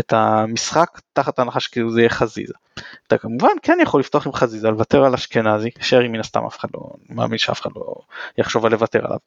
את 0.00 0.12
המשחק 0.12 1.00
תחת 1.12 1.38
ההנחה 1.38 1.60
שכאילו 1.60 1.90
זה 1.90 2.00
יהיה 2.00 2.10
חזיזה. 2.10 2.54
אתה 3.06 3.18
כמובן 3.18 3.48
כן 3.62 3.78
יכול 3.82 4.00
לפתוח 4.00 4.26
עם 4.26 4.32
חזיזה, 4.32 4.70
לוותר 4.70 5.04
על 5.04 5.14
אשכנזי, 5.14 5.70
שרי 5.80 6.08
מן 6.08 6.20
הסתם 6.20 6.44
אף 6.46 6.58
אחד 6.58 6.68
לא 6.74 6.80
מאמין 7.10 7.38
שאף 7.38 7.60
אחד 7.60 7.70
לא 7.76 7.94
יחשוב 8.38 8.66
על 8.66 8.72
לוותר 8.72 9.04
עליו. 9.04 9.18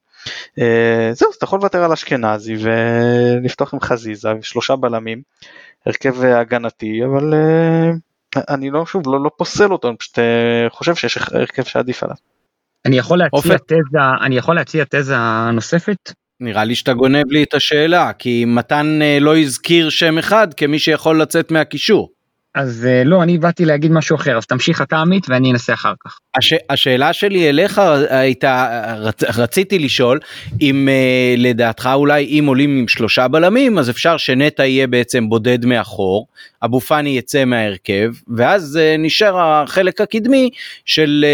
אה, 0.59 1.09
זהו, 1.13 1.29
אז 1.29 1.35
אתה 1.35 1.43
יכול 1.43 1.59
לוותר 1.59 1.83
על 1.83 1.91
אשכנזי 1.91 2.55
ולפתוח 2.59 3.73
עם 3.73 3.79
חזיזה, 3.79 4.29
שלושה 4.41 4.75
בלמים, 4.75 5.21
הרכב 5.85 6.23
הגנתי, 6.23 7.01
אבל 7.05 7.33
אה, 7.33 7.91
אני 8.49 8.69
לא 8.69 8.85
שוב 8.85 9.03
לא, 9.05 9.23
לא 9.23 9.29
פוסל 9.37 9.71
אותו 9.71 9.87
אני 9.89 9.97
פשוט 9.97 10.19
אה, 10.19 10.69
חושב 10.69 10.95
שיש 10.95 11.17
הרכב 11.17 11.63
שעדיף 11.63 12.03
עליו. 12.03 12.15
אני 12.85 12.97
יכול 12.97 13.17
להציע 13.17 13.57
תזה 13.57 13.99
אני 14.21 14.37
יכול 14.37 14.55
להציע 14.55 14.83
תזה 14.89 15.15
נוספת. 15.53 16.13
נראה 16.39 16.63
לי 16.63 16.75
שאתה 16.75 16.93
גונב 16.93 17.31
לי 17.31 17.43
את 17.43 17.53
השאלה 17.53 18.13
כי 18.13 18.45
מתן 18.45 18.99
אה, 19.01 19.17
לא 19.21 19.37
הזכיר 19.37 19.89
שם 19.89 20.17
אחד 20.17 20.53
כמי 20.53 20.79
שיכול 20.79 21.21
לצאת 21.21 21.51
מהקישור. 21.51 22.09
אז 22.55 22.85
אה, 22.89 23.03
לא, 23.03 23.23
אני 23.23 23.37
באתי 23.37 23.65
להגיד 23.65 23.91
משהו 23.91 24.15
אחר, 24.15 24.37
אז 24.37 24.45
תמשיך 24.45 24.81
אתה 24.81 24.97
עמית 24.97 25.29
ואני 25.29 25.51
אנסה 25.51 25.73
אחר 25.73 25.93
כך. 26.03 26.19
הש, 26.37 26.53
השאלה 26.69 27.13
שלי 27.13 27.49
אליך 27.49 27.81
הייתה, 28.09 28.67
רצ, 28.97 29.23
רציתי 29.23 29.79
לשאול 29.79 30.19
אם 30.61 30.89
uh, 30.89 31.39
לדעתך 31.39 31.89
אולי 31.93 32.25
אם 32.25 32.45
עולים 32.47 32.77
עם 32.77 32.87
שלושה 32.87 33.27
בלמים 33.27 33.77
אז 33.77 33.89
אפשר 33.89 34.17
שנטע 34.17 34.65
יהיה 34.65 34.87
בעצם 34.87 35.29
בודד 35.29 35.65
מאחור, 35.65 36.27
אבו 36.65 36.79
פאני 36.79 37.17
יצא 37.17 37.45
מההרכב 37.45 38.11
ואז 38.37 38.79
uh, 38.81 39.01
נשאר 39.01 39.39
החלק 39.39 40.01
הקדמי 40.01 40.49
של 40.85 41.25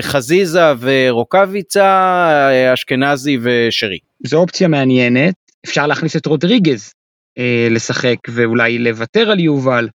חזיזה 0.00 0.72
ורוקאביצה, 0.80 2.48
אשכנזי 2.74 3.38
ושרי. 3.42 3.98
זו 4.26 4.38
אופציה 4.38 4.68
מעניינת, 4.68 5.34
אפשר 5.64 5.86
להכניס 5.86 6.16
את 6.16 6.26
רודריגז 6.26 6.92
לשחק 7.70 8.16
ואולי 8.28 8.78
לוותר 8.78 9.30
על 9.30 9.40
יובל. 9.40 9.88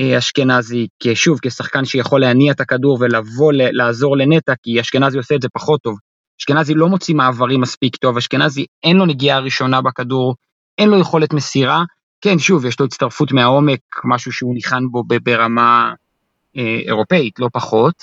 אה, 0.00 0.18
אשכנזי, 0.18 0.86
שוב, 1.14 1.38
כשחקן 1.42 1.84
שיכול 1.84 2.20
להניע 2.20 2.52
את 2.52 2.60
הכדור 2.60 2.98
ולבוא 3.00 3.52
לעזור 3.52 4.16
לנטע, 4.16 4.52
כי 4.62 4.80
אשכנזי 4.80 5.18
עושה 5.18 5.34
את 5.34 5.42
זה 5.42 5.48
פחות 5.48 5.82
טוב. 5.82 5.98
אשכנזי 6.40 6.74
לא 6.74 6.88
מוציא 6.88 7.14
מעברים 7.14 7.60
מספיק 7.60 7.96
טוב, 7.96 8.16
אשכנזי 8.16 8.66
אין 8.84 8.96
לו 8.96 9.06
נגיעה 9.06 9.38
ראשונה 9.38 9.80
בכדור, 9.80 10.34
אין 10.78 10.88
לו 10.88 10.98
יכולת 10.98 11.32
מסירה. 11.32 11.84
כן, 12.20 12.38
שוב, 12.38 12.64
יש 12.64 12.80
לו 12.80 12.86
הצטרפות 12.86 13.32
מהעומק, 13.32 13.80
משהו 14.04 14.32
שהוא 14.32 14.54
ניחן 14.54 14.84
בו 14.90 15.04
ברמה 15.22 15.92
אה, 16.56 16.78
אירופאית, 16.86 17.38
לא 17.38 17.48
פחות. 17.52 17.94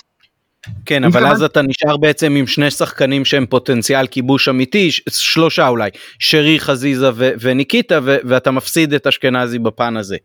כן, 0.85 1.03
אבל 1.03 1.25
אז 1.25 1.43
אתה 1.43 1.61
נשאר 1.61 1.97
בעצם 1.97 2.35
עם 2.35 2.47
שני 2.47 2.71
שחקנים 2.71 3.25
שהם 3.25 3.45
פוטנציאל 3.45 4.07
כיבוש 4.07 4.49
אמיתי, 4.49 4.89
שלושה 5.09 5.67
אולי, 5.67 5.89
שרי, 6.19 6.59
חזיזה 6.59 7.09
וניקיטה, 7.15 7.99
ואתה 8.03 8.51
מפסיד 8.51 8.93
את 8.93 9.07
אשכנזי 9.07 9.59
בפן 9.59 9.97
הזה. 9.97 10.17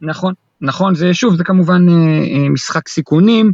נכון, 0.00 0.34
נכון, 0.62 0.94
זה 0.94 1.14
שוב, 1.14 1.36
זה 1.36 1.44
כמובן 1.44 1.88
אה, 1.88 1.94
אה, 1.94 2.48
משחק 2.48 2.88
סיכונים. 2.88 3.52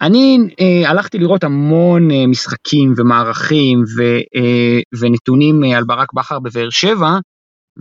אני 0.00 0.38
אה, 0.60 0.90
הלכתי 0.90 1.18
לראות 1.18 1.44
המון 1.44 2.10
אה, 2.10 2.26
משחקים 2.26 2.92
ומערכים 2.96 3.78
ו, 3.96 4.02
אה, 4.36 4.80
ונתונים 5.00 5.64
אה, 5.64 5.78
על 5.78 5.84
ברק 5.84 6.12
בכר 6.12 6.38
בבאר 6.38 6.70
שבע, 6.70 7.18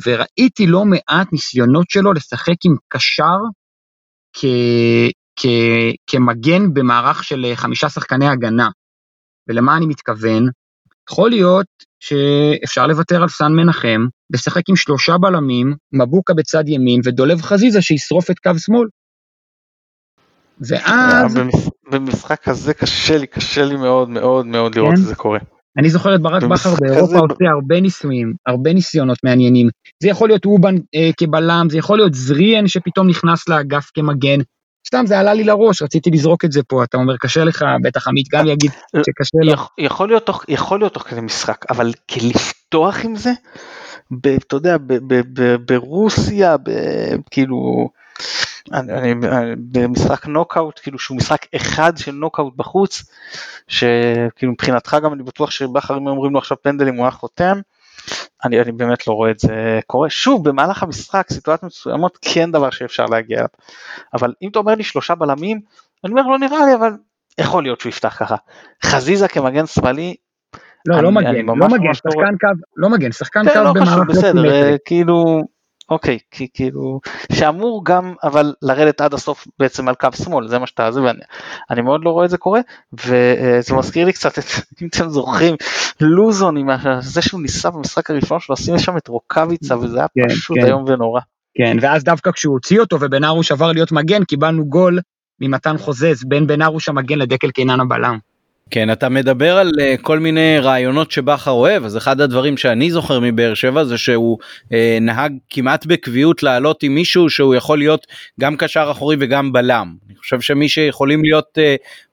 וראיתי 0.05 0.67
לא 0.67 0.85
מעט 0.85 1.33
ניסיונות 1.33 1.89
שלו 1.89 2.13
לשחק 2.13 2.55
עם 2.65 2.75
קשר 2.89 3.37
כ, 4.33 4.45
כ, 5.39 5.45
כמגן 6.07 6.73
במערך 6.73 7.23
של 7.23 7.45
אה, 7.45 7.55
חמישה 7.55 7.89
שחקני 7.89 8.27
הגנה. 8.27 8.69
ולמה 9.49 9.77
אני 9.77 9.85
מתכוון? 9.85 10.49
יכול 11.09 11.29
להיות 11.29 11.67
שאפשר 11.99 12.87
לוותר 12.87 13.21
על 13.21 13.29
סן 13.29 13.51
מנחם, 13.53 14.05
לשחק 14.33 14.69
עם 14.69 14.75
שלושה 14.75 15.17
בלמים, 15.17 15.75
מבוקה 15.93 16.33
בצד 16.33 16.63
ימין 16.67 17.01
ודולב 17.03 17.41
חזיזה 17.41 17.81
שישרוף 17.81 18.31
את 18.31 18.39
קו 18.39 18.51
שמאל. 18.59 18.87
ואז... 20.59 21.37
במשחק 21.91 22.47
הזה 22.47 22.73
קשה 22.73 23.17
לי, 23.17 23.27
קשה 23.27 23.65
לי 23.65 23.75
מאוד 23.75 24.09
מאוד 24.09 24.45
מאוד 24.45 24.75
לראות 24.75 24.95
כן? 24.95 25.01
את 25.01 25.05
זה 25.07 25.15
קורה. 25.15 25.39
אני 25.77 25.89
זוכר 25.89 26.15
את 26.15 26.21
ברק 26.21 26.43
בכר 26.43 26.73
באירופה. 26.79 27.19
עושה 27.19 27.45
הרבה 27.55 27.81
ניסויים, 27.81 28.33
הרבה 28.47 28.73
ניסיונות 28.73 29.17
מעניינים. 29.23 29.69
זה 30.03 30.09
יכול 30.09 30.29
להיות 30.29 30.45
אובן 30.45 30.75
אה, 30.95 31.09
כבלם, 31.17 31.67
זה 31.69 31.77
יכול 31.77 31.97
להיות 31.97 32.13
זריאן 32.13 32.67
שפתאום 32.67 33.09
נכנס 33.09 33.49
לאגף 33.49 33.89
כמגן, 33.93 34.39
סתם 34.87 35.05
זה 35.05 35.19
עלה 35.19 35.33
לי 35.33 35.43
לראש, 35.43 35.81
רציתי 35.81 36.09
לזרוק 36.09 36.45
את 36.45 36.51
זה 36.51 36.63
פה, 36.63 36.83
אתה 36.83 36.97
אומר 36.97 37.17
קשה 37.17 37.43
לך, 37.43 37.65
בטח 37.83 38.07
עמית 38.07 38.25
גם 38.31 38.47
יגיד 38.47 38.71
שקשה 38.95 39.37
לו. 39.43 39.53
יכול 39.77 40.07
להיות 40.07 40.25
תוך, 40.25 40.45
יכול 40.47 40.79
להיות 40.79 40.93
תוך 40.93 41.03
כדי 41.03 41.21
משחק, 41.21 41.65
אבל 41.69 41.91
לפתוח 42.67 43.05
עם 43.05 43.15
זה, 43.15 43.31
ב, 44.11 44.27
אתה 44.27 44.55
יודע, 44.55 44.77
ב, 44.77 44.93
ב, 44.93 45.21
ב, 45.33 45.55
ברוסיה, 45.55 46.57
ב, 46.57 46.71
כאילו, 47.31 47.89
אני, 48.73 49.11
אני, 49.11 49.55
במשחק 49.57 50.25
נוקאוט, 50.25 50.79
כאילו 50.83 50.99
שהוא 50.99 51.17
משחק 51.17 51.45
אחד 51.55 51.97
של 51.97 52.11
נוקאוט 52.11 52.53
בחוץ, 52.55 53.03
שכאילו 53.67 54.51
מבחינתך 54.51 54.97
גם 55.03 55.13
אני 55.13 55.23
בטוח 55.23 55.51
שבכר 55.51 55.97
אם 55.97 56.07
אומרים 56.07 56.33
לו 56.33 56.39
עכשיו 56.39 56.57
פנדלים 56.61 56.95
הוא 56.95 57.03
היה 57.05 57.11
חותם. 57.11 57.59
אני, 58.45 58.61
אני 58.61 58.71
באמת 58.71 59.07
לא 59.07 59.13
רואה 59.13 59.31
את 59.31 59.39
זה 59.39 59.79
קורה. 59.87 60.09
שוב, 60.09 60.49
במהלך 60.49 60.83
המשחק, 60.83 61.27
סיטואציות 61.33 61.71
מסוימות 61.71 62.17
כן 62.21 62.51
דבר 62.51 62.69
שאפשר 62.69 63.05
להגיע 63.05 63.37
אליו. 63.37 63.47
אבל 64.13 64.33
אם 64.41 64.49
אתה 64.49 64.59
אומר 64.59 64.75
לי 64.75 64.83
שלושה 64.83 65.15
בלמים, 65.15 65.61
אני 66.03 66.11
אומר 66.11 66.21
לא 66.21 66.39
נראה 66.39 66.65
לי, 66.65 66.75
אבל 66.75 66.91
יכול 67.37 67.63
להיות 67.63 67.79
שהוא 67.81 67.89
יפתח 67.89 68.15
ככה. 68.19 68.35
חזיזה 68.85 69.27
כמגן 69.27 69.65
שמאלי, 69.65 70.15
לא, 70.87 70.95
לא 70.95 71.07
אני, 71.19 71.43
לא 71.43 71.55
מגן, 71.55 71.59
לא 71.59 71.69
מגן, 71.69 71.93
שחקן 71.93 72.37
קו, 72.39 72.47
לא 72.77 72.89
מגן, 72.89 73.11
שחקן 73.11 73.45
כן, 73.45 73.53
קו 73.53 73.59
לא 73.59 73.73
במערך 73.73 73.97
לא 73.97 74.03
בסדר, 74.03 74.51
אה, 74.51 74.75
כאילו, 74.85 75.41
אוקיי, 75.89 76.17
כי 76.31 76.47
כאילו, 76.53 76.99
שאמור 77.31 77.85
גם 77.85 78.13
אבל 78.23 78.53
לרדת 78.61 79.01
עד 79.01 79.13
הסוף 79.13 79.47
בעצם 79.59 79.87
על 79.87 79.95
קו 79.95 80.07
שמאל, 80.23 80.47
זה 80.47 80.59
מה 80.59 80.67
שאתה, 80.67 80.91
זה, 80.91 81.01
ואני 81.01 81.19
אני 81.69 81.81
מאוד 81.81 82.01
לא 82.03 82.09
רואה 82.09 82.25
את 82.25 82.29
זה 82.29 82.37
קורה, 82.37 82.61
וזה 82.93 83.75
מזכיר 83.75 84.05
לי 84.05 84.13
קצת 84.13 84.39
את, 84.39 84.43
אם 84.81 84.87
אתם 84.87 85.09
זוכרים, 85.09 85.55
לוזון 86.01 86.57
עם 86.57 86.69
זה 87.01 87.21
שהוא 87.21 87.41
ניסה 87.41 87.71
במשחק 87.71 88.09
הראשון 88.09 88.39
שלו 88.39 88.53
לשים 88.53 88.79
שם 88.79 88.97
את 88.97 89.07
רוקאביצה 89.07 89.77
וזה 89.77 89.97
היה 89.97 90.07
כן, 90.15 90.29
פשוט 90.29 90.57
כן. 90.57 90.65
איום 90.65 90.83
ונורא. 90.87 91.21
כן, 91.57 91.77
ואז 91.81 92.03
דווקא 92.03 92.31
כשהוא 92.31 92.53
הוציא 92.53 92.79
אותו 92.79 92.97
ובן 93.01 93.23
ארוש 93.23 93.51
עבר 93.51 93.71
להיות 93.71 93.91
מגן, 93.91 94.23
קיבלנו 94.23 94.65
גול 94.65 94.99
ממתן 95.41 95.77
חוזז 95.77 96.23
בין 96.27 96.47
בן 96.47 96.61
ארוש 96.61 96.89
המגן 96.89 97.19
לדקל 97.19 97.51
קינן 97.51 97.79
הבלם. 97.79 98.17
כן, 98.71 98.91
אתה 98.91 99.09
מדבר 99.09 99.57
על 99.57 99.69
uh, 99.69 100.01
כל 100.01 100.19
מיני 100.19 100.59
רעיונות 100.59 101.11
שבכר 101.11 101.51
אוהב, 101.51 101.85
אז 101.85 101.97
אחד 101.97 102.21
הדברים 102.21 102.57
שאני 102.57 102.91
זוכר 102.91 103.19
מבאר 103.19 103.53
שבע 103.53 103.83
זה 103.83 103.97
שהוא 103.97 104.37
uh, 104.41 104.73
נהג 105.01 105.33
כמעט 105.49 105.85
בקביעות 105.85 106.43
לעלות 106.43 106.83
עם 106.83 106.95
מישהו 106.95 107.29
שהוא 107.29 107.55
יכול 107.55 107.77
להיות 107.77 108.07
גם 108.39 108.57
קשר 108.57 108.87
אחורי 108.91 109.15
וגם 109.19 109.53
בלם. 109.53 109.95
אני 110.07 110.15
חושב 110.15 110.41
שמי 110.41 110.69
שיכולים 110.69 111.23
להיות 111.23 111.57
uh, 111.57 111.61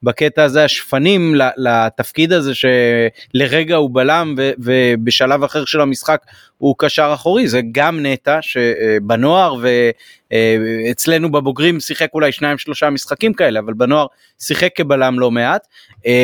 בקטע 0.03 0.43
הזה 0.43 0.63
השפנים 0.63 1.35
לתפקיד 1.57 2.33
הזה 2.33 2.51
שלרגע 2.55 3.75
הוא 3.75 3.89
בלם 3.93 4.35
ו- 4.37 4.51
ובשלב 4.59 5.43
אחר 5.43 5.65
של 5.65 5.81
המשחק 5.81 6.21
הוא 6.57 6.75
קשר 6.77 7.11
אחורי, 7.13 7.47
זה 7.47 7.61
גם 7.71 8.05
נטע 8.05 8.39
שבנוער 8.41 9.55
ואצלנו 10.33 11.31
בבוגרים 11.31 11.79
שיחק 11.79 12.07
אולי 12.13 12.31
שניים 12.31 12.57
שלושה 12.57 12.89
משחקים 12.89 13.33
כאלה, 13.33 13.59
אבל 13.59 13.73
בנוער 13.73 14.05
שיחק 14.39 14.69
כבלם 14.75 15.19
לא 15.19 15.31
מעט. 15.31 15.67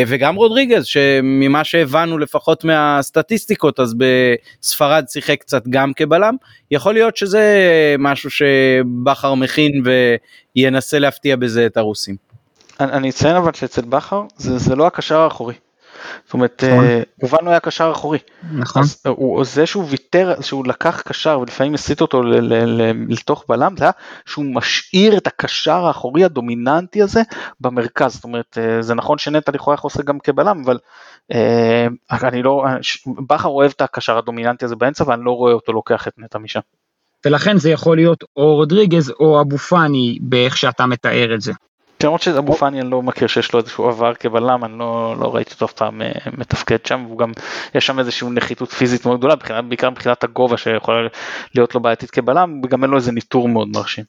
וגם 0.08 0.36
רודריגז 0.36 0.86
שממה 0.86 1.64
שהבנו 1.64 2.18
לפחות 2.18 2.64
מהסטטיסטיקות 2.64 3.80
אז 3.80 3.96
בספרד 3.98 5.06
שיחק 5.10 5.40
קצת 5.40 5.68
גם 5.70 5.94
כבלם 5.94 6.36
יכול 6.72 6.94
להיות 6.94 7.18
שזה 7.18 7.66
משהו 8.00 8.30
שבכר 8.30 9.34
מכין 9.34 9.84
וינסה 10.56 11.00
להפתיע 11.00 11.36
בזה 11.36 11.66
את 11.66 11.78
הרוסים. 11.78 12.16
אני 12.80 13.10
אציין 13.10 13.36
אבל 13.36 13.54
שאצל 13.54 13.82
בכר 13.82 14.22
זה, 14.38 14.58
זה 14.58 14.76
לא 14.76 14.88
הקשר 14.88 15.20
האחורי. 15.20 15.54
זאת 16.26 16.34
אומרת, 16.34 16.64
הובן 17.22 17.38
לא 17.46 17.50
היה 17.50 17.60
קשר 17.60 17.92
אחורי. 17.92 18.20
נכון. 18.54 18.82
אז 18.82 19.02
הוא, 19.08 19.44
זה 19.44 19.66
שהוא 19.66 19.86
ויתר, 19.90 20.42
שהוא 20.42 20.68
לקח 20.68 21.02
קשר 21.02 21.40
ולפעמים 21.40 21.74
הסיט 21.74 22.02
אותו 22.02 22.24
ל, 22.24 22.36
ל, 22.36 22.54
ל, 22.54 22.92
לתוך 23.10 23.46
בלם, 23.50 23.78
זה 23.78 23.84
היה 23.84 23.92
שהוא 24.26 24.46
משאיר 24.46 25.18
את 25.18 25.28
הקשר 25.28 25.86
האחורי 25.86 26.24
הדומיננטי 26.24 27.02
הזה 27.02 27.22
במרכז. 27.60 28.14
זאת 28.14 28.24
אומרת, 28.24 28.58
זה 28.80 28.94
נכון 28.94 29.18
שנטע 29.18 29.52
לכאורה 29.52 29.78
לעשות 29.84 30.06
גם 30.06 30.20
כבלם, 30.20 30.62
אבל 30.66 30.78
אה, 31.32 31.88
אני 32.12 32.44
לא, 32.44 32.66
בכר 33.28 33.48
אוהב 33.48 33.72
את 33.76 33.82
הקשר 33.82 34.18
הדומיננטי 34.18 34.66
הזה 34.66 34.76
באמצע 34.76 35.04
ואני 35.08 35.24
לא 35.26 35.32
רואה 35.32 35.54
אותו 35.54 35.74
לוקח 35.74 36.08
את 36.08 36.14
נטע 36.18 36.40
משם. 36.40 36.60
ולכן 37.26 37.58
זה 37.58 37.70
יכול 37.70 37.98
להיות 37.98 38.24
או 38.38 38.56
רודריגז 38.56 39.14
או 39.20 39.42
אבו 39.42 39.58
פאני 39.58 40.18
באיך 40.22 40.58
שאתה 40.58 40.86
מתאר 40.86 41.36
את 41.36 41.42
זה. 41.42 41.54
למרות 42.04 42.22
שאבו 42.22 42.54
פאני 42.54 42.82
אני 42.82 42.90
לא 42.90 43.02
מכיר 43.02 43.28
שיש 43.28 43.54
לו 43.54 43.60
איזשהו 43.60 43.88
עבר 43.88 44.14
כבלם, 44.14 44.66
אני 44.66 44.80
לא, 44.80 45.16
לא 45.20 45.36
ראיתי 45.36 45.54
אותו 45.54 45.66
אף 45.66 45.74
פעם 45.74 46.02
מתפקד 46.38 46.86
שם, 46.86 47.04
והוא 47.06 47.18
גם, 47.18 47.32
יש 47.76 47.86
שם 47.86 48.00
איזושהי 48.00 48.30
נחיתות 48.30 48.72
פיזית 48.72 49.06
מאוד 49.06 49.20
גדולה, 49.20 49.36
מבחינת, 49.36 49.66
בעיקר 49.66 49.90
מבחינת 49.90 50.24
הגובה 50.24 50.58
שיכולה 50.58 51.08
להיות 51.56 51.76
לו 51.76 51.82
בעייתית 51.82 52.12
כבלם, 52.12 52.62
וגם 52.64 52.84
אין 52.84 52.92
לו 52.92 52.98
איזה 52.98 53.12
ניטור 53.12 53.50
מאוד 53.50 53.68
מרשים. 53.76 54.04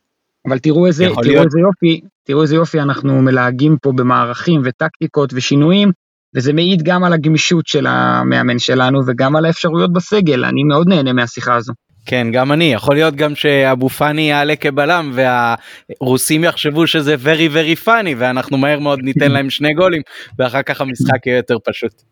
אבל 0.49 0.59
תראו 0.59 0.87
איזה, 0.87 1.05
תראו 1.05 1.23
להיות... 1.23 1.45
איזה 1.45 1.61
יופי, 1.61 2.01
תראו 2.27 2.43
איזה 2.43 2.57
יופי 2.57 2.81
אנחנו 2.81 3.23
מלהגים 3.23 3.77
פה 3.83 3.93
במערכים 3.93 4.61
וטקטיקות 4.65 5.31
ושינויים, 5.35 5.93
וזה 6.37 6.53
מעיד 6.53 6.83
גם 6.83 7.05
על 7.05 7.13
הגמישות 7.13 7.67
של 7.67 7.87
המאמן 7.87 8.59
שלנו 8.59 9.01
וגם 9.07 9.37
על 9.37 9.45
האפשרויות 9.45 9.93
בסגל, 9.93 10.45
אני 10.45 10.65
מאוד 10.65 10.89
נהנה 10.89 11.13
מהשיחה 11.13 11.55
הזו. 11.55 11.73
כן 12.07 12.27
גם 12.33 12.53
אני 12.53 12.73
יכול 12.73 12.95
להיות 12.95 13.15
גם 13.15 13.35
שאבו 13.35 13.89
פאני 13.89 14.31
יעלה 14.31 14.57
כבלם 14.57 15.13
והרוסים 15.15 16.45
יחשבו 16.45 16.87
שזה 16.87 17.15
very 17.25 17.55
very 17.55 17.87
funny 17.87 18.15
ואנחנו 18.17 18.59
מהר 18.59 18.79
מאוד 18.79 19.01
ניתן 19.03 19.31
להם 19.31 19.51
שני 19.51 19.75
גולים 19.75 20.03
ואחר 20.39 20.63
כך 20.63 20.81
המשחק 20.81 21.27
יהיה 21.27 21.37
יותר 21.37 21.57
פשוט. 21.65 22.03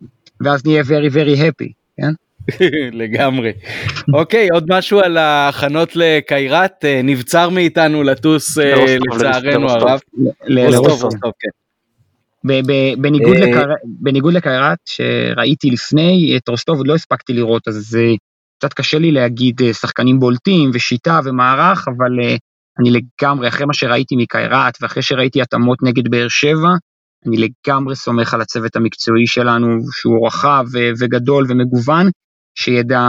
ואז 0.41 0.67
נהיה 0.67 0.83
very 0.83 1.13
very 1.13 1.37
happy, 1.37 1.73
כן? 1.97 2.13
לגמרי. 3.03 3.53
אוקיי 4.15 4.49
עוד 4.53 4.65
משהו 4.69 5.01
על 5.01 5.17
ההכנות 5.17 5.97
לקיירת 5.97 6.85
נבצר 7.05 7.49
מאיתנו 7.49 8.03
לטוס 8.03 8.57
לצערנו 8.57 9.71
הרב. 9.71 10.01
בניגוד 14.01 14.33
לקיירת 14.35 14.79
שראיתי 14.85 15.71
לפני 15.71 16.35
את 16.37 16.49
רוסטוב 16.49 16.77
עוד 16.77 16.87
לא 16.87 16.95
הספקתי 16.95 17.33
לראות 17.33 17.69
אז 17.69 17.99
קצת 18.61 18.73
קשה 18.73 18.99
לי 18.99 19.13
להגיד 19.13 19.61
שחקנים 19.73 20.19
בולטים 20.19 20.71
ושיטה 20.75 21.21
ומערך, 21.25 21.89
אבל 21.89 22.13
אני 22.81 22.91
לגמרי, 22.91 23.49
אחרי 23.49 23.67
מה 23.67 23.75
שראיתי 23.75 24.17
מקיירת 24.17 24.75
ואחרי 24.81 25.03
שראיתי 25.03 25.43
התאמות 25.43 25.79
נגד 25.83 26.11
באר 26.11 26.29
שבע, 26.29 26.69
אני 27.27 27.37
לגמרי 27.37 27.97
סומך 27.97 28.35
על 28.35 28.41
הצוות 28.41 28.77
המקצועי 28.77 29.27
שלנו, 29.27 29.67
שהוא 29.93 30.27
רחב 30.27 30.65
וגדול 31.01 31.45
ומגוון, 31.49 32.07
שידע, 32.59 33.01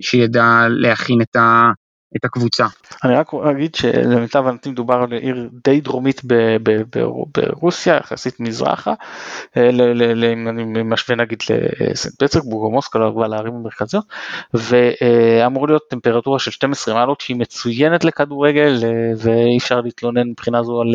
שידע 0.00 0.66
להכין 0.68 1.20
את, 1.22 1.36
ה, 1.36 1.70
את 2.16 2.24
הקבוצה. 2.24 2.66
אני 3.04 3.14
רק 3.14 3.34
אגיד 3.34 3.74
שלמיטב 3.74 4.38
הבנתי 4.38 4.70
מדובר 4.70 4.94
על 4.94 5.12
עיר 5.12 5.48
די 5.64 5.80
דרומית 5.80 6.22
ברוסיה, 7.36 7.96
יחסית 7.96 8.40
מזרחה, 8.40 8.94
אם 9.56 10.48
אני 10.48 10.82
משווה 10.82 11.16
נגיד 11.16 11.38
לסנט 11.80 12.14
פטרסבורג 12.14 12.64
או 12.64 12.70
מוסקו, 12.70 12.98
אבל 13.08 13.26
לערים 13.26 13.54
המרכזיות, 13.54 14.04
ואמור 14.54 15.66
להיות 15.66 15.82
טמפרטורה 15.90 16.38
של 16.38 16.50
12 16.50 16.94
מעלות 16.94 17.20
שהיא 17.20 17.36
מצוינת 17.36 18.04
לכדורגל 18.04 18.78
ואי 19.16 19.58
אפשר 19.58 19.80
להתלונן 19.80 20.28
מבחינה 20.28 20.62
זו 20.62 20.80
על, 20.80 20.94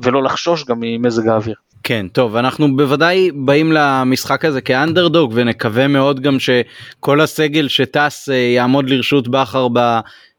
ולא 0.00 0.22
לחשוש 0.22 0.64
גם 0.64 0.76
ממזג 0.80 1.28
האוויר. 1.28 1.54
כן 1.82 2.06
טוב 2.12 2.36
אנחנו 2.36 2.76
בוודאי 2.76 3.30
באים 3.34 3.72
למשחק 3.72 4.44
הזה 4.44 4.60
כאנדרדוג 4.60 5.32
ונקווה 5.34 5.88
מאוד 5.88 6.20
גם 6.20 6.36
שכל 6.38 7.20
הסגל 7.20 7.68
שטס 7.68 8.28
יעמוד 8.54 8.90
לרשות 8.90 9.28
בכר 9.28 9.68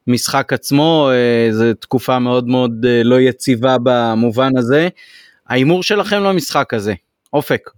במשחק 0.09 0.53
עצמו 0.53 1.09
זו 1.51 1.73
תקופה 1.73 2.19
מאוד 2.19 2.47
מאוד 2.47 2.85
לא 3.03 3.19
יציבה 3.19 3.77
במובן 3.83 4.57
הזה. 4.57 4.87
ההימור 5.49 5.83
שלכם 5.83 6.23
למשחק 6.23 6.73
הזה 6.73 6.93
אופק. 7.33 7.69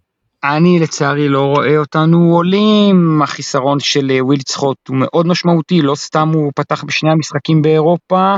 אני 0.44 0.80
לצערי 0.80 1.30
לא 1.30 1.46
רואה 1.46 1.78
אותנו 1.78 2.36
עולים, 2.36 3.22
החיסרון 3.22 3.80
של 3.80 4.12
וויל 4.22 4.42
צחוט 4.42 4.78
הוא 4.88 4.98
מאוד 4.98 5.28
משמעותי, 5.28 5.82
לא 5.82 5.96
סתם 5.96 6.30
הוא 6.34 6.52
פתח 6.56 6.84
בשני 6.84 7.12
המשחקים 7.12 7.62
באירופה, 7.62 8.36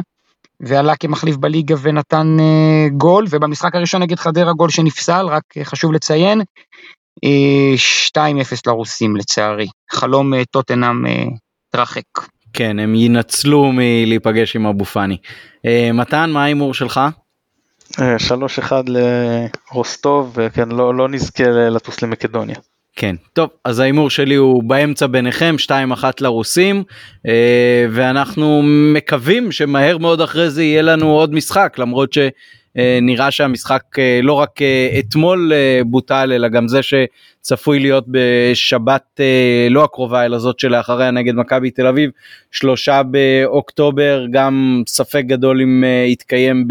ועלה 0.60 0.96
כמחליף 0.96 1.36
בליגה 1.36 1.76
ונתן 1.82 2.38
uh, 2.40 2.94
גול, 2.94 3.26
ובמשחק 3.30 3.76
הראשון 3.76 4.02
נגד 4.02 4.20
חדרה 4.20 4.54
גול 4.54 4.70
שנפסל, 4.70 5.26
רק 5.26 5.44
uh, 5.58 5.64
חשוב 5.64 5.94
לציין, 5.94 6.42
uh, 7.26 8.10
2-0 8.10 8.18
לרוסים 8.68 9.16
לצערי, 9.16 9.68
חלום 9.92 10.34
uh, 10.34 10.38
טוטנאם 10.52 11.06
uh, 11.06 11.10
תרחק. 11.70 12.33
כן, 12.54 12.80
הם 12.80 12.96
ינצלו 12.96 13.72
מלהיפגש 13.74 14.56
עם 14.56 14.66
אבו 14.66 14.86
פאני. 14.86 15.18
Uh, 15.58 15.94
מתן, 15.94 16.30
מה 16.30 16.44
ההימור 16.44 16.74
שלך? 16.74 17.02
3-1 17.92 18.00
לרוסטוב, 18.88 20.34
וכן, 20.36 20.70
לא, 20.70 20.96
לא 20.96 21.10
נזכה 21.10 21.44
לטוס 21.48 22.02
למקדוניה. 22.02 22.56
כן 22.96 23.16
טוב 23.34 23.50
אז 23.66 23.80
ההימור 23.80 24.10
שלי 24.10 24.36
הוא 24.36 24.64
באמצע 24.64 25.08
ביניכם 25.08 25.56
2-1 25.66 25.72
לרוסים 26.22 26.84
ואנחנו 27.92 28.62
מקווים 28.94 29.52
שמהר 29.52 29.98
מאוד 29.98 30.22
אחרי 30.22 30.50
זה 30.50 30.64
יהיה 30.64 30.82
לנו 30.82 31.12
עוד 31.12 31.34
משחק 31.34 31.76
למרות 31.78 32.14
שנראה 32.78 33.32
שהמשחק 33.32 33.84
לא 34.24 34.34
רק 34.34 34.60
אתמול 35.00 35.52
בוטל 35.86 36.32
אלא 36.34 36.48
גם 36.48 36.68
זה 36.68 36.80
שצפוי 36.84 37.80
להיות 37.80 38.06
בשבת 38.08 39.20
לא 39.70 39.84
הקרובה 39.84 40.26
אלא 40.26 40.40
זאת 40.40 40.60
שלאחריה 40.60 41.12
נגד 41.12 41.36
מכבי 41.36 41.72
תל 41.72 41.88
אביב 41.88 42.10
שלושה 42.52 43.02
באוקטובר 43.04 44.26
גם 44.32 44.84
ספק 44.88 45.24
גדול 45.26 45.62
אם 45.62 45.84
יתקיים 46.08 46.68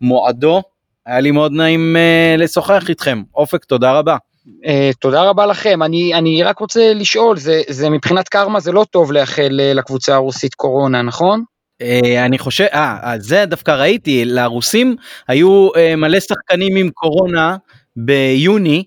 במועדו 0.00 0.62
היה 1.06 1.20
לי 1.20 1.30
מאוד 1.30 1.52
נעים 1.52 1.96
לשוחח 2.38 2.88
איתכם 2.88 3.22
אופק 3.34 3.64
תודה 3.64 3.92
רבה. 3.92 4.16
Uh, 4.46 4.96
תודה 5.00 5.22
רבה 5.22 5.46
לכם, 5.46 5.82
אני, 5.82 6.14
אני 6.14 6.42
רק 6.42 6.58
רוצה 6.58 6.94
לשאול, 6.94 7.36
זה, 7.36 7.62
זה 7.68 7.90
מבחינת 7.90 8.28
קרמה 8.28 8.60
זה 8.60 8.72
לא 8.72 8.86
טוב 8.90 9.12
לאחל 9.12 9.48
לקבוצה 9.50 10.14
הרוסית 10.14 10.54
קורונה, 10.54 11.02
נכון? 11.02 11.44
Uh, 11.80 12.18
אני 12.24 12.38
חושב, 12.38 12.64
אה, 12.72 13.14
זה 13.18 13.44
דווקא 13.46 13.70
ראיתי, 13.70 14.24
לרוסים 14.24 14.96
היו 15.28 15.68
uh, 15.68 15.96
מלא 15.96 16.20
שחקנים 16.20 16.76
עם 16.76 16.90
קורונה 16.90 17.56
ביוני, 17.96 18.84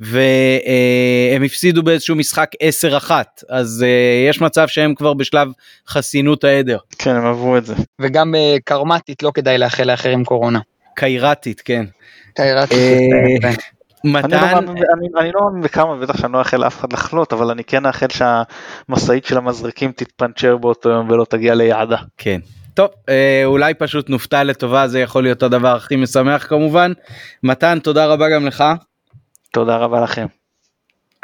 והם 0.00 1.42
uh, 1.42 1.46
הפסידו 1.46 1.82
באיזשהו 1.82 2.16
משחק 2.16 2.50
10-1, 3.08 3.10
אז 3.48 3.84
יש 4.28 4.40
מצב 4.40 4.68
שהם 4.68 4.94
כבר 4.94 5.14
בשלב 5.14 5.48
חסינות 5.88 6.44
העדר. 6.44 6.78
כן, 6.98 7.10
הם 7.10 7.26
עברו 7.26 7.56
את 7.56 7.66
זה. 7.66 7.74
וגם 8.00 8.34
קרמטית 8.64 9.22
לא 9.22 9.30
כדאי 9.34 9.58
לאחל 9.58 9.84
לאחרים 9.84 10.24
קורונה. 10.24 10.60
קיירתית, 10.96 11.60
כן. 11.60 11.84
קיירתית, 12.34 13.10
מתן... 14.04 14.34
אני, 14.34 14.54
לא 14.54 14.60
מאמין, 14.60 14.84
אני, 14.98 15.08
אני 15.18 15.32
לא 15.34 15.40
מאמין 15.44 15.62
בכמה, 15.62 15.96
בטח 15.96 16.16
שאני 16.16 16.32
לא 16.32 16.38
אאחל 16.38 16.56
לאף 16.56 16.80
אחד 16.80 16.92
לחלות, 16.92 17.32
אבל 17.32 17.50
אני 17.50 17.64
כן 17.64 17.86
אאחל 17.86 18.06
שהמשאית 18.08 19.24
של 19.24 19.36
המזרקים 19.38 19.92
תתפנצ'ר 19.92 20.56
באותו 20.56 20.88
יום 20.88 21.10
ולא 21.10 21.24
תגיע 21.24 21.54
ליעדה. 21.54 21.96
כן. 22.16 22.40
טוב, 22.74 22.88
אה, 23.08 23.42
אולי 23.44 23.74
פשוט 23.74 24.10
נופתע 24.10 24.44
לטובה, 24.44 24.88
זה 24.88 25.00
יכול 25.00 25.22
להיות 25.22 25.42
הדבר 25.42 25.76
הכי 25.76 25.96
משמח 25.96 26.46
כמובן. 26.48 26.92
מתן, 27.42 27.78
תודה 27.78 28.06
רבה 28.06 28.28
גם 28.28 28.46
לך. 28.46 28.64
תודה 29.52 29.76
רבה 29.76 30.00
לכם. 30.00 30.26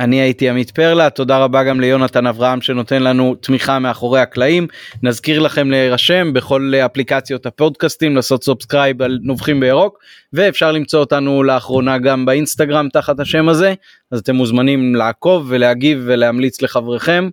אני 0.01 0.17
הייתי 0.17 0.51
עמית 0.51 0.71
פרלה, 0.71 1.11
תודה 1.11 1.39
רבה 1.39 1.65
גם 1.65 1.81
ליונתן 1.81 2.27
אברהם 2.27 2.61
שנותן 2.61 3.03
לנו 3.03 3.35
תמיכה 3.35 3.79
מאחורי 3.79 4.21
הקלעים. 4.21 4.67
נזכיר 5.03 5.41
לכם 5.41 5.71
להירשם 5.71 6.33
בכל 6.33 6.73
אפליקציות 6.87 7.47
הפודקאסטים, 7.47 8.17
לעשות 8.17 8.45
subscribe 8.45 9.03
על 9.03 9.19
נובחים 9.23 9.61
בירוק, 9.61 9.99
ואפשר 10.33 10.73
למצוא 10.73 11.01
אותנו 11.01 11.43
לאחרונה 11.43 11.99
גם 11.99 12.27
באינסטגרם 12.27 12.89
תחת 12.93 13.21
השם 13.21 13.49
הזה, 13.49 13.75
אז 14.13 14.21
אתם 14.21 14.35
מוזמנים 14.35 14.95
לעקוב 14.95 15.47
ולהגיב 15.49 16.03
ולהמליץ 16.07 16.63
לחבריכם. 16.63 17.29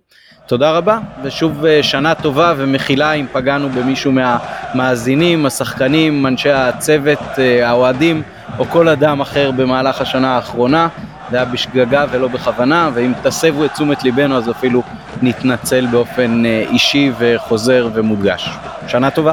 תודה 0.46 0.70
רבה, 0.70 0.98
ושוב 1.24 1.64
אה, 1.64 1.82
שנה 1.82 2.14
טובה 2.14 2.54
ומחילה 2.56 3.12
אם 3.12 3.26
פגענו 3.32 3.68
במישהו 3.68 4.12
מהמאזינים, 4.12 5.46
השחקנים, 5.46 6.26
אנשי 6.26 6.50
הצוות, 6.50 7.18
אה, 7.38 7.68
האוהדים, 7.68 8.22
או 8.58 8.64
כל 8.64 8.88
אדם 8.88 9.20
אחר 9.20 9.50
במהלך 9.50 10.00
השנה 10.00 10.36
האחרונה. 10.36 10.88
זה 11.30 11.36
היה 11.36 11.44
בשגגה 11.44 12.04
ולא 12.10 12.28
בכוונה, 12.28 12.90
ואם 12.94 13.12
תסבו 13.22 13.64
את 13.64 13.72
תשומת 13.72 14.02
ליבנו 14.02 14.36
אז 14.36 14.50
אפילו 14.50 14.82
נתנצל 15.22 15.86
באופן 15.86 16.46
אה, 16.46 16.64
אישי 16.70 17.12
וחוזר 17.18 17.88
ומודגש. 17.94 18.50
שנה 18.86 19.10
טובה. 19.10 19.32